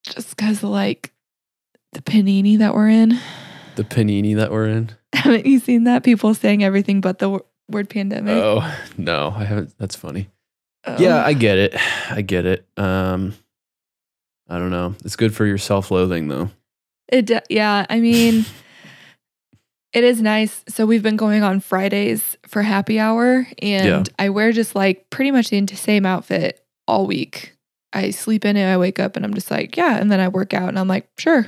Just 0.04 0.36
because 0.36 0.62
like 0.62 1.11
the 1.92 2.02
panini 2.02 2.58
that 2.58 2.74
we're 2.74 2.88
in. 2.88 3.18
The 3.76 3.84
panini 3.84 4.36
that 4.36 4.50
we're 4.50 4.68
in. 4.68 4.90
Haven't 5.12 5.46
you 5.46 5.58
seen 5.58 5.84
that? 5.84 6.02
People 6.04 6.34
saying 6.34 6.64
everything 6.64 7.00
but 7.00 7.18
the 7.18 7.26
w- 7.26 7.44
word 7.68 7.88
pandemic. 7.90 8.34
Oh 8.34 8.60
no, 8.98 9.32
I 9.36 9.44
haven't. 9.44 9.76
That's 9.78 9.96
funny. 9.96 10.28
Oh. 10.84 10.96
Yeah, 10.98 11.24
I 11.24 11.32
get 11.32 11.58
it. 11.58 11.74
I 12.10 12.22
get 12.22 12.46
it. 12.46 12.66
Um, 12.76 13.34
I 14.48 14.58
don't 14.58 14.70
know. 14.70 14.94
It's 15.04 15.16
good 15.16 15.34
for 15.34 15.46
your 15.46 15.58
self-loathing 15.58 16.28
though. 16.28 16.50
It 17.08 17.26
de- 17.26 17.42
yeah, 17.50 17.86
I 17.88 18.00
mean 18.00 18.44
it 19.92 20.04
is 20.04 20.20
nice. 20.20 20.64
So 20.68 20.86
we've 20.86 21.02
been 21.02 21.16
going 21.16 21.42
on 21.42 21.60
Fridays 21.60 22.36
for 22.46 22.62
happy 22.62 22.98
hour 22.98 23.46
and 23.60 24.08
I 24.18 24.30
wear 24.30 24.52
just 24.52 24.74
like 24.74 25.10
pretty 25.10 25.30
much 25.30 25.50
the 25.50 25.66
same 25.68 26.06
outfit 26.06 26.64
all 26.88 27.06
week. 27.06 27.56
I 27.92 28.10
sleep 28.10 28.46
in 28.46 28.56
it, 28.56 28.64
I 28.64 28.78
wake 28.78 28.98
up 28.98 29.16
and 29.16 29.24
I'm 29.24 29.34
just 29.34 29.50
like, 29.50 29.76
yeah, 29.76 29.98
and 29.98 30.10
then 30.10 30.18
I 30.18 30.28
work 30.28 30.54
out 30.54 30.70
and 30.70 30.78
I'm 30.78 30.88
like, 30.88 31.08
sure. 31.18 31.46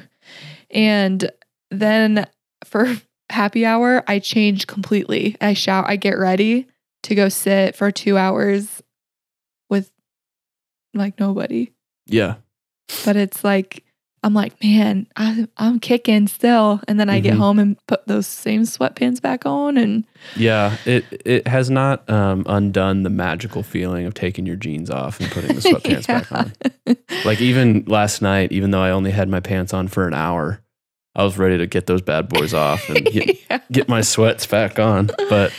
And 0.75 1.31
then 1.70 2.27
for 2.64 2.87
happy 3.31 3.64
hour, 3.64 4.03
I 4.07 4.18
change 4.18 4.66
completely. 4.66 5.37
I 5.41 5.55
shout, 5.55 5.85
I 5.89 5.97
get 5.97 6.18
ready 6.18 6.66
to 7.05 7.14
go 7.14 7.29
sit 7.29 7.77
for 7.77 7.91
2 7.91 8.16
hours 8.18 8.83
with 9.70 9.91
like 10.95 11.18
nobody 11.20 11.70
Yeah, 12.07 12.37
but 13.05 13.16
it's 13.16 13.43
like 13.45 13.85
I'm 14.22 14.33
like, 14.33 14.62
man, 14.64 15.07
I, 15.16 15.47
I'm 15.59 15.79
kicking 15.81 16.29
still, 16.29 16.81
and 16.89 16.99
then 16.99 17.11
I 17.11 17.20
get 17.20 17.35
Mhm. 17.35 17.39
home 17.39 17.59
and 17.59 17.77
put 17.87 18.07
those 18.07 18.27
same 18.27 18.62
sweatpants 18.62 19.20
back 19.20 19.45
on, 19.45 19.77
and 19.77 20.05
yeah. 20.35 20.79
It 20.87 21.22
it 21.27 21.47
has 21.47 21.68
not 21.68 22.09
um, 22.09 22.45
undone 22.49 23.03
the 23.03 23.11
magical 23.11 23.62
feeling 23.62 24.07
of 24.07 24.14
taking 24.14 24.47
your 24.47 24.57
jeans 24.57 24.89
off 24.89 25.20
and 25.20 25.31
putting 25.31 25.55
the 25.55 25.61
sweatpants 25.61 26.07
back 26.07 26.33
on. 26.33 26.53
on. 26.87 26.97
Like 27.22 27.43
even 27.43 27.85
last 27.87 28.22
night, 28.22 28.51
even 28.51 28.70
though 28.70 28.81
I 28.81 28.93
only 28.93 29.11
had 29.11 29.29
my 29.29 29.41
pants 29.41 29.75
on 29.75 29.89
for 29.89 30.09
an 30.09 30.14
hour, 30.14 30.61
I 31.17 31.23
was 31.25 31.39
ready 31.39 31.59
to 31.59 31.67
get 31.67 31.87
those 31.87 32.03
bad 32.03 32.29
boys 32.29 32.53
off 32.55 32.89
and 32.89 33.05
get, 33.12 33.39
yeah. 33.51 33.61
get 33.71 33.89
my 33.89 34.01
sweats 34.01 34.47
back 34.47 34.79
on. 34.79 35.11
But 35.29 35.53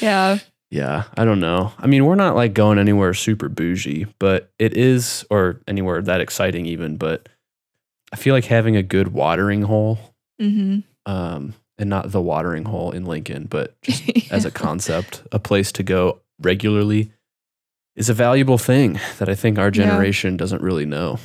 yeah, 0.00 0.38
yeah, 0.70 1.04
I 1.16 1.24
don't 1.24 1.40
know. 1.40 1.72
I 1.78 1.86
mean, 1.86 2.04
we're 2.06 2.14
not 2.14 2.34
like 2.36 2.54
going 2.54 2.78
anywhere 2.78 3.12
super 3.14 3.48
bougie, 3.48 4.06
but 4.18 4.50
it 4.58 4.76
is, 4.76 5.24
or 5.30 5.60
anywhere 5.68 6.00
that 6.02 6.20
exciting 6.20 6.66
even. 6.66 6.96
But 6.96 7.28
I 8.12 8.16
feel 8.16 8.34
like 8.34 8.46
having 8.46 8.76
a 8.76 8.82
good 8.82 9.08
watering 9.08 9.62
hole, 9.62 9.98
hmm 10.40 10.80
um, 11.06 11.52
and 11.76 11.90
not 11.90 12.12
the 12.12 12.22
watering 12.22 12.64
hole 12.64 12.92
in 12.92 13.04
Lincoln, 13.04 13.46
but 13.50 13.80
just 13.82 14.02
as 14.32 14.44
a 14.46 14.50
concept, 14.50 15.22
a 15.32 15.38
place 15.38 15.70
to 15.72 15.82
go 15.82 16.20
regularly 16.40 17.12
is 17.94 18.08
a 18.08 18.14
valuable 18.14 18.58
thing 18.58 18.98
that 19.18 19.28
I 19.28 19.34
think 19.34 19.58
our 19.58 19.66
Yeah. 19.66 19.70
generation 19.70 20.36
doesn't 20.36 20.62
really 20.62 20.86
know. 20.86 21.18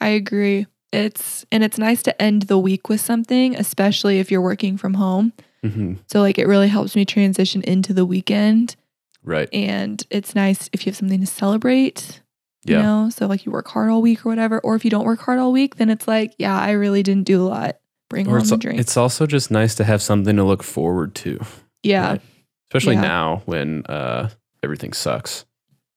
I 0.00 0.08
agree. 0.08 0.66
It's 0.92 1.44
and 1.50 1.64
it's 1.64 1.78
nice 1.78 2.02
to 2.04 2.22
end 2.22 2.42
the 2.42 2.58
week 2.58 2.88
with 2.88 3.00
something, 3.00 3.56
especially 3.56 4.20
if 4.20 4.30
you're 4.30 4.40
working 4.40 4.76
from 4.76 4.94
home. 4.94 5.32
hmm 5.62 5.94
So 6.06 6.20
like 6.20 6.38
it 6.38 6.46
really 6.46 6.68
helps 6.68 6.94
me 6.94 7.04
transition 7.04 7.62
into 7.62 7.92
the 7.92 8.04
weekend, 8.06 8.76
Right. 9.22 9.48
and 9.52 10.02
it's 10.10 10.34
nice 10.34 10.68
if 10.72 10.84
you 10.86 10.90
have 10.90 10.96
something 10.96 11.20
to 11.20 11.26
celebrate. 11.26 12.20
Yeah. 12.64 12.76
You 12.78 12.82
know, 12.82 13.10
so 13.10 13.26
like 13.26 13.44
you 13.44 13.52
work 13.52 13.68
hard 13.68 13.90
all 13.90 14.00
week 14.00 14.24
or 14.24 14.28
whatever, 14.30 14.58
or 14.60 14.74
if 14.74 14.84
you 14.84 14.90
don't 14.90 15.04
work 15.04 15.20
hard 15.20 15.38
all 15.38 15.52
week, 15.52 15.76
then 15.76 15.90
it's 15.90 16.06
like, 16.08 16.34
yeah, 16.38 16.58
I 16.58 16.70
really 16.72 17.02
didn't 17.02 17.24
do 17.24 17.42
a 17.42 17.48
lot. 17.48 17.76
Bring 18.08 18.26
Or 18.28 18.38
home 18.38 18.46
the 18.48 18.56
drink. 18.56 18.78
it's 18.80 18.96
also 18.96 19.26
just 19.26 19.50
nice 19.50 19.74
to 19.76 19.84
have 19.84 20.00
something 20.00 20.36
to 20.36 20.44
look 20.44 20.62
forward 20.62 21.14
to, 21.16 21.40
yeah, 21.82 22.08
right. 22.12 22.22
especially 22.68 22.94
Yeah. 22.94 23.00
now 23.02 23.42
when 23.46 23.84
uh, 23.86 24.28
everything 24.62 24.92
sucks. 24.92 25.44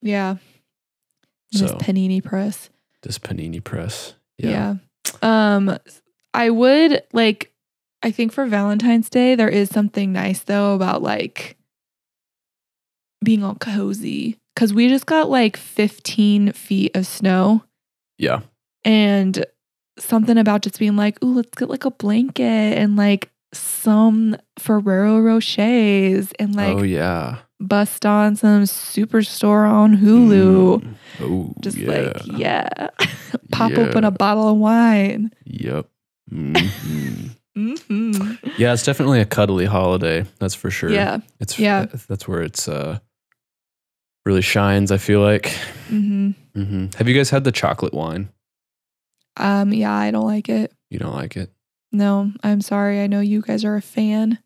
yeah. 0.01 0.37
And 1.53 1.61
This 1.61 1.71
panini 1.73 2.21
press. 2.23 2.69
this 3.03 3.19
panini 3.19 3.63
press. 3.63 4.15
Yeah. 4.37 4.75
Um 5.21 5.77
I 6.33 6.49
would 6.49 7.03
like 7.13 7.51
I 8.03 8.11
think 8.11 8.31
for 8.31 8.45
Valentine's 8.45 9.09
Day 9.09 9.35
there 9.35 9.49
is 9.49 9.69
something 9.69 10.11
nice 10.13 10.39
though 10.41 10.75
about 10.75 11.01
like 11.01 11.57
being 13.23 13.43
all 13.43 13.55
cozy 13.55 14.37
cuz 14.55 14.73
we 14.73 14.87
just 14.89 15.05
got 15.05 15.29
like 15.29 15.57
15 15.57 16.51
feet 16.53 16.95
of 16.95 17.07
snow 17.07 17.63
Yeah. 18.17 18.41
and 18.85 19.45
something 19.99 20.37
about 20.37 20.61
just 20.61 20.77
being 20.77 20.95
like, 20.95 21.21
"Ooh, 21.23 21.33
let's 21.33 21.55
get 21.55 21.69
like 21.69 21.85
a 21.85 21.89
blanket 21.91 22.43
and 22.77 22.95
like 22.95 23.31
some 23.53 24.35
Ferrero 24.59 25.19
Rochers 25.19 26.31
and 26.37 26.55
like 26.55 26.77
oh 26.77 26.83
yeah. 26.83 27.39
Bust 27.59 28.05
on 28.05 28.35
some 28.35 28.63
superstore 28.63 29.69
on 29.69 29.97
Hulu." 29.97 30.81
Mm. 30.81 30.95
Oh 31.19 31.53
Just 31.61 31.77
yeah. 31.77 31.91
like, 31.91 32.27
yeah. 32.37 32.89
Pop 33.51 33.71
open 33.73 34.03
a 34.03 34.11
bottle 34.11 34.49
of 34.49 34.57
wine. 34.57 35.31
Yep. 35.45 35.87
Mhm. 36.31 37.31
hmm 37.87 38.33
yeah, 38.57 38.71
it's 38.73 38.83
definitely 38.83 39.19
a 39.19 39.25
cuddly 39.25 39.65
holiday. 39.65 40.25
That's 40.39 40.53
for 40.53 40.69
sure. 40.69 40.91
Yeah. 40.91 41.19
It's 41.39 41.57
Yeah. 41.57 41.85
That's 42.07 42.27
where 42.27 42.43
it's 42.43 42.67
uh 42.67 42.99
really 44.25 44.41
shines. 44.43 44.91
I 44.91 44.97
feel 44.97 45.21
like. 45.21 45.47
hmm 45.87 46.31
hmm 46.53 46.87
Have 46.97 47.07
you 47.07 47.15
guys 47.15 47.29
had 47.31 47.43
the 47.45 47.51
chocolate 47.51 47.93
wine? 47.93 48.29
Um, 49.37 49.73
yeah, 49.73 49.93
I 49.93 50.11
don't 50.11 50.25
like 50.27 50.49
it. 50.49 50.71
You 50.89 50.99
don't 50.99 51.13
like 51.15 51.35
it? 51.37 51.51
No, 51.91 52.31
I'm 52.43 52.61
sorry. 52.61 53.01
I 53.01 53.07
know 53.07 53.21
you 53.21 53.41
guys 53.41 53.63
are 53.65 53.75
a 53.75 53.81
fan. 53.81 54.37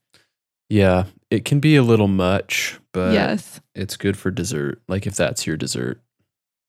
Yeah, 0.69 1.05
it 1.31 1.45
can 1.45 1.61
be 1.61 1.77
a 1.77 1.81
little 1.81 2.09
much, 2.09 2.77
but 2.91 3.13
yes. 3.13 3.61
it's 3.73 3.95
good 3.95 4.17
for 4.17 4.29
dessert. 4.29 4.81
Like 4.89 5.07
if 5.07 5.15
that's 5.15 5.47
your 5.47 5.55
dessert. 5.55 6.01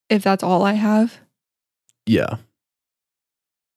If 0.09 0.23
that's 0.23 0.45
all 0.45 0.63
I 0.63 0.75
have, 0.75 1.19
Yeah. 2.07 2.37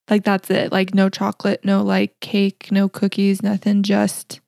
like 0.09 0.23
that's 0.23 0.49
it. 0.51 0.71
Like 0.71 0.93
no 0.93 1.09
chocolate, 1.09 1.65
no 1.65 1.81
like 1.81 2.19
cake, 2.19 2.71
no 2.71 2.87
cookies, 2.87 3.41
nothing. 3.41 3.81
Just, 3.81 4.41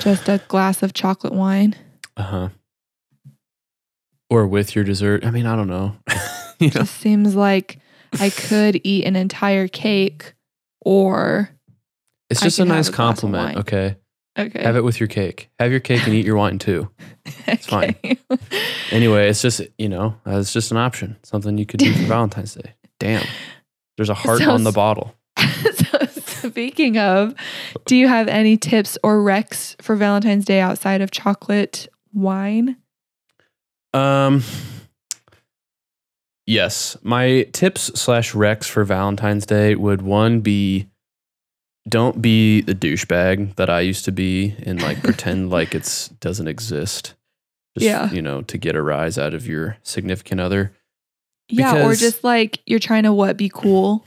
just 0.00 0.28
a 0.28 0.40
glass 0.48 0.82
of 0.82 0.92
chocolate 0.92 1.34
wine. 1.34 1.76
Uh 2.16 2.22
huh. 2.22 2.48
Or 4.28 4.46
with 4.46 4.74
your 4.74 4.84
dessert. 4.84 5.24
I 5.24 5.30
mean, 5.30 5.46
I 5.46 5.54
don't 5.54 5.68
know. 5.68 5.96
you 6.58 6.66
know? 6.68 6.80
Just 6.80 6.96
seems 6.96 7.36
like 7.36 7.78
I 8.18 8.30
could 8.30 8.80
eat 8.82 9.04
an 9.04 9.14
entire 9.14 9.68
cake, 9.68 10.34
or 10.80 11.50
It's 12.28 12.42
I 12.42 12.46
just 12.46 12.58
a 12.58 12.64
nice 12.64 12.68
a 12.68 12.68
glass 12.68 12.88
of 12.88 12.94
compliment. 12.94 13.58
Okay. 13.58 13.96
Okay, 14.38 14.62
Have 14.62 14.76
it 14.76 14.84
with 14.84 15.00
your 15.00 15.06
cake. 15.08 15.50
Have 15.58 15.70
your 15.70 15.80
cake 15.80 16.04
and 16.06 16.14
eat 16.14 16.24
your 16.26 16.36
wine 16.36 16.58
too. 16.58 16.88
it's 17.46 17.66
fine. 17.66 17.96
Anyway, 18.90 19.26
it's 19.26 19.40
just, 19.40 19.62
you 19.78 19.88
know, 19.88 20.14
uh, 20.26 20.36
it's 20.38 20.52
just 20.52 20.70
an 20.70 20.76
option. 20.76 21.16
Something 21.22 21.56
you 21.56 21.64
could 21.64 21.80
do 21.80 21.94
for 21.94 22.02
Valentine's 22.06 22.54
Day. 22.54 22.74
Damn. 23.00 23.24
There's 23.96 24.10
a 24.10 24.14
heart 24.14 24.42
on 24.46 24.64
the 24.64 24.70
bottle. 24.72 25.14
so 25.38 26.06
speaking 26.08 26.98
of, 26.98 27.34
do 27.86 27.96
you 27.96 28.08
have 28.08 28.28
any 28.28 28.58
tips 28.58 28.98
or 29.02 29.20
recs 29.20 29.80
for 29.80 29.96
Valentine's 29.96 30.44
Day 30.44 30.60
outside 30.60 31.00
of 31.00 31.10
chocolate 31.10 31.88
wine? 32.12 32.76
Um 33.94 34.42
Yes. 36.46 36.96
My 37.02 37.46
tips 37.52 37.98
slash 37.98 38.32
recs 38.32 38.64
for 38.64 38.84
Valentine's 38.84 39.46
Day 39.46 39.74
would 39.74 40.02
one 40.02 40.40
be 40.40 40.88
don't 41.88 42.22
be 42.22 42.60
the 42.60 42.74
douchebag 42.74 43.56
that 43.56 43.68
I 43.68 43.80
used 43.80 44.04
to 44.04 44.12
be 44.12 44.54
and 44.64 44.80
like 44.80 45.02
pretend 45.02 45.50
like 45.50 45.74
it's 45.74 46.08
doesn't 46.08 46.48
exist. 46.48 47.14
Just, 47.76 47.86
Yeah. 47.86 48.10
You 48.10 48.22
know, 48.22 48.42
to 48.42 48.58
get 48.58 48.76
a 48.76 48.82
rise 48.82 49.18
out 49.18 49.34
of 49.34 49.46
your 49.46 49.76
significant 49.82 50.40
other. 50.40 50.72
Yeah, 51.48 51.84
or 51.86 51.94
just 51.94 52.22
like 52.24 52.60
you're 52.66 52.78
trying 52.78 53.02
to 53.02 53.12
what 53.12 53.36
be 53.36 53.50
cool. 53.52 54.04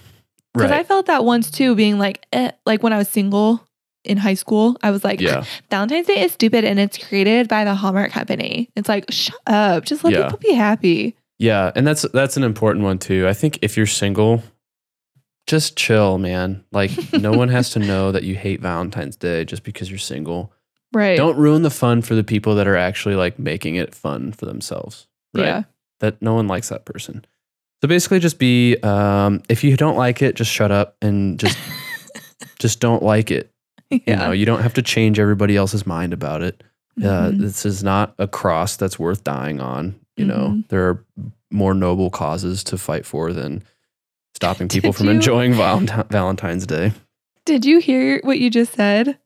Because 0.53 0.71
I 0.71 0.84
felt 0.84 1.07
that 1.07 1.26
once 1.26 1.51
too, 1.51 1.76
being 1.76 1.99
like, 1.99 2.26
eh, 2.32 2.51
like 2.65 2.82
when 2.82 2.93
I 2.93 2.97
was 2.97 3.09
single 3.09 3.61
in 4.05 4.17
high 4.17 4.36
school, 4.36 4.78
I 4.82 4.89
was 4.91 5.03
like, 5.03 5.19
yeah. 5.19 5.43
Valentine's 5.69 6.07
Day 6.07 6.21
is 6.23 6.32
stupid 6.32 6.63
and 6.63 6.80
it's 6.80 6.97
created 6.97 7.47
by 7.49 7.65
the 7.65 7.76
Hallmark 7.76 8.11
Company. 8.11 8.69
It's 8.76 8.88
like, 8.88 9.05
shut 9.11 9.36
up, 9.47 9.84
just 9.84 10.03
let 10.05 10.13
Yeah. 10.13 10.23
people 10.23 10.39
be 10.39 10.53
happy. 10.53 11.15
Yeah. 11.39 11.71
And 11.76 11.86
that's 11.86 12.03
that's 12.13 12.38
an 12.38 12.43
important 12.43 12.86
one 12.86 12.97
too. 12.99 13.28
I 13.28 13.34
think 13.34 13.59
if 13.61 13.76
you're 13.76 13.86
single, 13.86 14.41
just 15.47 15.75
chill, 15.77 16.17
man. 16.17 16.63
Like 16.71 16.91
no 17.13 17.31
one 17.31 17.49
has 17.49 17.69
to 17.71 17.79
know 17.91 18.11
that 18.11 18.23
you 18.23 18.35
hate 18.35 18.61
Valentine's 18.61 19.15
Day 19.15 19.45
just 19.45 19.63
because 19.63 19.89
you're 19.89 19.99
single. 19.99 20.51
Right. 20.93 21.17
Don't 21.17 21.37
ruin 21.37 21.61
the 21.63 21.69
fun 21.69 22.01
for 22.01 22.15
the 22.15 22.23
people 22.23 22.55
that 22.55 22.67
are 22.67 22.77
actually 22.77 23.15
like 23.15 23.37
making 23.37 23.75
it 23.75 23.93
fun 23.93 24.31
for 24.31 24.45
themselves. 24.45 25.07
Right. 25.33 25.45
Yeah. 25.45 25.63
that 25.99 26.21
no 26.21 26.33
one 26.33 26.47
likes 26.47 26.69
that 26.69 26.85
person. 26.85 27.25
So 27.81 27.87
basically, 27.89 28.19
just 28.19 28.39
be 28.39 28.77
um, 28.83 29.43
if 29.49 29.63
you 29.63 29.75
don't 29.77 29.97
like 29.97 30.21
it, 30.21 30.35
just 30.35 30.49
shut 30.51 30.71
up 30.71 30.95
and 31.01 31.37
just 31.39 31.57
just 32.59 32.79
don't 32.79 33.03
like 33.03 33.29
it. 33.31 33.51
yeah. 33.91 33.99
You 34.07 34.15
know, 34.15 34.31
you 34.31 34.45
don't 34.45 34.61
have 34.61 34.73
to 34.75 34.81
change 34.81 35.19
everybody 35.19 35.55
else's 35.57 35.85
mind 35.85 36.13
about 36.13 36.41
it. 36.41 36.63
Uh, 36.97 37.29
Mhm. 37.29 37.39
this 37.41 37.65
is 37.65 37.83
not 37.83 38.15
a 38.17 38.27
cross 38.27 38.77
that's 38.77 38.97
worth 38.97 39.23
dying 39.25 39.59
on. 39.59 39.95
You 40.15 40.25
know, 40.25 40.47
Mhm. 40.55 40.67
there 40.69 40.87
are 40.87 41.03
more 41.51 41.73
noble 41.73 42.09
causes 42.09 42.63
to 42.65 42.77
fight 42.77 43.05
for 43.05 43.33
than 43.33 43.63
stopping 44.36 44.67
people 44.67 44.91
Did 44.91 44.97
from 44.97 45.05
you- 45.07 45.13
enjoying 45.13 45.53
Valenti- 45.53 46.03
Valentine's 46.09 46.65
Day. 46.65 46.93
Did 47.45 47.65
you 47.65 47.79
hear 47.79 48.19
what 48.23 48.39
you 48.39 48.49
just 48.49 48.73
said? 48.73 49.17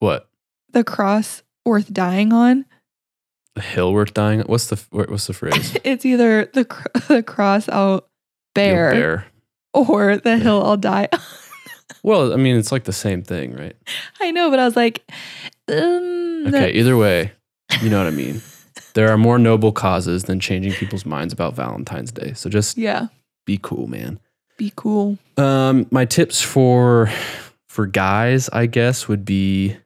What 0.00 0.28
The 0.72 0.84
cross 0.84 1.42
worth 1.64 1.92
dying 1.92 2.32
on. 2.32 2.64
a 3.56 3.60
hill 3.60 3.92
worth 3.92 4.12
dying? 4.14 4.40
What's 4.40 4.66
the 4.66 4.80
what's 4.90 5.26
the 5.26 5.32
phrase? 5.34 5.76
It's 5.84 6.04
either 6.04 6.46
the 6.52 6.64
cr- 6.64 6.88
the 7.08 7.22
cross 7.22 7.68
I'll 7.68 8.08
bear, 8.54 8.90
bear. 8.92 9.26
or 9.72 10.16
the 10.16 10.36
hill 10.38 10.62
I'll 10.64 10.76
die. 10.76 11.08
on. 11.12 11.18
Well, 12.02 12.34
I 12.34 12.36
mean, 12.36 12.56
it's 12.56 12.70
like 12.72 12.84
the 12.84 12.92
same 12.92 13.22
thing, 13.22 13.54
right? 13.56 13.74
I 14.20 14.30
know, 14.30 14.50
but 14.50 14.58
I 14.58 14.64
was 14.66 14.76
like, 14.76 15.02
um, 15.68 16.44
Okay, 16.48 16.70
either 16.72 16.96
way, 16.98 17.32
you 17.80 17.88
know 17.88 17.96
what 17.98 18.06
I 18.06 18.10
mean. 18.10 18.42
There 18.94 19.10
are 19.10 19.16
more 19.16 19.38
noble 19.38 19.72
causes 19.72 20.24
than 20.24 20.38
changing 20.38 20.72
people's 20.72 21.06
minds 21.06 21.32
about 21.32 21.54
Valentine's 21.54 22.12
Day. 22.12 22.34
So 22.34 22.50
just 22.50 22.76
yeah, 22.76 23.06
be 23.46 23.58
cool, 23.62 23.86
man. 23.86 24.18
Be 24.56 24.72
cool. 24.76 25.18
Um, 25.36 25.86
my 25.90 26.04
tips 26.04 26.40
for 26.40 27.10
for 27.68 27.86
guys, 27.86 28.48
I 28.50 28.66
guess, 28.66 29.08
would 29.08 29.24
be 29.24 29.76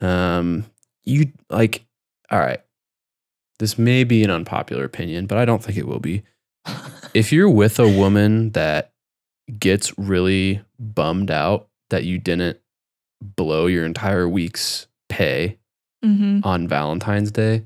um 0.00 0.64
you 1.04 1.32
like 1.50 1.84
all 2.30 2.38
right. 2.38 2.60
This 3.58 3.78
may 3.78 4.04
be 4.04 4.22
an 4.22 4.30
unpopular 4.30 4.84
opinion, 4.84 5.26
but 5.26 5.38
I 5.38 5.44
don't 5.44 5.62
think 5.62 5.78
it 5.78 5.86
will 5.86 6.00
be. 6.00 6.22
If 7.14 7.32
you're 7.32 7.48
with 7.48 7.80
a 7.80 7.88
woman 7.88 8.50
that 8.50 8.92
gets 9.58 9.98
really 9.98 10.60
bummed 10.78 11.30
out 11.30 11.68
that 11.88 12.04
you 12.04 12.18
didn't 12.18 12.60
blow 13.22 13.66
your 13.66 13.86
entire 13.86 14.28
week's 14.28 14.86
pay 15.08 15.58
hmm 16.02 16.40
on 16.44 16.68
Valentine's 16.68 17.30
Day, 17.32 17.64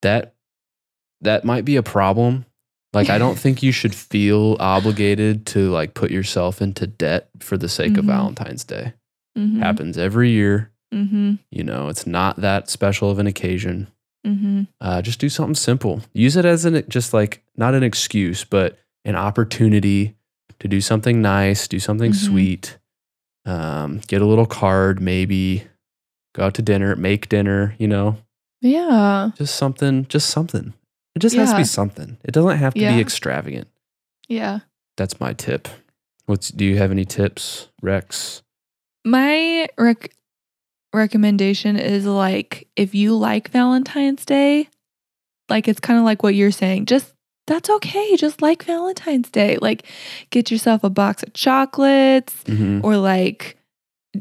that 0.00 0.34
that 1.20 1.44
might 1.44 1.66
be 1.66 1.76
a 1.76 1.82
problem. 1.82 2.46
Like 2.92 3.08
I 3.10 3.18
don't 3.18 3.38
think 3.42 3.62
you 3.62 3.72
should 3.72 3.94
feel 3.94 4.56
obligated 4.60 5.46
to 5.46 5.70
like 5.70 5.94
put 5.94 6.10
yourself 6.10 6.60
into 6.62 6.86
debt 6.86 7.28
for 7.40 7.56
the 7.56 7.68
sake 7.68 7.96
of 7.96 8.04
Mhm. 8.04 8.08
Valentine's 8.08 8.64
Day. 8.64 8.92
hmm 9.36 9.60
Happens 9.60 9.96
every 9.98 10.30
year. 10.30 10.70
hmm 10.92 11.34
You 11.50 11.62
know, 11.64 11.88
it's 11.88 12.06
not 12.06 12.36
that 12.38 12.68
special 12.68 13.10
of 13.10 13.18
an 13.18 13.26
occasion. 13.26 13.86
hmm 14.24 14.62
Uh, 14.80 15.00
just 15.02 15.20
do 15.20 15.28
something 15.28 15.54
simple. 15.54 16.02
Use 16.12 16.36
it 16.36 16.44
as 16.44 16.64
an 16.64 16.82
just 16.88 17.14
like 17.14 17.42
not 17.56 17.74
an 17.74 17.82
excuse, 17.82 18.44
but 18.44 18.76
an 19.04 19.14
opportunity 19.16 20.16
to 20.58 20.68
do 20.68 20.80
something 20.80 21.22
nice, 21.22 21.66
do 21.68 21.78
something 21.78 22.12
Mhm. 22.12 22.16
sweet. 22.28 22.76
Um, 23.46 24.00
get 24.06 24.20
a 24.20 24.26
little 24.26 24.46
card, 24.46 25.00
maybe 25.00 25.64
go 26.34 26.44
out 26.44 26.54
to 26.54 26.62
dinner, 26.62 26.94
make 26.96 27.28
dinner. 27.30 27.74
You 27.78 27.88
know, 27.88 28.16
Yeah. 28.60 29.30
just 29.36 29.54
something, 29.56 30.06
just 30.08 30.28
something. 30.28 30.74
It 31.14 31.18
just 31.20 31.36
has 31.36 31.50
to 31.50 31.56
be 31.58 31.64
something. 31.64 32.16
It 32.24 32.32
doesn't 32.32 32.58
have 32.58 32.74
to 32.74 32.80
Yeah. 32.80 32.94
be 32.94 33.00
extravagant. 33.00 33.68
Yeah. 34.28 34.60
That's 34.96 35.18
my 35.20 35.32
tip. 35.32 35.68
What's 36.26 36.50
do 36.50 36.64
you 36.64 36.76
have 36.76 36.90
any 36.92 37.04
tips, 37.04 37.68
Rex? 37.82 38.42
My 39.04 39.68
rec- 39.78 40.12
recommendation 40.92 41.76
is 41.76 42.06
like 42.06 42.68
if 42.76 42.94
you 42.94 43.16
like 43.16 43.50
Valentine's 43.50 44.24
Day, 44.24 44.68
like 45.48 45.68
it's 45.68 45.80
kind 45.80 45.98
of 45.98 46.04
like 46.04 46.22
what 46.22 46.34
you're 46.34 46.50
saying. 46.50 46.86
Just 46.86 47.12
that's 47.46 47.68
okay. 47.70 48.16
Just 48.16 48.40
like 48.42 48.62
Valentine's 48.64 49.30
Day. 49.30 49.56
Like 49.60 49.84
get 50.30 50.50
yourself 50.50 50.84
a 50.84 50.90
box 50.90 51.22
of 51.22 51.32
chocolates 51.32 52.34
Mm-hmm. 52.44 52.84
or 52.84 52.96
like 52.96 53.56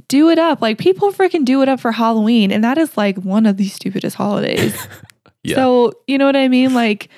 do 0.08 0.30
it 0.30 0.40
up. 0.40 0.62
Like 0.62 0.78
people 0.78 1.12
freaking 1.12 1.46
do 1.46 1.62
it 1.62 1.70
up 1.70 1.80
for 1.80 1.92
Halloween 1.92 2.52
and 2.52 2.64
that 2.64 2.78
is 2.78 2.96
like 2.98 3.18
one 3.18 3.46
of 3.46 3.58
the 3.58 3.68
stupidest 3.68 4.16
holidays. 4.16 4.76
Yeah. 5.44 5.56
So, 5.56 5.94
you 6.08 6.18
know 6.18 6.26
what 6.26 6.36
I 6.36 6.48
mean? 6.48 6.74
Like, 6.74 7.10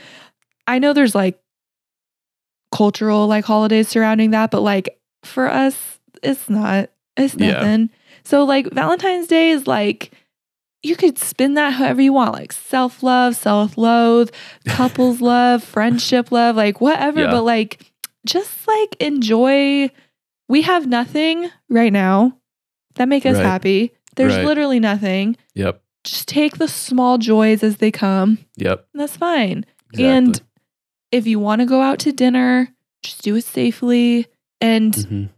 I 0.67 0.79
know 0.79 0.93
there's 0.93 1.15
like 1.15 1.39
cultural 2.71 3.27
like 3.27 3.45
holidays 3.45 3.89
surrounding 3.89 4.31
that, 4.31 4.51
but 4.51 4.61
like 4.61 4.97
for 5.23 5.49
us, 5.49 5.99
it's 6.23 6.49
not. 6.49 6.89
It's 7.17 7.35
Yeah. 7.35 7.51
nothing. 7.53 7.89
So, 8.23 8.43
like, 8.43 8.71
Valentine's 8.71 9.27
Day 9.27 9.49
is 9.49 9.67
like, 9.67 10.11
you 10.83 10.95
could 10.95 11.17
spin 11.17 11.55
that 11.55 11.73
however 11.73 12.01
you 12.01 12.13
want, 12.13 12.33
like 12.33 12.51
self 12.51 13.03
love, 13.03 13.35
self 13.35 13.77
loathe, 13.77 14.29
couples 14.67 15.21
love, 15.21 15.63
friendship 15.63 16.31
love, 16.31 16.55
like 16.55 16.79
whatever. 16.81 17.21
Yeah. 17.21 17.31
But 17.31 17.43
like, 17.43 17.81
just 18.25 18.67
like 18.67 18.95
enjoy. 18.99 19.89
We 20.47 20.63
have 20.63 20.85
nothing 20.85 21.49
right 21.69 21.93
now 21.93 22.37
that 22.95 23.07
make 23.07 23.25
us 23.25 23.35
Right. 23.37 23.45
happy. 23.45 23.91
There's 24.15 24.35
Right. 24.35 24.45
literally 24.45 24.79
nothing. 24.79 25.37
Yep. 25.55 25.81
Just 26.03 26.27
take 26.27 26.57
the 26.57 26.67
small 26.67 27.17
joys 27.17 27.63
as 27.63 27.77
they 27.77 27.91
come. 27.91 28.39
Yep. 28.57 28.87
And 28.93 29.01
that's 29.01 29.17
fine. 29.17 29.65
Exactly. 29.93 30.05
And 30.07 30.41
if 31.11 31.27
you 31.27 31.39
want 31.39 31.59
to 31.61 31.65
go 31.65 31.81
out 31.81 31.99
to 31.99 32.11
dinner, 32.11 32.69
just 33.03 33.21
do 33.23 33.35
it 33.35 33.43
safely 33.43 34.27
and 34.59 34.93
Mhm. 34.93 35.29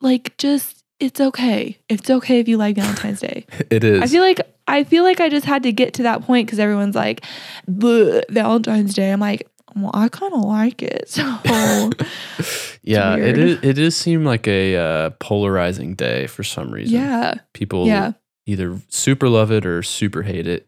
like 0.00 0.36
just 0.38 0.84
it's 0.98 1.20
okay. 1.20 1.78
It's 1.88 2.10
okay 2.10 2.40
if 2.40 2.48
you 2.48 2.56
like 2.58 2.76
Valentine's 2.76 3.20
Day. 3.20 3.46
it 3.70 3.84
is. 3.84 4.02
I 4.02 4.06
feel 4.06 4.22
like 4.22 4.40
I 4.68 4.84
feel 4.84 5.02
like 5.02 5.20
I 5.20 5.28
just 5.28 5.46
had 5.46 5.62
to 5.64 5.72
get 5.72 5.94
to 5.94 6.02
that 6.04 6.22
point 6.22 6.46
because 6.46 6.58
everyone's 6.58 6.94
like 6.94 7.24
"Bleh, 7.68 8.22
Valentine's 8.28 8.94
Day. 8.94 9.10
I'm 9.10 9.20
like, 9.20 9.48
well, 9.74 9.90
I 9.94 10.08
kind 10.08 10.32
of 10.34 10.40
like 10.40 10.82
it. 10.82 11.08
So 11.08 11.22
yeah, 12.82 13.16
it 13.16 13.38
is. 13.38 13.58
It 13.62 13.74
does 13.74 13.96
seem 13.96 14.24
like 14.24 14.46
a 14.46 14.76
uh, 14.76 15.10
polarizing 15.20 15.94
day 15.94 16.26
for 16.26 16.42
some 16.44 16.70
reason. 16.70 16.94
yeah, 16.94 17.34
people 17.54 17.86
yeah, 17.86 18.12
either 18.50 18.80
super 18.88 19.28
love 19.28 19.50
it 19.50 19.64
or 19.64 19.82
super 19.82 20.22
hate 20.22 20.46
it, 20.46 20.66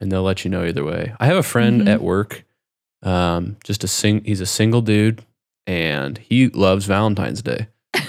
and 0.00 0.10
they'll 0.10 0.22
let 0.22 0.44
you 0.44 0.50
know 0.50 0.64
either 0.64 0.84
way. 0.84 1.12
I 1.20 1.26
have 1.26 1.36
a 1.36 1.42
friend 1.42 1.82
Mhm. 1.82 1.88
at 1.88 2.02
work, 2.02 2.44
um, 3.02 3.56
just 3.64 3.84
a 3.84 3.88
sing. 3.88 4.22
He's 4.24 4.40
a 4.40 4.46
single 4.46 4.80
dude, 4.82 5.22
and 5.66 6.18
he 6.18 6.48
loves 6.48 6.86
Valentine's 6.86 7.42
Day. 7.42 7.68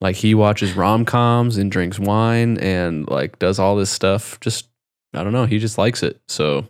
like 0.00 0.16
he 0.16 0.34
watches 0.34 0.74
rom 0.76 1.04
coms 1.04 1.56
and 1.56 1.70
drinks 1.70 1.98
wine 1.98 2.58
and 2.58 3.08
like 3.08 3.38
does 3.38 3.58
all 3.58 3.76
this 3.76 3.90
stuff. 3.90 4.38
Just 4.40 4.68
I 5.14 5.22
don't 5.22 5.32
know. 5.32 5.46
He 5.46 5.58
just 5.58 5.78
likes 5.78 6.02
it. 6.02 6.20
So 6.28 6.66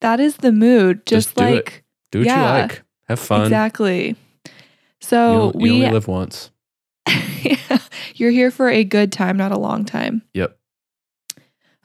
that 0.00 0.20
is 0.20 0.36
the 0.36 0.52
mood. 0.52 1.04
Just, 1.06 1.28
Just 1.28 1.36
do 1.36 1.44
it. 1.44 1.54
like 1.56 1.84
do 2.12 2.18
what 2.20 2.26
Yeah. 2.26 2.38
you 2.56 2.62
like. 2.62 2.82
Have 3.08 3.18
fun. 3.20 3.42
exactly. 3.42 4.16
So 5.00 5.52
you 5.54 5.60
we 5.60 5.70
only 5.72 5.90
live 5.90 6.08
once. 6.08 6.50
you're 8.14 8.30
here 8.30 8.50
for 8.50 8.68
a 8.70 8.84
good 8.84 9.12
time, 9.12 9.36
not 9.36 9.52
a 9.52 9.58
long 9.58 9.84
time. 9.84 10.22
Yep. 10.34 10.56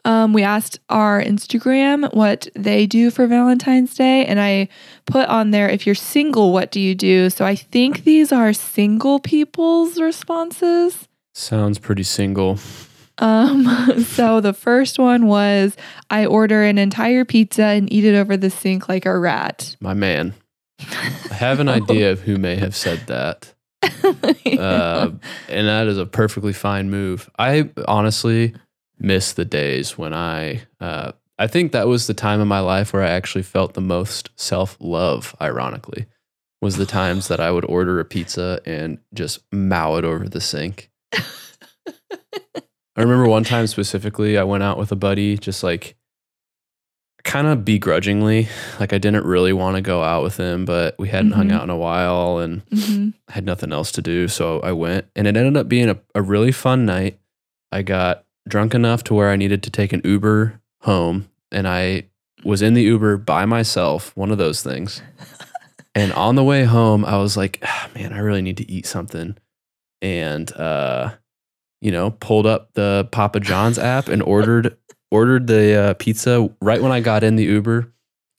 Um, 0.09 0.33
we 0.33 0.41
asked 0.41 0.79
our 0.89 1.21
Instagram 1.21 2.11
what 2.15 2.47
they 2.55 2.87
do 2.87 3.11
for 3.11 3.27
Valentine's 3.27 3.93
Day, 3.93 4.25
and 4.25 4.39
I 4.39 4.67
put 5.05 5.29
on 5.29 5.51
there 5.51 5.69
if 5.69 5.85
you're 5.85 5.93
single, 5.93 6.51
what 6.51 6.71
do 6.71 6.79
you 6.79 6.95
do? 6.95 7.29
So 7.29 7.45
I 7.45 7.53
think 7.53 8.05
these 8.05 8.31
are 8.31 8.51
single 8.51 9.19
people's 9.19 10.01
responses. 10.01 11.07
Sounds 11.35 11.77
pretty 11.77 12.01
single. 12.01 12.57
Um, 13.19 14.03
so 14.03 14.41
the 14.41 14.51
first 14.51 14.97
one 14.97 15.27
was 15.27 15.77
I 16.09 16.25
order 16.25 16.63
an 16.63 16.79
entire 16.79 17.23
pizza 17.23 17.65
and 17.65 17.93
eat 17.93 18.03
it 18.03 18.15
over 18.15 18.35
the 18.35 18.49
sink 18.49 18.89
like 18.89 19.05
a 19.05 19.15
rat. 19.15 19.75
My 19.79 19.93
man. 19.93 20.33
I 20.79 21.35
have 21.35 21.59
an 21.59 21.69
idea 21.69 22.11
of 22.11 22.21
who 22.21 22.37
may 22.37 22.55
have 22.55 22.75
said 22.75 23.05
that. 23.05 23.53
uh, 23.83 25.11
and 25.47 25.67
that 25.67 25.85
is 25.85 25.99
a 25.99 26.07
perfectly 26.07 26.53
fine 26.53 26.89
move. 26.89 27.29
I 27.37 27.69
honestly 27.87 28.55
miss 28.99 29.33
the 29.33 29.45
days 29.45 29.97
when 29.97 30.13
I, 30.13 30.61
uh, 30.79 31.13
I 31.37 31.47
think 31.47 31.71
that 31.71 31.87
was 31.87 32.07
the 32.07 32.13
time 32.13 32.41
in 32.41 32.47
my 32.47 32.59
life 32.59 32.91
where 32.93 33.01
I 33.03 33.09
actually 33.09 33.43
felt 33.43 33.73
the 33.73 33.81
most 33.81 34.29
self 34.35 34.77
love, 34.79 35.35
ironically. 35.41 36.05
was 36.61 36.75
the 36.75 36.85
times 36.85 37.29
that 37.29 37.39
I 37.39 37.51
would 37.51 37.63
order 37.65 38.01
a 38.01 38.05
pizza 38.05 38.59
and 38.65 38.97
just 39.13 39.39
mow 39.51 39.95
it 39.95 40.03
over 40.03 40.27
the 40.27 40.41
sink. 40.41 40.89
I 41.13 43.01
remember 43.01 43.29
one 43.29 43.45
time 43.45 43.65
specifically, 43.67 44.37
I 44.37 44.43
went 44.43 44.61
out 44.63 44.77
with 44.77 44.91
a 44.91 44.95
buddy, 44.97 45.37
just 45.37 45.63
like 45.63 45.95
kind 47.23 47.47
of 47.47 47.63
begrudgingly. 47.63 48.49
Like 48.77 48.91
I 48.91 48.97
didn't 48.97 49.25
really 49.25 49.53
want 49.53 49.77
to 49.77 49.81
go 49.81 50.03
out 50.03 50.21
with 50.23 50.35
him, 50.35 50.65
but 50.65 50.95
we 50.99 51.07
hadn't 51.07 51.31
hung 51.31 51.47
Mhm. 51.47 51.53
out 51.53 51.63
in 51.63 51.69
a 51.69 51.77
while 51.77 52.39
and 52.39 52.65
Mhm. 52.67 53.13
Had 53.29 53.45
nothing 53.45 53.71
else 53.71 53.91
to 53.93 54.01
do. 54.01 54.27
So 54.27 54.59
I 54.59 54.73
went 54.73 55.05
and 55.15 55.27
it 55.27 55.37
ended 55.37 55.55
up 55.55 55.69
being 55.69 55.89
a, 55.89 55.97
a 56.13 56.21
really 56.21 56.51
fun 56.51 56.85
night. 56.85 57.19
I 57.71 57.83
got 57.83 58.25
drunk 58.49 58.73
enough 58.73 59.03
to 59.05 59.13
where 59.13 59.29
I 59.29 59.35
needed 59.35 59.63
to 59.63 59.69
take 59.69 59.93
an 59.93 60.01
Uber 60.03 60.61
home 60.81 61.29
and 61.51 61.67
I 61.67 62.05
was 62.43 62.61
in 62.61 62.73
the 62.73 62.83
Uber 62.83 63.17
by 63.17 63.45
myself, 63.45 64.15
one 64.15 64.31
of 64.31 64.37
those 64.37 64.61
things. 64.61 65.01
And 65.95 66.13
on 66.13 66.35
the 66.35 66.43
way 66.43 66.65
home, 66.65 67.03
I 67.03 67.17
was 67.17 67.35
like, 67.35 67.59
ah, 67.63 67.89
man, 67.95 68.13
I 68.13 68.19
really 68.19 68.41
need 68.41 68.57
to 68.57 68.71
eat 68.71 68.85
something. 68.85 69.35
And 70.01 70.51
uh, 70.53 71.15
you 71.81 71.91
know, 71.91 72.11
pulled 72.11 72.45
up 72.45 72.73
the 72.73 73.07
Papa 73.11 73.39
John's 73.39 73.79
app 73.79 74.07
and 74.07 74.21
ordered 74.21 74.77
ordered 75.11 75.47
the 75.47 75.75
uh, 75.75 75.93
pizza 75.95 76.49
right 76.61 76.81
when 76.81 76.91
I 76.91 76.99
got 76.99 77.23
in 77.23 77.35
the 77.35 77.43
Uber. 77.43 77.91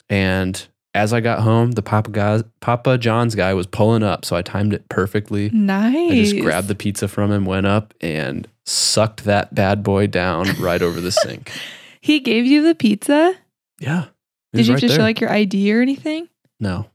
And 0.09 0.67
as 0.95 1.13
I 1.13 1.21
got 1.21 1.41
home, 1.41 1.73
the 1.73 1.83
Papa 1.83 2.11
guy, 2.11 2.43
Papa 2.61 2.99
John's 2.99 3.35
guy 3.35 3.55
was 3.55 3.67
pulling 3.67 4.03
up, 4.03 4.25
so 4.25 4.37
I 4.37 4.43
timed 4.43 4.75
it 4.75 4.89
perfectly. 4.89 5.51
Nice. 5.51 6.11
I 6.11 6.15
just 6.15 6.41
grabbed 6.41 6.69
the 6.69 6.75
pizza 6.75 7.07
from 7.09 7.31
him, 7.31 7.45
went 7.45 7.67
up, 7.67 7.95
and 8.01 8.49
sucked 8.67 9.25
that 9.25 9.55
bad 9.55 9.83
boy 9.83 10.07
down 10.07 10.49
right 10.61 10.83
over 10.83 11.01
the 11.01 11.13
sink. 11.13 11.53
He 12.03 12.21
gave 12.21 12.47
you 12.47 12.63
the 12.63 12.75
pizza. 12.75 13.35
Yeah. 13.79 14.07
Did 14.55 14.67
you 14.67 14.73
right 14.73 14.83
have 14.83 14.91
to 14.91 14.97
show 14.97 15.03
like 15.03 15.21
your 15.21 15.31
ID 15.31 15.71
or 15.71 15.83
anything? 15.83 16.31
No. 16.59 16.87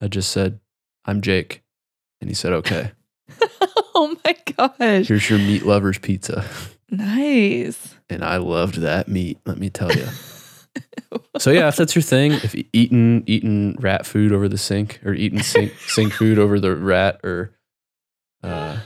I 0.00 0.06
just 0.06 0.30
said, 0.30 0.60
I'm 1.04 1.20
Jake. 1.20 1.64
And 2.20 2.30
he 2.30 2.34
said, 2.34 2.52
okay, 2.52 2.92
oh 3.96 4.16
my 4.24 4.36
gosh. 4.56 5.08
here's 5.08 5.28
your 5.28 5.40
meat 5.40 5.66
lover's 5.66 5.98
pizza. 5.98 6.44
Nice. 6.90 7.96
And 8.08 8.22
I 8.22 8.36
loved 8.36 8.76
that 8.76 9.08
meat, 9.08 9.40
let 9.46 9.58
me 9.58 9.68
tell 9.68 9.90
you. 9.92 10.06
so 11.38 11.50
yeah, 11.50 11.68
if 11.68 11.76
that's 11.76 11.94
your 11.94 12.02
thing, 12.02 12.32
if 12.32 12.54
eating 12.72 13.22
eating 13.26 13.76
rat 13.80 14.06
food 14.06 14.32
over 14.32 14.48
the 14.48 14.58
sink 14.58 15.00
or 15.04 15.12
eating 15.14 15.42
sink, 15.42 15.72
sink 15.86 16.12
food 16.12 16.38
over 16.38 16.58
the 16.60 16.74
rat 16.74 17.20
or 17.24 17.52
uh, 18.42 18.78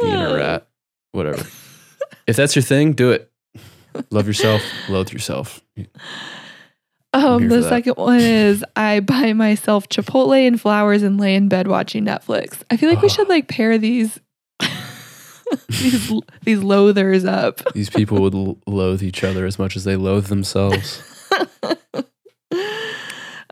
being 0.00 0.14
a 0.14 0.34
rat, 0.34 0.68
whatever. 1.12 1.44
If 2.26 2.36
that's 2.36 2.54
your 2.54 2.62
thing, 2.62 2.92
do 2.92 3.10
it. 3.12 3.30
Love 4.10 4.26
yourself, 4.26 4.62
loathe 4.88 5.10
yourself. 5.12 5.60
Um, 7.12 7.48
the 7.48 7.62
second 7.68 7.94
one 7.96 8.20
is 8.20 8.64
I 8.76 9.00
buy 9.00 9.32
myself 9.32 9.88
Chipotle 9.88 10.46
and 10.46 10.60
flowers 10.60 11.02
and 11.02 11.18
lay 11.18 11.34
in 11.34 11.48
bed 11.48 11.66
watching 11.66 12.04
Netflix. 12.04 12.62
I 12.70 12.76
feel 12.76 12.88
like 12.88 13.00
we 13.02 13.06
Oh. 13.06 13.08
should 13.08 13.28
like 13.28 13.48
pair 13.48 13.78
these 13.78 14.20
these 15.68 16.12
these 16.42 16.60
loathers 16.60 17.24
up. 17.24 17.60
These 17.74 17.90
people 17.90 18.20
would 18.20 18.34
loathe 18.66 19.02
each 19.02 19.24
other 19.24 19.46
as 19.46 19.58
much 19.58 19.76
as 19.76 19.84
they 19.84 19.96
loathe 19.96 20.26
themselves. 20.26 21.02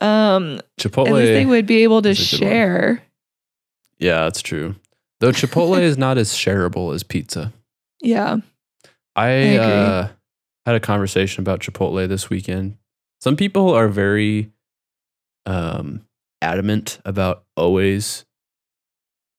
um, 0.00 0.60
Chipotle. 0.78 1.08
at 1.08 1.14
least 1.14 1.32
they 1.32 1.46
would 1.46 1.66
be 1.66 1.82
able 1.82 2.02
to 2.02 2.10
is 2.10 2.32
a 2.32 2.36
good 2.36 2.44
one. 2.44 2.50
share. 2.50 3.02
Yeah, 3.98 4.24
that's 4.24 4.42
true. 4.42 4.76
Though 5.20 5.32
Chipotle 5.32 5.80
is 5.80 5.98
not 5.98 6.18
as 6.18 6.32
shareable 6.32 6.94
as 6.94 7.02
pizza. 7.02 7.52
Yeah. 8.00 8.36
I, 9.16 9.28
agree. 9.28 9.58
uh, 9.58 10.08
had 10.64 10.76
a 10.76 10.80
conversation 10.80 11.42
about 11.42 11.60
Chipotle 11.60 12.06
this 12.08 12.30
weekend. 12.30 12.76
Some 13.20 13.34
people 13.34 13.74
are 13.74 13.88
very 13.88 14.52
um, 15.44 16.04
adamant 16.40 17.00
about 17.04 17.44
always 17.56 18.24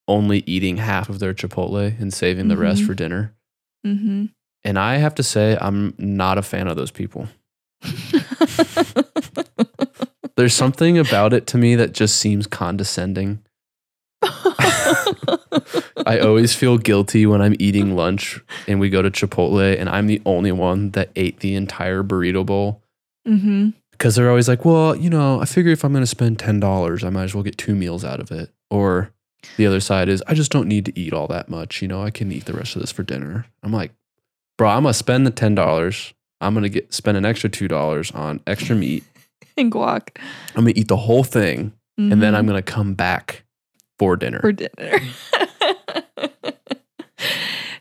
only 0.10 0.44
eating 0.46 0.78
half 0.78 1.08
of 1.08 1.20
their 1.20 1.34
Chipotle 1.34 1.98
and 2.00 2.14
saving 2.14 2.50
the 2.50 2.58
rest 2.58 2.84
for 2.84 2.94
dinner. 2.94 3.34
Mm-hmm. 3.86 4.26
And 4.64 4.78
I 4.78 4.96
have 4.98 5.16
to 5.16 5.24
say, 5.24 5.58
I'm 5.62 5.94
not 5.98 6.38
a 6.38 6.42
fan 6.42 6.68
of 6.68 6.76
those 6.76 6.92
people. 6.92 7.30
There's 10.36 10.54
something 10.54 10.98
about 10.98 11.34
it 11.34 11.48
to 11.48 11.58
me 11.58 11.76
that 11.76 11.94
just 11.94 12.18
seems 12.18 12.48
condescending. 12.48 13.42
I 16.06 16.20
always 16.22 16.54
feel 16.56 16.78
guilty 16.78 17.26
when 17.26 17.42
I'm 17.42 17.56
eating 17.60 17.96
lunch 17.96 18.40
and 18.68 18.80
we 18.80 18.90
go 18.90 19.02
to 19.02 19.12
Chipotle 19.12 19.80
and 19.80 19.88
I'm 19.88 20.08
the 20.08 20.22
only 20.26 20.52
one 20.52 20.92
that 20.92 21.12
ate 21.16 21.40
the 21.40 21.56
entire 21.56 22.04
burrito 22.04 22.46
bowl. 22.46 22.82
mm-hmm. 23.28 23.70
Because 23.92 24.16
they're 24.16 24.30
always 24.30 24.48
like, 24.48 24.64
well, 24.64 24.96
you 24.96 25.10
know, 25.10 25.42
I 25.42 25.46
figure 25.46 25.74
if 25.74 25.84
I'm 25.84 25.92
going 25.92 26.04
to 26.04 26.08
spend 26.08 26.38
$10, 26.38 27.04
I 27.04 27.10
might 27.10 27.26
as 27.26 27.36
well 27.36 27.44
get 27.44 27.58
two 27.58 27.76
meals 27.76 28.06
out 28.06 28.22
of 28.22 28.32
it. 28.32 28.50
Or 28.72 29.12
the 29.58 29.66
other 29.66 29.80
side 29.80 30.10
is, 30.10 30.24
I 30.28 30.34
just 30.34 30.52
don't 30.52 30.68
need 30.68 30.86
to 30.86 31.00
eat 31.00 31.14
all 31.14 31.28
that 31.28 31.50
much. 31.50 31.82
You 31.82 31.88
know, 31.88 32.02
I 32.04 32.12
can 32.12 32.32
eat 32.32 32.46
the 32.46 32.54
rest 32.54 32.76
of 32.76 32.82
this 32.82 32.92
for 32.92 33.04
dinner. 33.04 33.46
I'm 33.64 33.72
like, 33.72 33.92
bro, 34.58 34.70
I'm 34.70 34.84
to 34.84 34.94
spend 34.94 35.26
the 35.26 35.32
$10. 35.32 36.14
I'm 36.42 36.54
going 36.54 36.64
to 36.64 36.70
get 36.70 36.94
spend 36.94 37.18
an 37.18 37.26
extra 37.26 37.50
$2 37.50 38.16
on 38.16 38.42
extra 38.48 38.76
meat. 38.76 39.04
And 39.58 39.74
guac. 39.74 40.18
I'm 40.56 40.64
to 40.64 40.80
eat 40.80 40.88
the 40.88 40.96
whole 40.96 41.26
thing. 41.26 41.74
And 41.98 42.22
then. 42.22 42.34
I'm 42.34 42.44
mm-hmm. 42.44 42.52
going 42.52 42.64
to 42.64 42.72
come 42.72 42.94
back 42.94 43.44
for 43.98 44.16
dinner. 44.16 44.40
for 44.40 44.54
dinner. 44.54 45.00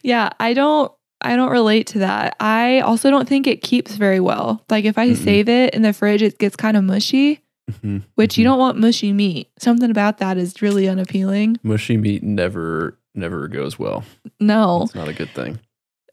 yeah, 0.02 0.30
I 0.40 0.52
don't 0.52 0.92
I 1.20 1.36
don't 1.36 1.50
relate 1.50 1.86
to 1.88 2.00
that. 2.00 2.36
I 2.40 2.80
also 2.80 3.10
don't 3.10 3.28
think 3.28 3.46
it 3.46 3.62
keeps 3.62 3.96
very 3.96 4.20
well. 4.20 4.64
Like 4.68 4.84
if 4.84 4.98
I 4.98 5.10
Mm-mm. 5.10 5.16
save 5.16 5.48
it 5.48 5.74
in 5.74 5.82
the 5.82 5.92
fridge 5.92 6.22
it 6.22 6.38
gets 6.38 6.56
kind 6.56 6.76
of 6.76 6.84
mushy, 6.84 7.40
Mhm. 7.82 8.02
which 8.14 8.36
you 8.38 8.42
Mhm. 8.44 8.48
don't 8.48 8.58
want 8.58 8.78
mushy 8.78 9.12
meat. 9.12 9.48
Something 9.58 9.90
about 9.90 10.18
that 10.18 10.36
is 10.38 10.60
really 10.62 10.88
unappealing. 10.88 11.58
Mushy 11.62 11.96
meat 11.96 12.22
never, 12.22 12.96
never 13.14 13.46
goes 13.48 13.78
well. 13.78 14.04
No. 14.40 14.82
It's 14.82 14.94
not 14.94 15.08
a 15.08 15.12
good 15.12 15.30
thing. 15.30 15.58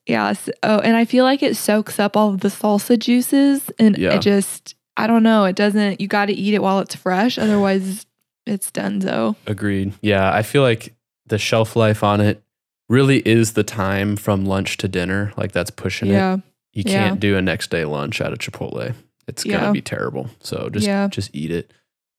Yes. 0.08 0.49
Oh, 0.62 0.80
and 0.80 0.95
I 0.95 1.06
feel 1.06 1.24
like 1.26 1.41
it 1.41 1.56
soaks 1.58 1.99
up 1.99 2.16
all 2.16 2.30
of 2.34 2.41
the 2.41 2.49
salsa 2.49 2.97
juices 2.99 3.72
and 3.80 3.97
Yeah. 3.97 4.14
it 4.16 4.22
just 4.22 4.76
I 4.97 5.08
don't 5.08 5.24
know, 5.24 5.43
it 5.45 5.56
doesn't 5.58 5.99
you 5.99 6.08
got 6.08 6.28
to 6.28 6.34
eat 6.34 6.53
it 6.53 6.62
while 6.62 6.80
it's 6.80 6.95
fresh 6.95 7.38
otherwise 7.38 8.06
it's 8.45 8.72
done. 8.72 9.01
donezo. 9.01 9.36
Agreed. 9.47 9.93
Yeah, 10.01 10.32
I 10.32 10.41
feel 10.43 10.62
like 10.62 10.93
the 11.26 11.38
shelf 11.39 11.76
life 11.76 12.03
on 12.03 12.22
it 12.22 12.41
really 12.88 13.18
is 13.28 13.53
the 13.53 13.64
time 13.64 14.16
from 14.16 14.45
lunch 14.45 14.78
to 14.78 14.88
dinner. 14.88 15.34
Like 15.38 15.51
that's 15.51 15.72
pushing 15.72 16.12
it. 16.12 16.41
You 16.74 16.84
yeah. 16.86 17.08
can't 17.08 17.20
do 17.20 17.36
a 17.38 17.41
next 17.41 17.72
day 17.72 17.84
lunch 17.86 18.22
at 18.22 18.32
a 18.32 18.36
Chipotle. 18.38 18.93
It's 19.28 19.45
Yeah. 19.45 19.59
gonna 19.59 19.71
be 19.73 19.82
terrible. 19.82 20.30
So 20.39 20.69
just 20.71 20.86
Yeah. 20.86 21.07
just 21.07 21.32
eat 21.34 21.51
it. 21.51 21.71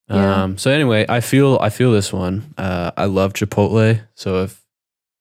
Yeah. 0.08 0.42
Um. 0.44 0.58
So 0.58 0.70
anyway, 0.70 1.04
I 1.08 1.20
feel 1.20 1.58
I 1.60 1.68
feel 1.70 1.92
this 1.92 2.12
one. 2.12 2.54
Uh, 2.58 2.90
I 2.96 3.04
love 3.06 3.32
Chipotle. 3.32 4.00
So 4.14 4.42
if 4.44 4.62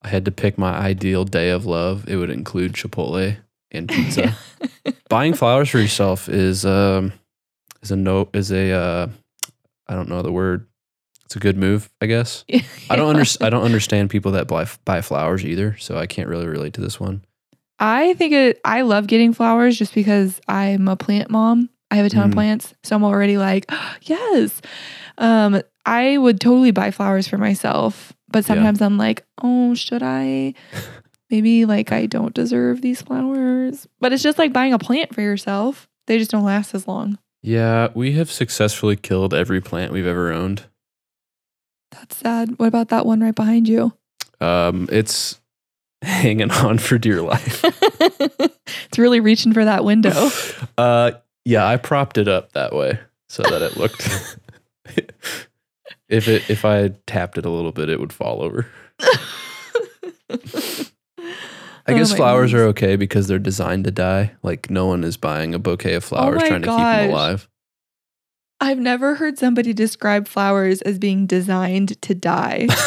I 0.04 0.10
had 0.10 0.26
to 0.26 0.32
pick 0.32 0.58
my 0.58 0.74
ideal 0.78 1.24
day 1.26 1.50
of 1.50 1.66
love, 1.66 2.08
it 2.08 2.18
would 2.18 2.30
include 2.30 2.74
Chipotle 2.74 3.38
and 3.72 3.90
pizza. 3.90 4.36
Buying 5.10 5.34
flowers 5.42 5.70
for 5.70 5.80
yourself 5.80 6.30
is 6.30 6.66
um 6.66 7.14
is 7.82 7.92
a 7.92 7.96
no 7.96 8.30
is 8.34 8.52
a 8.52 8.72
uh 8.72 9.08
I 9.88 9.94
don't 9.96 10.10
know 10.10 10.22
the 10.22 10.32
word. 10.32 10.68
It's 11.26 11.36
a 11.36 11.40
good 11.40 11.58
move, 11.58 11.90
I 12.02 12.06
guess. 12.06 12.46
I 12.90 12.96
don't 12.96 13.10
understand. 13.10 13.48
I 13.48 13.50
don't 13.50 13.64
understand 13.64 14.12
people 14.12 14.34
that 14.34 14.48
buy 14.48 14.68
buy 14.86 15.02
flowers 15.02 15.44
either, 15.44 15.76
so 15.80 15.98
I 15.98 16.06
can't 16.06 16.30
really 16.30 16.46
relate 16.48 16.74
to 16.76 16.82
this 16.82 17.00
one. 17.00 17.24
I 17.80 18.14
think 18.14 18.32
it, 18.34 18.62
I 18.64 18.82
love 18.82 19.08
getting 19.08 19.34
flowers 19.34 19.78
just 19.78 19.94
because 19.96 20.40
I'm 20.48 20.88
a 20.88 20.96
plant 20.96 21.30
mom. 21.32 21.70
I 21.92 21.96
have 21.96 22.06
a 22.06 22.10
ton 22.10 22.24
Mm. 22.24 22.26
of 22.28 22.32
plants, 22.34 22.74
so 22.84 22.96
I'm 22.96 23.04
already 23.04 23.38
like, 23.38 23.70
yes. 24.02 24.62
Um, 25.18 25.62
I 25.86 26.18
would 26.18 26.40
totally 26.42 26.72
buy 26.72 26.92
flowers 26.92 27.28
for 27.28 27.38
myself, 27.38 28.14
but 28.28 28.40
Yeah. 28.44 28.48
sometimes 28.56 28.82
I'm 28.82 28.98
like, 28.98 29.24
oh, 29.42 29.74
should 29.76 30.04
I? 30.04 30.54
Maybe 31.30 31.66
like 31.66 31.92
I 31.92 32.06
don't 32.06 32.34
deserve 32.34 32.82
these 32.82 33.02
flowers. 33.02 33.88
But 34.00 34.14
it's 34.14 34.24
just 34.24 34.38
like 34.38 34.54
buying 34.54 34.74
a 34.74 34.80
plant 34.80 35.14
for 35.14 35.22
yourself. 35.22 35.88
They 36.08 36.18
just 36.20 36.32
don't 36.32 36.44
last 36.44 36.76
as 36.76 36.88
long. 36.88 37.18
Yeah, 37.42 37.90
we 37.96 38.14
have 38.14 38.32
successfully 38.32 38.96
killed 38.96 39.34
every 39.34 39.62
plant 39.62 39.92
we've 39.92 40.06
ever 40.08 40.32
owned. 40.32 40.64
That's 41.92 42.18
sad. 42.18 42.58
What 42.60 42.68
about 42.68 42.90
that 42.90 43.06
one 43.06 43.22
right 43.22 43.34
behind 43.36 43.68
you? 43.68 43.94
Um, 44.42 44.88
it's 44.92 45.40
hanging 46.02 46.52
on 46.52 46.78
for 46.78 46.98
dear 46.98 47.22
life. 47.22 47.64
it's 48.00 48.98
really 49.00 49.20
reaching 49.20 49.54
for 49.54 49.66
that 49.66 49.84
window. 49.86 50.30
uh, 50.78 51.12
yeah, 51.46 51.66
I 51.66 51.78
propped 51.78 52.18
it 52.18 52.28
up 52.28 52.52
that 52.54 52.74
way 52.74 53.00
so 53.30 53.44
that 53.44 53.62
it 53.62 53.78
looked. 53.78 54.38
if 56.10 56.28
it 56.28 56.50
if 56.50 56.66
I 56.66 56.90
tapped 57.08 57.38
it 57.38 57.46
a 57.46 57.50
little 57.50 57.72
bit, 57.72 57.90
it 57.90 58.00
would 58.00 58.14
fall 58.14 58.42
over. 58.42 58.68
I 61.88 61.92
Oh 61.94 61.96
guess 61.96 62.12
my 62.12 62.18
flowers 62.18 62.52
goodness. 62.52 62.66
are 62.66 62.70
okay 62.70 62.96
because 62.96 63.28
they're 63.28 63.38
designed 63.38 63.84
to 63.84 63.92
die. 63.92 64.34
Like 64.42 64.70
no 64.72 64.88
one 64.88 65.04
is 65.04 65.18
buying 65.18 65.54
a 65.54 65.60
bouquet 65.60 65.94
of 65.94 66.04
oh 66.06 66.08
flowers 66.08 66.42
Oh 66.44 66.48
trying 66.48 66.62
to 66.64 66.68
keep 66.68 66.78
them 66.78 67.10
alive. 67.12 67.48
I've 68.60 68.80
never 68.80 69.16
heard 69.16 69.38
somebody 69.38 69.74
describe 69.74 70.28
flowers 70.28 70.82
as 70.82 70.98
being 70.98 71.28
designed 71.28 72.02
to 72.02 72.16
die. 72.16 72.68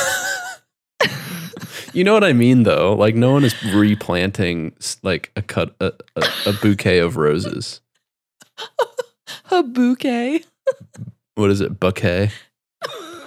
You 1.94 2.04
know 2.04 2.12
what 2.12 2.22
I 2.22 2.34
mean, 2.34 2.64
though. 2.64 2.94
Like 2.94 3.14
no 3.14 3.32
one 3.32 3.44
is 3.44 3.54
replanting 3.72 4.74
like 5.02 5.32
a 5.36 5.42
cut 5.42 5.74
a, 5.80 5.92
a, 6.16 6.22
a 6.46 6.52
bouquet 6.52 6.98
of 6.98 7.16
roses. 7.16 7.80
a 9.50 9.62
bouquet. 9.62 10.44
What 11.34 11.50
is 11.50 11.60
it? 11.60 11.78
Bouquet. 11.78 12.30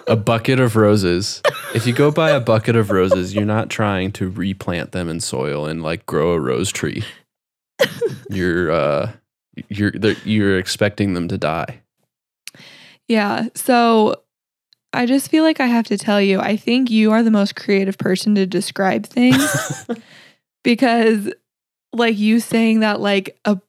a 0.07 0.15
bucket 0.15 0.59
of 0.59 0.75
roses. 0.75 1.41
If 1.73 1.87
you 1.87 1.93
go 1.93 2.11
buy 2.11 2.31
a 2.31 2.39
bucket 2.39 2.75
of 2.75 2.91
roses, 2.91 3.33
you're 3.33 3.45
not 3.45 3.69
trying 3.69 4.11
to 4.13 4.29
replant 4.29 4.91
them 4.91 5.09
in 5.09 5.19
soil 5.19 5.65
and 5.65 5.81
like 5.81 6.05
grow 6.05 6.33
a 6.33 6.39
rose 6.39 6.71
tree. 6.71 7.03
You're 8.29 8.71
uh 8.71 9.11
you're 9.69 9.91
you're 10.25 10.57
expecting 10.57 11.13
them 11.13 11.27
to 11.27 11.37
die. 11.37 11.81
Yeah. 13.07 13.47
So 13.55 14.21
I 14.93 15.05
just 15.05 15.29
feel 15.29 15.43
like 15.43 15.59
I 15.59 15.67
have 15.67 15.85
to 15.87 15.97
tell 15.97 16.21
you, 16.21 16.39
I 16.39 16.57
think 16.57 16.89
you 16.89 17.11
are 17.11 17.23
the 17.23 17.31
most 17.31 17.55
creative 17.55 17.97
person 17.97 18.35
to 18.35 18.45
describe 18.45 19.05
things 19.05 19.85
because, 20.63 21.31
like, 21.93 22.17
you 22.17 22.39
saying 22.39 22.81
that, 22.81 22.99
like, 22.99 23.39
a 23.45 23.59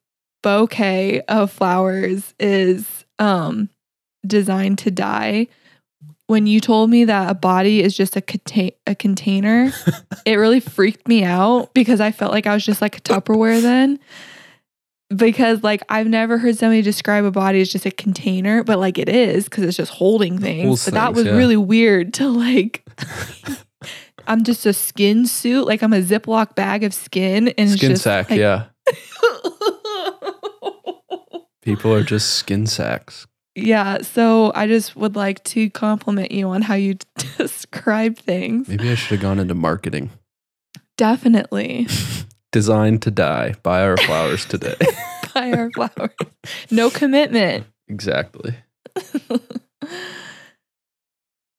bouquet 0.42 1.20
of 1.22 1.50
flowers 1.50 2.34
is 2.38 3.04
um 3.18 3.68
designed 4.26 4.78
to 4.78 4.90
die. 4.90 5.48
When 6.26 6.46
you 6.46 6.60
told 6.60 6.88
me 6.88 7.04
that 7.04 7.30
a 7.30 7.34
body 7.34 7.82
is 7.82 7.96
just 7.96 8.16
a, 8.16 8.20
contain- 8.22 8.72
a 8.86 8.94
container, 8.94 9.72
it 10.24 10.36
really 10.36 10.60
freaked 10.60 11.06
me 11.06 11.24
out 11.24 11.74
because 11.74 12.00
I 12.00 12.10
felt 12.10 12.32
like 12.32 12.46
I 12.46 12.54
was 12.54 12.64
just 12.64 12.80
like 12.80 12.96
a 12.96 13.00
Tupperware 13.00 13.60
then 13.60 13.98
because 15.14 15.62
like 15.62 15.82
I've 15.88 16.06
never 16.06 16.38
heard 16.38 16.56
somebody 16.56 16.82
describe 16.82 17.24
a 17.24 17.30
body 17.30 17.60
as 17.60 17.70
just 17.70 17.86
a 17.86 17.90
container, 17.90 18.64
but 18.64 18.78
like 18.78 18.98
it 18.98 19.08
is 19.08 19.44
because 19.44 19.64
it's 19.64 19.76
just 19.76 19.92
holding 19.92 20.38
things. 20.38 20.64
Holds 20.66 20.84
but 20.86 20.94
that 20.94 21.06
things, 21.06 21.16
was 21.16 21.26
yeah. 21.26 21.36
really 21.36 21.56
weird 21.56 22.14
to 22.14 22.28
like. 22.28 22.84
I'm 24.26 24.44
just 24.44 24.64
a 24.66 24.72
skin 24.72 25.26
suit, 25.26 25.66
like 25.66 25.82
I'm 25.82 25.92
a 25.92 26.00
Ziploc 26.00 26.54
bag 26.54 26.84
of 26.84 26.94
skin, 26.94 27.48
and 27.48 27.68
it's 27.68 27.72
Skin 27.72 27.90
just 27.90 28.04
sack, 28.04 28.30
like- 28.30 28.38
yeah. 28.38 28.66
People 31.62 31.94
are 31.94 32.02
just 32.02 32.34
skin 32.34 32.66
sacks. 32.66 33.26
yeah. 33.54 33.98
So 34.02 34.52
I 34.54 34.66
just 34.66 34.96
would 34.96 35.14
like 35.16 35.42
to 35.44 35.70
compliment 35.70 36.32
you 36.32 36.48
on 36.48 36.62
how 36.62 36.74
you 36.74 36.96
describe 37.38 38.16
things. 38.18 38.68
Maybe 38.68 38.90
I 38.90 38.94
should 38.96 39.12
have 39.12 39.20
gone 39.22 39.38
into 39.38 39.54
marketing. 39.54 40.10
Definitely 40.96 41.86
Designed 42.52 43.00
to 43.02 43.10
die. 43.10 43.54
Buy 43.62 43.82
our 43.82 43.96
flowers 43.96 44.44
today. 44.44 44.74
buy 45.34 45.52
our 45.52 45.70
flowers. 45.74 46.10
No 46.70 46.90
commitment. 46.90 47.66
exactly. 47.88 48.54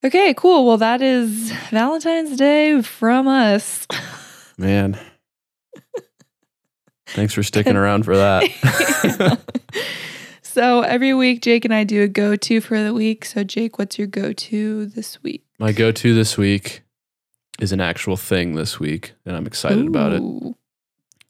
Okay, 0.06 0.34
cool. 0.36 0.66
Well, 0.68 0.78
that 0.78 1.02
is 1.02 1.52
Valentine's 1.72 2.38
Day 2.38 2.82
from 2.82 3.28
us. 3.28 3.88
Man. 4.58 5.00
Thanks 7.14 7.34
for 7.34 7.44
sticking 7.44 7.76
around 7.76 8.04
for 8.06 8.16
that. 8.18 9.40
so 10.42 10.82
every 10.82 11.14
week, 11.14 11.42
Jake 11.42 11.66
and 11.66 11.74
I 11.74 11.84
do 11.84 12.02
a 12.04 12.08
go 12.08 12.36
to 12.36 12.62
for 12.62 12.82
the 12.82 12.94
week. 12.94 13.26
So, 13.26 13.44
Jake, 13.44 13.78
what's 13.78 13.98
your 13.98 14.08
go 14.08 14.34
to 14.34 14.86
this 14.88 15.22
week? 15.24 15.44
My 15.60 15.72
go 15.72 15.92
to 15.92 16.14
this 16.14 16.38
week 16.38 16.82
is 17.60 17.72
an 17.72 17.80
actual 17.80 18.18
thing 18.18 18.56
this 18.56 18.80
week, 18.80 19.14
and 19.26 19.36
I'm 19.36 19.46
excited 19.46 19.88
about 19.88 20.14
it. 20.14 20.56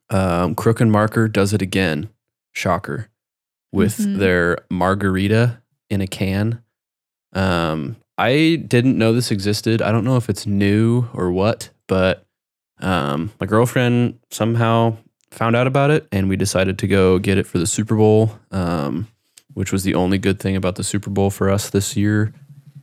Um, 0.09 0.55
Crook 0.55 0.79
and 0.79 0.91
Marker 0.91 1.27
does 1.27 1.53
it 1.53 1.61
again. 1.61 2.09
Shocker. 2.53 3.09
With 3.71 3.97
Mhm. 3.97 4.17
their 4.19 4.57
margarita 4.69 5.61
in 5.89 5.99
a 6.01 6.07
can. 6.07 6.61
Um, 7.33 7.95
I 8.17 8.63
didn't 8.67 8.97
know 8.97 9.11
this 9.11 9.31
existed. 9.31 9.81
I 9.81 9.91
don't 9.91 10.05
know 10.05 10.17
if 10.17 10.29
it's 10.29 10.45
new 10.45 11.05
or 11.13 11.31
what, 11.31 11.69
but 11.87 12.25
um, 12.79 13.31
my 13.39 13.47
girlfriend 13.47 14.19
somehow 14.29 14.97
found 15.33 15.55
out 15.55 15.67
about 15.67 15.91
it 15.91 16.07
and 16.11 16.29
we 16.29 16.37
decided 16.37 16.79
to 16.79 16.87
go 16.87 17.19
get 17.19 17.37
it 17.37 17.47
for 17.47 17.57
the 17.57 17.67
Super 17.67 17.95
Bowl, 17.95 18.37
um, 18.51 19.07
which 19.53 19.71
was 19.71 19.83
the 19.83 19.95
only 19.95 20.17
good 20.17 20.39
thing 20.39 20.55
about 20.55 20.75
the 20.75 20.83
Super 20.83 21.09
Bowl 21.09 21.29
for 21.29 21.49
us 21.49 21.69
this 21.69 21.97
year. 21.97 22.33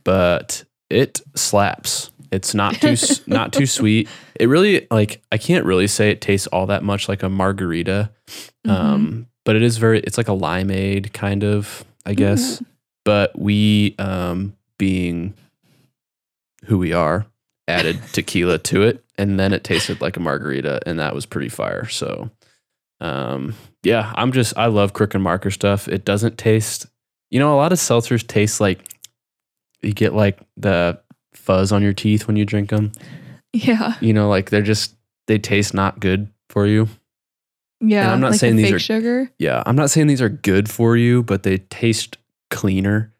But 0.03 0.63
it 0.89 1.21
slaps. 1.35 2.11
It's 2.31 2.53
not 2.53 2.75
too 2.75 2.95
not 3.27 3.53
too 3.53 3.65
sweet. 3.65 4.09
It 4.35 4.47
really 4.47 4.87
like 4.91 5.21
I 5.31 5.37
can't 5.37 5.65
really 5.65 5.87
say 5.87 6.11
it 6.11 6.21
tastes 6.21 6.47
all 6.47 6.67
that 6.67 6.83
much 6.83 7.09
like 7.09 7.23
a 7.23 7.29
margarita. 7.29 8.11
Um, 8.67 9.27
but 9.43 9.55
it 9.55 9.63
is 9.63 9.77
very 9.77 9.99
it's 10.01 10.17
like 10.17 10.29
a 10.29 10.35
limeade 10.35 11.13
kind 11.13 11.43
of, 11.43 11.83
I 12.05 12.13
guess. 12.13 12.61
But 13.03 13.37
we 13.37 13.95
um 13.97 14.55
being 14.77 15.33
who 16.65 16.77
we 16.77 16.93
are, 16.93 17.25
added 17.67 17.99
tequila 18.11 18.57
to 18.59 18.83
it 18.83 19.03
and 19.17 19.39
then 19.39 19.53
it 19.53 19.63
tasted 19.63 20.01
like 20.01 20.17
a 20.17 20.19
margarita 20.19 20.81
and 20.85 20.99
that 20.99 21.13
was 21.13 21.25
pretty 21.25 21.49
fire. 21.49 21.87
So 21.87 22.29
um 23.01 23.53
yeah, 23.83 24.13
I'm 24.15 24.31
just 24.31 24.57
I 24.57 24.67
love 24.67 24.93
crook 24.93 25.13
and 25.15 25.23
marker 25.23 25.51
stuff. 25.51 25.87
It 25.87 26.05
doesn't 26.05 26.37
taste 26.37 26.85
you 27.31 27.39
know, 27.39 27.53
a 27.53 27.57
lot 27.57 27.71
of 27.71 27.79
seltzers 27.79 28.25
taste 28.27 28.59
like 28.61 28.79
you 29.81 29.93
get 29.93 30.13
like 30.13 30.37
the 30.57 30.99
fuzz 31.33 31.71
on 31.71 31.81
your 31.81 31.93
teeth 31.93 32.27
when 32.27 32.35
you 32.35 32.45
drink 32.45 32.69
them. 32.69 32.91
Yeah. 33.53 33.95
You 34.01 34.13
know, 34.13 34.29
like 34.29 34.49
they're 34.49 34.61
just 34.61 34.95
they 35.27 35.39
taste 35.39 35.73
not 35.73 35.99
good 35.99 36.27
for 36.49 36.67
you. 36.67 36.87
Yeah. 37.79 38.03
and 38.03 38.11
I'm 38.11 38.19
not 38.21 38.27
like 38.31 38.33
the 38.33 38.39
saying 38.39 38.55
these 38.57 38.65
fake 38.67 38.75
are- 38.75 38.79
sugar. 38.79 39.31
Yeah, 39.39 39.63
I'm 39.65 39.75
not 39.75 39.89
saying 39.89 40.07
these 40.07 40.21
are 40.21 40.29
good 40.29 40.69
for 40.69 40.95
you, 40.95 41.23
but 41.23 41.43
they 41.43 41.57
taste 41.57 42.17
cleaner 42.49 43.13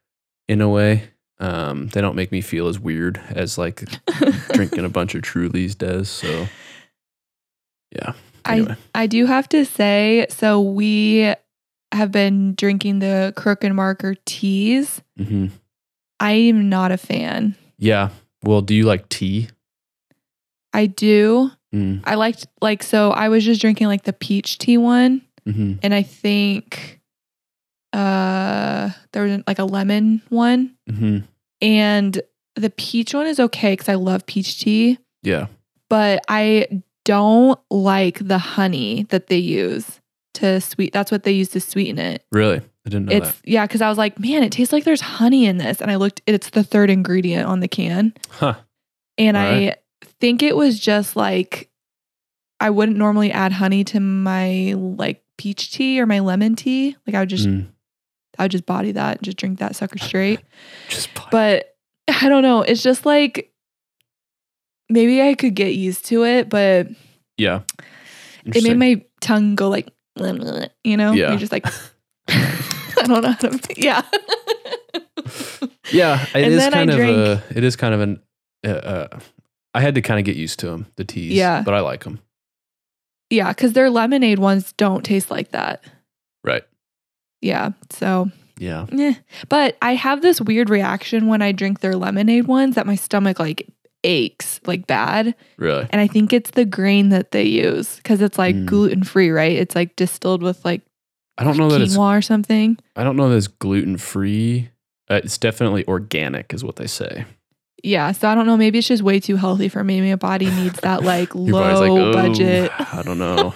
in 0.48 0.62
a 0.62 0.70
way. 0.70 1.10
Um, 1.40 1.88
they 1.88 2.02
don't 2.02 2.16
make 2.16 2.32
me 2.32 2.42
feel 2.42 2.68
as 2.68 2.78
weird 2.80 3.20
as 3.30 3.58
like 3.58 3.84
drinking 4.54 4.86
a 4.86 4.90
bunch 4.90 5.16
of 5.16 5.24
Trulies 5.24 5.76
does. 5.76 6.08
So, 6.10 6.48
yeah. 7.96 8.14
Anyway, 8.48 8.76
I 8.96 9.08
do 9.08 9.26
have 9.26 9.48
to 9.50 9.66
say, 9.66 10.26
so 10.30 10.62
we 10.62 11.34
have 11.92 12.12
been 12.12 12.56
drinking 12.56 13.00
the 13.00 13.34
Crook 13.36 13.64
and 13.64 13.76
Marker 13.76 14.16
teas. 14.26 15.02
hmm 15.18 15.48
I 16.20 16.32
am 16.34 16.70
not 16.70 16.92
a 16.92 16.98
fan. 16.98 17.56
yeah. 17.78 18.10
Well, 18.44 18.62
do 18.62 18.74
you 18.74 18.86
like 18.86 19.08
tea? 19.10 19.50
I 20.74 20.86
do. 20.88 21.52
Mm, 21.74 22.02
I 22.04 22.16
liked 22.16 22.48
like 22.62 22.82
so 22.84 23.12
I 23.12 23.30
was 23.30 23.44
just 23.46 23.62
drinking 23.62 23.88
like 23.88 24.04
the 24.04 24.14
peach 24.14 24.58
tea 24.58 24.78
one 24.78 25.22
hmm 25.46 25.74
and 25.82 25.94
I 25.94 26.02
think 26.04 27.00
uh 27.94 28.90
there 29.12 29.24
was 29.24 29.42
like 29.48 29.60
a 29.60 29.66
lemon 29.66 30.22
one 30.30 30.76
hmm 30.90 31.20
and 31.62 32.22
the 32.56 32.70
peach 32.72 33.14
one 33.14 33.28
is 33.28 33.40
okay 33.40 33.76
cuz 33.76 33.88
I 33.90 33.96
love 33.96 34.26
peach 34.26 34.60
tea, 34.60 34.98
Yeah. 35.24 35.48
but 35.90 36.22
I 36.28 36.68
don't 37.04 37.60
like 37.70 38.20
the 38.26 38.38
honey 38.38 39.04
that 39.10 39.28
they 39.28 39.38
use 39.38 40.00
to 40.36 40.62
sweet 40.62 40.94
that's 40.94 41.12
what 41.12 41.24
they 41.24 41.32
use 41.32 41.50
to 41.50 41.60
sweeten 41.60 42.00
it. 42.00 42.26
Really? 42.32 42.58
I 42.86 42.90
didn't 42.90 43.06
know 43.06 43.12
it's 43.18 43.32
that. 43.32 43.50
yeah, 43.50 43.68
cuz 43.68 43.82
I 43.82 43.90
was 43.90 43.98
like, 43.98 44.20
"Man, 44.20 44.44
it 44.44 44.52
tastes 44.52 44.72
like 44.74 44.86
there's 44.86 45.02
honey 45.02 45.46
in 45.46 45.58
this." 45.58 45.82
And 45.82 45.92
I 45.92 45.96
looked 45.96 46.22
it's 46.26 46.50
the 46.50 46.64
third 46.64 46.90
ingredient 46.90 47.46
on 47.48 47.60
the 47.60 47.68
can. 47.68 48.14
Huh. 48.30 48.56
And 49.18 49.38
All 49.38 49.44
I 49.44 49.48
right. 49.48 49.78
think 50.20 50.42
it 50.42 50.56
was 50.56 50.80
just 50.80 51.16
like 51.16 51.70
I 52.60 52.70
wouldn't 52.70 52.98
normally 52.98 53.32
add 53.32 53.52
honey 53.54 53.84
to 53.86 54.00
my 54.00 54.74
like 54.78 55.24
peach 55.38 55.72
tea 55.72 56.00
or 56.00 56.06
my 56.06 56.20
lemon 56.20 56.56
tea. 56.56 56.96
Like 57.06 57.16
I 57.16 57.20
would 57.20 57.30
just 57.30 57.48
Mm, 57.48 57.68
I 58.40 58.44
would 58.44 58.52
just 58.52 58.66
body 58.66 58.92
that 58.94 59.18
and 59.18 59.26
just 59.26 59.38
drink 59.38 59.60
that 59.60 59.76
sucker 59.76 60.00
straight. 60.00 60.40
just 60.90 61.10
but 61.32 61.76
I 62.08 62.30
don't 62.30 62.44
know. 62.44 62.62
It's 62.62 62.82
just 62.82 63.06
like 63.06 63.51
maybe 64.92 65.22
I 65.22 65.34
could 65.36 65.56
get 65.56 65.74
used 65.74 66.06
to 66.08 66.24
it, 66.26 66.50
but 66.50 66.88
yeah. 67.38 67.62
it 68.46 68.64
made 68.64 68.78
my 68.78 69.04
tongue 69.22 69.56
go 69.56 69.70
like 69.70 69.90
you 70.84 70.98
know? 70.98 71.14
Yeah. 71.14 71.30
You're 71.30 71.40
just 71.40 71.52
like 71.52 71.66
I 72.28 73.04
don't 73.06 73.22
know 73.24 73.32
how 73.32 73.38
to 73.50 73.60
yeah. 73.78 74.02
yeah, 75.92 76.22
it 76.36 76.44
And 76.44 76.54
is 76.54 76.58
then 76.60 76.74
I 76.74 76.78
kind 76.78 76.90
of 76.90 76.96
drank- 76.98 77.18
a. 77.18 77.44
It 77.56 77.64
is 77.64 77.76
kind 77.76 77.94
of 77.94 78.02
an. 78.02 78.22
Uh, 78.66 78.70
uh, 78.70 79.20
I 79.74 79.82
had 79.82 79.96
to 79.96 80.02
kind 80.02 80.20
of 80.20 80.26
get 80.26 80.36
used 80.36 80.60
to 80.60 80.68
them, 80.68 80.86
the 80.98 81.04
teas. 81.06 81.32
Yeah. 81.34 81.62
but 81.64 81.74
I 81.74 81.80
like 81.80 82.04
them. 82.04 82.20
yeah, 83.30 83.50
because 83.50 83.74
their 83.74 83.90
lemonade 83.90 84.38
ones 84.40 84.74
don't 84.74 85.04
taste 85.04 85.32
like 85.32 85.52
that. 85.52 85.84
Right. 86.44 86.64
Yeah. 87.42 87.72
So 87.90 88.30
Yeah. 88.60 88.86
Eh. 88.92 89.14
But 89.50 89.78
I 89.82 89.96
have 89.96 90.22
this 90.22 90.42
weird 90.42 90.70
reaction 90.70 91.28
when 91.28 91.42
I 91.42 91.52
drink 91.54 91.80
their 91.80 91.96
lemonade 91.96 92.48
ones 92.48 92.76
that 92.76 92.86
my 92.86 92.96
stomach 92.96 93.40
like 93.40 93.68
aches 94.04 94.60
like 94.66 94.88
bad. 94.88 95.36
Really. 95.58 95.88
And 95.92 96.02
I 96.02 96.08
think 96.08 96.34
it's 96.34 96.52
the 96.52 96.66
grain 96.66 97.10
that 97.10 97.32
they 97.32 97.44
use 97.44 97.98
because 97.98 98.22
it's 98.22 98.38
like 98.38 98.56
Mm. 98.56 98.66
gluten 98.66 99.04
free, 99.04 99.30
right? 99.30 99.56
It's 99.58 99.76
like 99.76 99.96
distilled 99.96 100.42
with 100.44 100.64
like 100.66 100.82
I 101.38 101.44
don't 101.44 101.58
know 101.58 101.70
that 101.70 101.82
it's. 101.82 101.96
quinoa 101.96 102.18
or 102.18 102.22
something. 102.22 102.78
I 102.96 103.04
don't 103.04 103.16
know 103.16 103.30
that 103.30 103.36
it's 103.38 103.48
gluten 103.48 103.98
free. 103.98 104.70
Uh, 105.10 105.22
it's 105.24 105.38
definitely 105.38 105.86
organic, 105.88 106.54
is 106.54 106.64
what 106.64 106.76
they 106.78 106.88
say. 106.88 107.26
Yeah. 107.84 108.12
So 108.12 108.30
I 108.30 108.36
don't 108.36 108.46
know. 108.46 108.58
Maybe 108.58 108.78
it's 108.78 108.88
just 108.88 109.02
way 109.04 109.20
too 109.20 109.36
healthy 109.38 109.68
for 109.68 109.84
me. 109.84 110.02
My 110.02 110.16
body 110.16 110.50
needs 110.52 110.80
that 110.82 111.04
like 111.14 111.34
low 111.34 112.12
"Oh, 112.12 112.14
budget. 112.14 112.72
I 112.94 113.02
don't 113.04 113.18
know. 113.18 113.54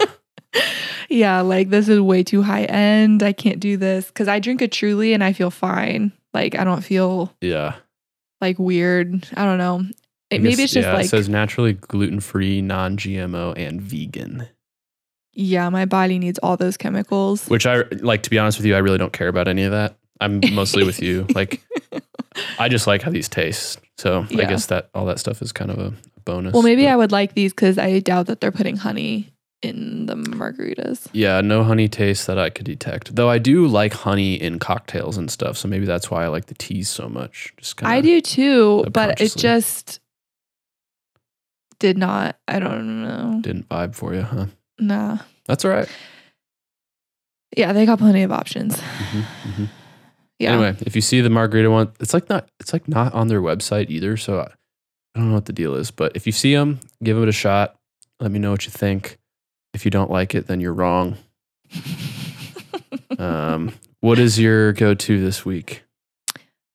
yeah. 1.09 1.41
Like 1.41 1.69
this 1.69 1.87
is 1.87 1.99
way 1.99 2.23
too 2.23 2.41
high 2.41 2.63
end. 2.63 3.21
I 3.23 3.33
can't 3.33 3.59
do 3.59 3.77
this 3.77 4.07
because 4.07 4.27
I 4.27 4.39
drink 4.39 4.61
a 4.61 4.67
truly 4.67 5.13
and 5.13 5.23
I 5.23 5.33
feel 5.33 5.51
fine. 5.51 6.11
Like 6.33 6.55
I 6.55 6.63
don't 6.63 6.81
feel 6.83 7.33
yeah. 7.41 7.75
like 8.41 8.57
weird. 8.59 9.27
I 9.35 9.45
don't 9.45 9.57
know. 9.59 9.83
It, 10.30 10.41
maybe 10.41 10.55
guess- 10.55 10.59
it's 10.65 10.73
just 10.73 10.88
yeah, 10.88 10.93
like 10.93 11.05
it 11.05 11.09
says 11.09 11.30
naturally 11.30 11.73
gluten 11.73 12.19
free, 12.19 12.61
non 12.61 12.97
GMO, 12.97 13.53
and 13.57 13.82
vegan. 13.82 14.47
Yeah, 15.34 15.69
my 15.69 15.86
body 15.86 16.17
needs 16.17 16.39
all 16.39 16.55
those 16.57 16.78
chemicals. 16.78 17.47
Which 17.47 17.65
I 17.65 17.84
like 17.99 18.23
to 18.23 18.30
be 18.30 18.39
honest 18.39 18.57
with 18.57 18.65
you, 18.65 18.76
I 18.76 18.80
really 18.80 18.97
don't 18.97 19.13
care 19.13 19.28
about 19.28 19.47
any 19.47 19.63
of 19.63 19.71
that. 19.71 19.97
I'm 20.21 20.41
mostly 20.53 20.84
with 20.84 21.01
you. 21.01 21.28
Like 21.36 21.61
I 22.59 22.69
just 22.69 22.88
like 22.88 23.01
how 23.01 23.11
these 23.11 23.30
taste. 23.30 23.80
So 23.97 24.26
I 24.32 24.45
guess 24.45 24.67
that 24.67 24.89
all 24.93 25.05
that 25.05 25.19
stuff 25.19 25.41
is 25.41 25.51
kind 25.51 25.71
of 25.71 25.78
a 25.80 25.93
bonus. 26.23 26.53
Well, 26.53 26.63
maybe 26.63 26.84
but- 26.84 26.91
I 26.91 26.95
would 26.95 27.11
like 27.11 27.34
these 27.34 27.51
because 27.53 27.78
I 27.78 27.99
doubt 27.99 28.28
that 28.28 28.41
they're 28.41 28.51
putting 28.51 28.78
honey 28.78 29.34
in 29.61 30.05
the 30.05 30.15
margaritas. 30.15 31.07
Yeah, 31.11 31.41
no 31.41 31.63
honey 31.63 31.88
taste 31.88 32.28
that 32.28 32.38
I 32.38 32.49
could 32.49 32.65
detect. 32.65 33.15
Though 33.15 33.30
I 33.30 33.38
do 33.38 33.67
like 33.67 33.93
honey 33.93 34.36
in 34.36 34.59
cocktails 34.59 35.17
and 35.17 35.30
stuff. 35.32 35.57
So 35.57 35.67
maybe 35.67 35.86
that's 35.86 36.09
why 36.11 36.23
I 36.23 36.28
like 36.28 36.45
the 36.45 36.53
teas 36.55 36.89
so 36.89 37.09
much. 37.09 37.53
Just 37.57 37.78
kind 37.78 37.91
I 37.91 38.01
do 38.01 38.21
too, 38.21 38.86
but 38.91 39.19
it 39.21 39.36
just 39.36 39.99
did 41.80 41.97
not. 41.97 42.38
I 42.47 42.59
don't 42.59 43.03
know. 43.03 43.39
didn't 43.41 43.69
vibe 43.69 43.95
for 43.95 44.13
you, 44.13 44.21
huh? 44.21 44.45
Nah. 44.80 45.19
That's 45.45 45.63
all 45.65 45.71
right. 45.71 45.88
Yeah, 47.55 47.73
they 47.73 47.86
got 47.86 47.99
plenty 47.99 48.23
of 48.23 48.32
options. 48.32 48.78
Mhm, 48.78 49.26
mhm. 49.43 49.69
Yeah. 50.39 50.51
Anyway, 50.53 50.76
if 50.82 50.95
you 50.95 51.01
see 51.01 51.21
the 51.21 51.30
margarita 51.30 51.71
one, 51.71 51.91
it's 51.99 52.13
like 52.13 52.28
not 52.30 52.49
it's 52.59 52.73
like 52.73 52.88
not 52.88 53.13
on 53.13 53.28
their 53.30 53.41
website 53.41 53.89
either. 53.89 54.17
So 54.17 54.39
I, 54.39 54.43
I 55.15 55.19
don't 55.19 55.30
know 55.30 55.36
what 55.36 55.45
the 55.45 55.53
deal 55.53 55.76
is, 55.76 55.91
but 55.91 56.11
if 56.15 56.26
you 56.26 56.34
see 56.34 56.53
them, 56.53 56.80
give 57.03 57.17
it 57.17 57.30
a 57.30 57.32
shot. 57.32 57.76
Let 58.19 58.32
me 58.32 58.39
know 58.39 58.51
what 58.51 58.65
you 58.65 58.71
think. 58.71 59.17
If 59.73 59.86
you 59.86 59.91
don't 59.91 60.11
like 60.11 60.36
it, 60.36 60.47
then 60.47 60.59
you're 60.59 60.73
wrong. 60.73 61.17
Um, 63.17 63.71
what 64.01 64.19
is 64.19 64.39
your 64.39 64.73
go-to 64.73 65.21
this 65.23 65.45
week? 65.45 65.84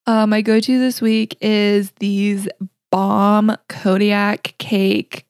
Uh, 0.07 0.25
my 0.25 0.41
go 0.41 0.59
to 0.59 0.79
this 0.79 0.99
week 1.01 1.37
is 1.39 1.91
these 1.99 2.47
bomb 2.91 3.55
Kodiak 3.69 4.53
cake 4.57 5.25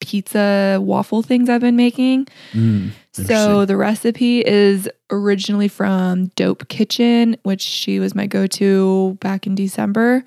pizza 0.00 0.78
waffle 0.82 1.22
things 1.22 1.48
I've 1.48 1.60
been 1.60 1.76
making. 1.76 2.26
Mm, 2.52 2.90
So 3.12 3.64
the 3.64 3.76
recipe 3.76 4.44
is 4.46 4.88
originally 5.10 5.68
from 5.68 6.26
Dope 6.36 6.68
Kitchen, 6.68 7.36
which 7.42 7.62
she 7.62 7.98
was 7.98 8.14
my 8.14 8.26
go 8.26 8.46
to 8.46 9.16
back 9.20 9.46
in 9.46 9.54
December. 9.54 10.24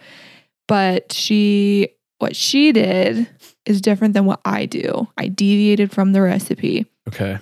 But 0.68 1.12
she, 1.14 1.90
what 2.18 2.36
she 2.36 2.72
did 2.72 3.28
is 3.66 3.80
different 3.82 4.14
than 4.16 4.26
what 4.26 4.42
I 4.44 4.66
do. 4.66 5.08
I 5.18 5.28
deviated 5.28 5.92
from 5.92 6.12
the 6.14 6.22
recipe. 6.22 6.86
okay. 7.08 7.38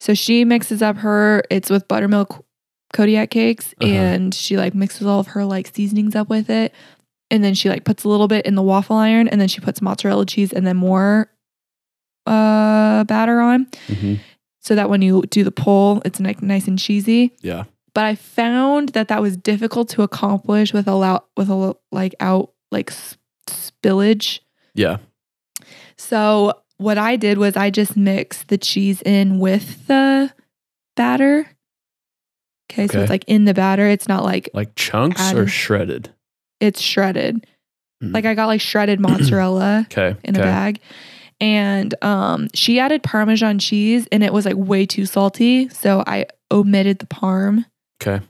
So 0.00 0.14
she 0.14 0.44
mixes 0.44 0.80
up 0.80 0.96
her, 0.98 1.42
it's 1.50 1.70
with 1.70 1.88
buttermilk 1.88 2.44
Kodiak 2.92 3.30
cakes, 3.30 3.74
Uh-huh. 3.80 3.90
and 3.90 4.32
she 4.34 4.56
like 4.56 4.74
mixes 4.74 5.06
all 5.06 5.18
of 5.20 5.28
her 5.28 5.44
like 5.44 5.74
seasonings 5.74 6.14
up 6.14 6.28
with 6.28 6.48
it. 6.50 6.72
And 7.30 7.44
then 7.44 7.54
she 7.54 7.68
like 7.68 7.84
puts 7.84 8.04
a 8.04 8.08
little 8.08 8.28
bit 8.28 8.46
in 8.46 8.54
the 8.54 8.62
waffle 8.62 8.96
iron, 8.96 9.28
and 9.28 9.40
then 9.40 9.48
she 9.48 9.60
puts 9.60 9.82
mozzarella 9.82 10.24
cheese 10.26 10.52
and 10.52 10.66
then 10.66 10.76
more 10.76 11.30
uh 12.26 13.04
batter 13.04 13.40
on. 13.40 13.66
hmm 13.86 14.14
So 14.60 14.74
that 14.74 14.90
when 14.90 15.02
you 15.02 15.22
do 15.30 15.44
the 15.44 15.50
pull, 15.50 16.02
it's 16.04 16.20
like 16.20 16.42
nice 16.42 16.66
and 16.66 16.78
cheesy. 16.78 17.32
Yeah. 17.40 17.64
But 17.94 18.04
I 18.04 18.14
found 18.14 18.90
that 18.90 19.08
that 19.08 19.20
was 19.22 19.36
difficult 19.36 19.88
to 19.90 20.02
accomplish 20.02 20.72
with 20.72 20.86
a 20.86 20.94
lot 20.94 21.26
with 21.36 21.50
a 21.50 21.74
like 21.90 22.14
out 22.20 22.52
like 22.70 22.92
spillage. 23.46 24.40
Yeah. 24.74 24.98
So 25.96 26.52
what 26.76 26.96
I 26.98 27.16
did 27.16 27.38
was 27.38 27.56
I 27.56 27.70
just 27.70 27.96
mixed 27.96 28.48
the 28.48 28.58
cheese 28.58 29.02
in 29.02 29.38
with 29.38 29.86
the 29.88 30.32
batter. 30.96 31.50
Okay, 32.70 32.86
so 32.86 33.00
it's 33.00 33.10
like 33.10 33.24
in 33.26 33.46
the 33.46 33.54
batter. 33.54 33.88
It's 33.88 34.06
not 34.08 34.22
like 34.22 34.50
Like 34.52 34.74
chunks 34.76 35.32
or 35.32 35.46
shredded? 35.46 36.10
It's 36.60 36.80
shredded. 36.80 37.46
Mm. 38.02 38.14
Like 38.14 38.24
I 38.24 38.34
got 38.34 38.46
like 38.46 38.60
shredded 38.60 39.00
mozzarella 39.00 39.86
Okay. 39.92 40.16
in 40.24 40.36
a 40.36 40.38
bag. 40.40 40.80
And 41.40 41.94
um 42.02 42.48
she 42.54 42.78
added 42.80 43.02
parmesan 43.02 43.58
cheese 43.58 44.06
and 44.10 44.22
it 44.24 44.32
was 44.32 44.44
like 44.44 44.56
way 44.56 44.86
too 44.86 45.06
salty, 45.06 45.68
so 45.68 46.02
I 46.06 46.26
omitted 46.50 46.98
the 46.98 47.06
parm. 47.06 47.64
Okay. 48.02 48.24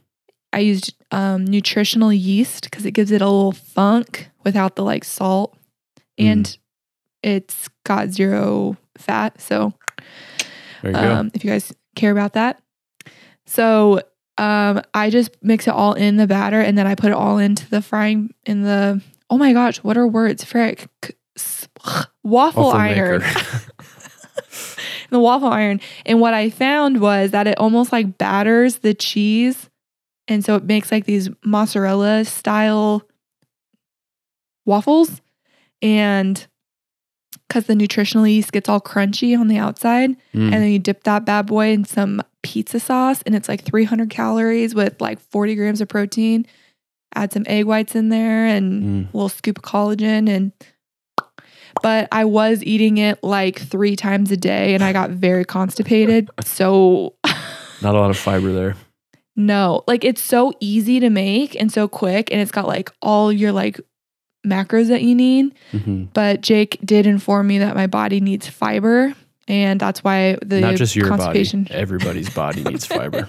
I 0.53 0.61
used 0.61 0.95
um 1.11 1.45
nutritional 1.47 2.13
yeast 2.13 2.71
cuz 2.71 2.85
it 2.85 2.93
gives 2.93 3.11
it 3.11 3.21
a 3.23 3.27
little 3.27 3.53
funk 3.53 4.31
without 4.45 4.77
the 4.77 4.85
like 4.85 5.05
salt 5.05 5.55
Mm. 6.21 6.27
and 6.33 6.59
it's 7.23 7.69
got 7.85 8.09
zero 8.11 8.77
fat, 8.97 9.41
so 9.41 9.73
There 10.83 10.91
you 10.91 10.97
um, 10.97 11.31
if 11.35 11.45
you 11.45 11.51
guys 11.51 11.73
care 11.95 12.11
about 12.13 12.33
that. 12.35 12.61
So 13.47 14.01
um, 14.39 14.83
I 14.95 15.11
just 15.11 15.31
mix 15.43 15.67
it 15.67 15.75
all 15.75 15.95
in 15.95 16.17
the 16.17 16.27
batter 16.27 16.61
and 16.61 16.79
then 16.79 16.87
I 16.87 16.95
put 16.95 17.11
it 17.11 17.15
all 17.15 17.39
into 17.39 17.69
the 17.69 17.83
frying 17.83 18.33
in 18.47 18.63
the 18.63 19.03
oh 19.31 19.37
my 19.37 19.53
gosh, 19.53 19.79
what 19.79 19.97
are 19.99 20.07
words? 20.07 20.43
Frick. 20.45 20.89
Go. 21.03 21.11
Waffle, 22.25 22.71
iron. 22.71 23.21
the 25.11 25.19
waffle 25.21 25.49
iron. 25.49 25.81
And 26.07 26.21
what 26.21 26.35
I 26.35 26.51
found 26.51 27.01
was 27.01 27.31
that 27.31 27.47
it 27.47 27.59
almost 27.59 27.93
like 27.93 28.19
batters 28.19 28.79
the 28.79 28.95
cheese. 28.95 29.69
And 30.27 30.45
so 30.45 30.57
it 30.57 30.65
makes 30.65 30.91
like 30.93 31.05
these 31.05 31.29
mozzarella 31.45 32.25
style 32.25 33.03
waffles. 34.67 35.21
And 35.81 36.45
because 37.47 37.67
the 37.67 37.75
nutritional 37.75 38.27
yeast 38.27 38.53
gets 38.53 38.69
all 38.69 38.81
crunchy 38.81 39.39
on 39.39 39.49
the 39.49 39.59
outside, 39.59 40.11
Mm. 40.35 40.53
and 40.53 40.53
then 40.55 40.71
you 40.71 40.79
dip 40.79 41.05
that 41.05 41.25
bad 41.25 41.47
boy 41.47 41.69
in 41.73 41.85
some 41.85 42.23
pizza 42.49 42.81
sauce, 42.81 43.21
and 43.27 43.35
it's 43.35 43.49
like 43.49 43.63
300 43.63 44.09
calories 44.09 44.75
with 44.75 44.99
like 45.01 45.21
40 45.21 45.55
grams 45.55 45.81
of 45.83 45.89
protein. 45.89 46.47
Add 47.15 47.33
some 47.33 47.45
egg 47.47 47.67
whites 47.67 47.95
in 47.95 48.09
there 48.09 48.47
and 48.47 48.83
Mm. 48.83 49.13
a 49.13 49.17
little 49.17 49.29
scoop 49.29 49.59
of 49.59 49.65
collagen. 49.65 50.29
And 50.29 50.53
but 51.83 52.09
I 52.11 52.25
was 52.25 52.63
eating 52.65 52.99
it 52.99 53.23
like 53.23 53.59
three 53.61 53.97
times 53.97 54.31
a 54.33 54.37
day, 54.37 54.75
and 54.75 54.83
I 54.83 54.93
got 54.93 55.11
very 55.11 55.45
constipated. 55.45 56.31
So 56.43 57.15
Not 57.83 57.95
a 57.95 57.99
lot 58.01 58.11
of 58.11 58.17
fiber 58.17 58.53
there. 58.53 58.75
no, 59.37 59.85
like 59.87 60.05
it's 60.05 60.21
so 60.23 60.53
easy 60.61 60.99
to 61.01 61.11
make 61.11 61.55
and 61.61 61.71
so 61.71 61.87
quick, 61.87 62.33
and 62.33 62.41
it's 62.41 62.51
got 62.51 62.67
like 62.67 62.91
all 63.03 63.31
your 63.33 63.53
like 63.53 63.81
macros 64.47 64.89
that 64.89 65.03
you 65.03 65.15
need. 65.15 65.55
hmm 65.73 66.05
But 66.15 66.41
Jake 66.41 66.79
did 66.85 67.07
inform 67.07 67.47
me 67.47 67.59
that 67.59 67.77
my 67.77 67.87
body 67.87 68.21
needs 68.21 68.49
fiber, 68.49 69.15
and 69.49 69.81
that's 69.81 70.05
why 70.05 70.37
the 70.45 70.61
Not 70.61 70.77
just 70.77 70.95
your 70.95 71.09
body. 71.17 71.45
Everybody's 71.71 72.31
body 72.31 72.63
needs 72.63 72.87
fiber. 72.87 73.29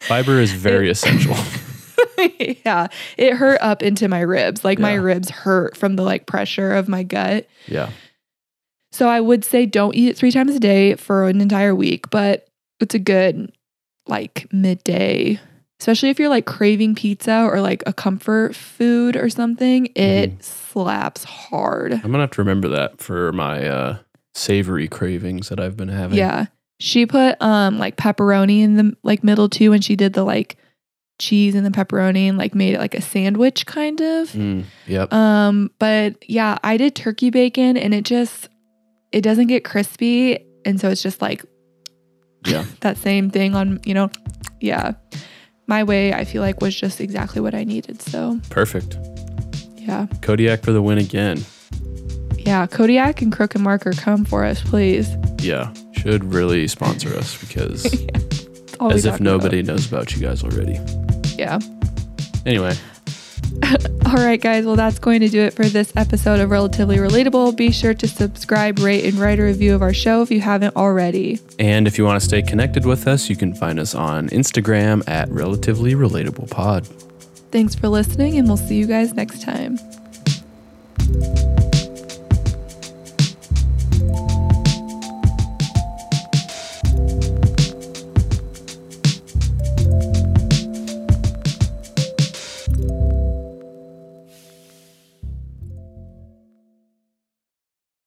Fiber 0.00 0.40
is 0.40 0.52
very 0.52 0.88
essential. 0.88 1.36
yeah, 2.64 2.86
it 3.18 3.34
hurt 3.34 3.60
up 3.60 3.82
into 3.82 4.08
my 4.08 4.20
ribs. 4.20 4.64
Like 4.64 4.78
my 4.78 4.94
ribs 4.94 5.28
hurt 5.28 5.76
from 5.76 5.96
the 5.96 6.02
like 6.02 6.26
pressure 6.26 6.72
of 6.72 6.88
my 6.88 7.02
gut. 7.02 7.48
Yeah. 7.66 7.90
So 8.92 9.08
I 9.08 9.20
would 9.20 9.44
say 9.44 9.66
don't 9.66 9.94
eat 9.94 10.08
it 10.08 10.16
three 10.16 10.32
times 10.32 10.54
a 10.54 10.60
day 10.60 10.94
for 10.94 11.28
an 11.28 11.40
entire 11.40 11.74
week, 11.74 12.10
but 12.10 12.48
it's 12.80 12.94
a 12.94 12.98
good 12.98 13.52
like 14.06 14.46
midday, 14.52 15.38
especially 15.80 16.10
if 16.10 16.18
you're 16.18 16.28
like 16.28 16.46
craving 16.46 16.94
pizza 16.94 17.42
or 17.44 17.60
like 17.60 17.82
a 17.86 17.92
comfort 17.92 18.54
food 18.54 19.16
or 19.16 19.28
something. 19.28 19.86
It 19.94 20.42
slaps 20.44 21.24
hard. 21.24 21.92
I'm 21.92 22.02
gonna 22.02 22.20
have 22.20 22.32
to 22.32 22.42
remember 22.42 22.68
that 22.68 23.00
for 23.00 23.32
my 23.32 23.66
uh, 23.66 23.98
savory 24.34 24.88
cravings 24.88 25.48
that 25.48 25.60
I've 25.60 25.76
been 25.76 25.88
having. 25.88 26.18
Yeah. 26.18 26.46
She 26.78 27.04
put 27.06 27.40
um 27.42 27.78
like 27.78 27.96
pepperoni 27.96 28.60
in 28.62 28.76
the 28.76 28.96
like 29.02 29.22
middle 29.24 29.48
too 29.48 29.70
when 29.70 29.80
she 29.80 29.96
did 29.96 30.12
the 30.14 30.24
like 30.24 30.56
cheese 31.18 31.54
and 31.54 31.66
the 31.66 31.70
pepperoni 31.70 32.28
and 32.28 32.38
like 32.38 32.54
made 32.54 32.74
it 32.74 32.78
like 32.80 32.94
a 32.94 33.02
sandwich 33.02 33.66
kind 33.66 34.00
of. 34.00 34.30
Mm, 34.32 34.64
yep. 34.86 35.12
Um 35.12 35.70
but 35.78 36.16
yeah, 36.28 36.56
I 36.64 36.76
did 36.78 36.94
turkey 36.94 37.30
bacon 37.30 37.76
and 37.76 37.92
it 37.92 38.04
just 38.04 38.48
it 39.12 39.20
doesn't 39.20 39.48
get 39.48 39.64
crispy 39.64 40.38
and 40.64 40.80
so 40.80 40.88
it's 40.88 41.02
just 41.02 41.20
like 41.20 41.44
Yeah. 42.46 42.64
that 42.80 42.96
same 42.96 43.30
thing 43.30 43.54
on, 43.54 43.80
you 43.84 43.92
know. 43.92 44.10
Yeah. 44.60 44.92
My 45.66 45.84
way 45.84 46.12
I 46.14 46.24
feel 46.24 46.40
like 46.42 46.60
was 46.62 46.74
just 46.74 47.00
exactly 47.00 47.40
what 47.40 47.54
I 47.54 47.64
needed. 47.64 48.00
So, 48.02 48.40
Perfect. 48.50 48.96
yeah. 49.76 50.06
Kodiak 50.22 50.62
for 50.64 50.72
the 50.72 50.82
win 50.82 50.98
again. 50.98 51.44
Yeah, 52.50 52.66
Kodiak 52.66 53.22
and 53.22 53.30
Crook 53.30 53.54
and 53.54 53.62
Marker 53.62 53.92
come 53.92 54.24
for 54.24 54.44
us, 54.44 54.60
please. 54.60 55.08
Yeah. 55.38 55.72
Should 55.92 56.24
really 56.24 56.66
sponsor 56.66 57.16
us 57.16 57.38
because 57.40 57.84
we 58.80 58.90
as 58.90 59.04
if 59.04 59.12
talk 59.12 59.20
about. 59.20 59.20
nobody 59.20 59.62
knows 59.62 59.86
about 59.86 60.12
you 60.16 60.20
guys 60.20 60.42
already. 60.42 60.80
Yeah. 61.38 61.60
Anyway, 62.44 62.74
All 64.06 64.14
right, 64.16 64.40
guys. 64.40 64.66
Well, 64.66 64.74
that's 64.74 64.98
going 64.98 65.20
to 65.20 65.28
do 65.28 65.42
it 65.42 65.54
for 65.54 65.62
this 65.64 65.92
episode 65.94 66.40
of 66.40 66.50
Relatively 66.50 66.96
Relatable. 66.96 67.56
Be 67.56 67.70
sure 67.70 67.94
to 67.94 68.08
subscribe, 68.08 68.80
rate, 68.80 69.04
and 69.04 69.14
write 69.14 69.38
a 69.38 69.44
review 69.44 69.72
of 69.76 69.80
our 69.82 69.94
show 69.94 70.22
if 70.22 70.30
you 70.32 70.40
haven't 70.40 70.74
already. 70.74 71.38
and 71.60 71.86
if 71.86 71.98
you 71.98 72.04
want 72.04 72.20
to 72.20 72.26
stay 72.26 72.42
connected 72.42 72.84
with 72.84 73.06
us, 73.06 73.30
you 73.30 73.36
can 73.36 73.54
find 73.54 73.78
us 73.78 73.94
on 73.94 74.28
Instagram 74.30 75.08
at 75.08 75.28
Relatively 75.30 75.94
Relatable 75.94 76.50
Pod. 76.50 76.84
Thanks 77.52 77.76
for 77.76 77.88
listening, 77.88 78.38
and 78.38 78.48
we'll 78.48 78.56
see 78.56 78.74
you 78.74 78.86
guys 78.88 79.14
next 79.14 79.42
time. 79.42 79.78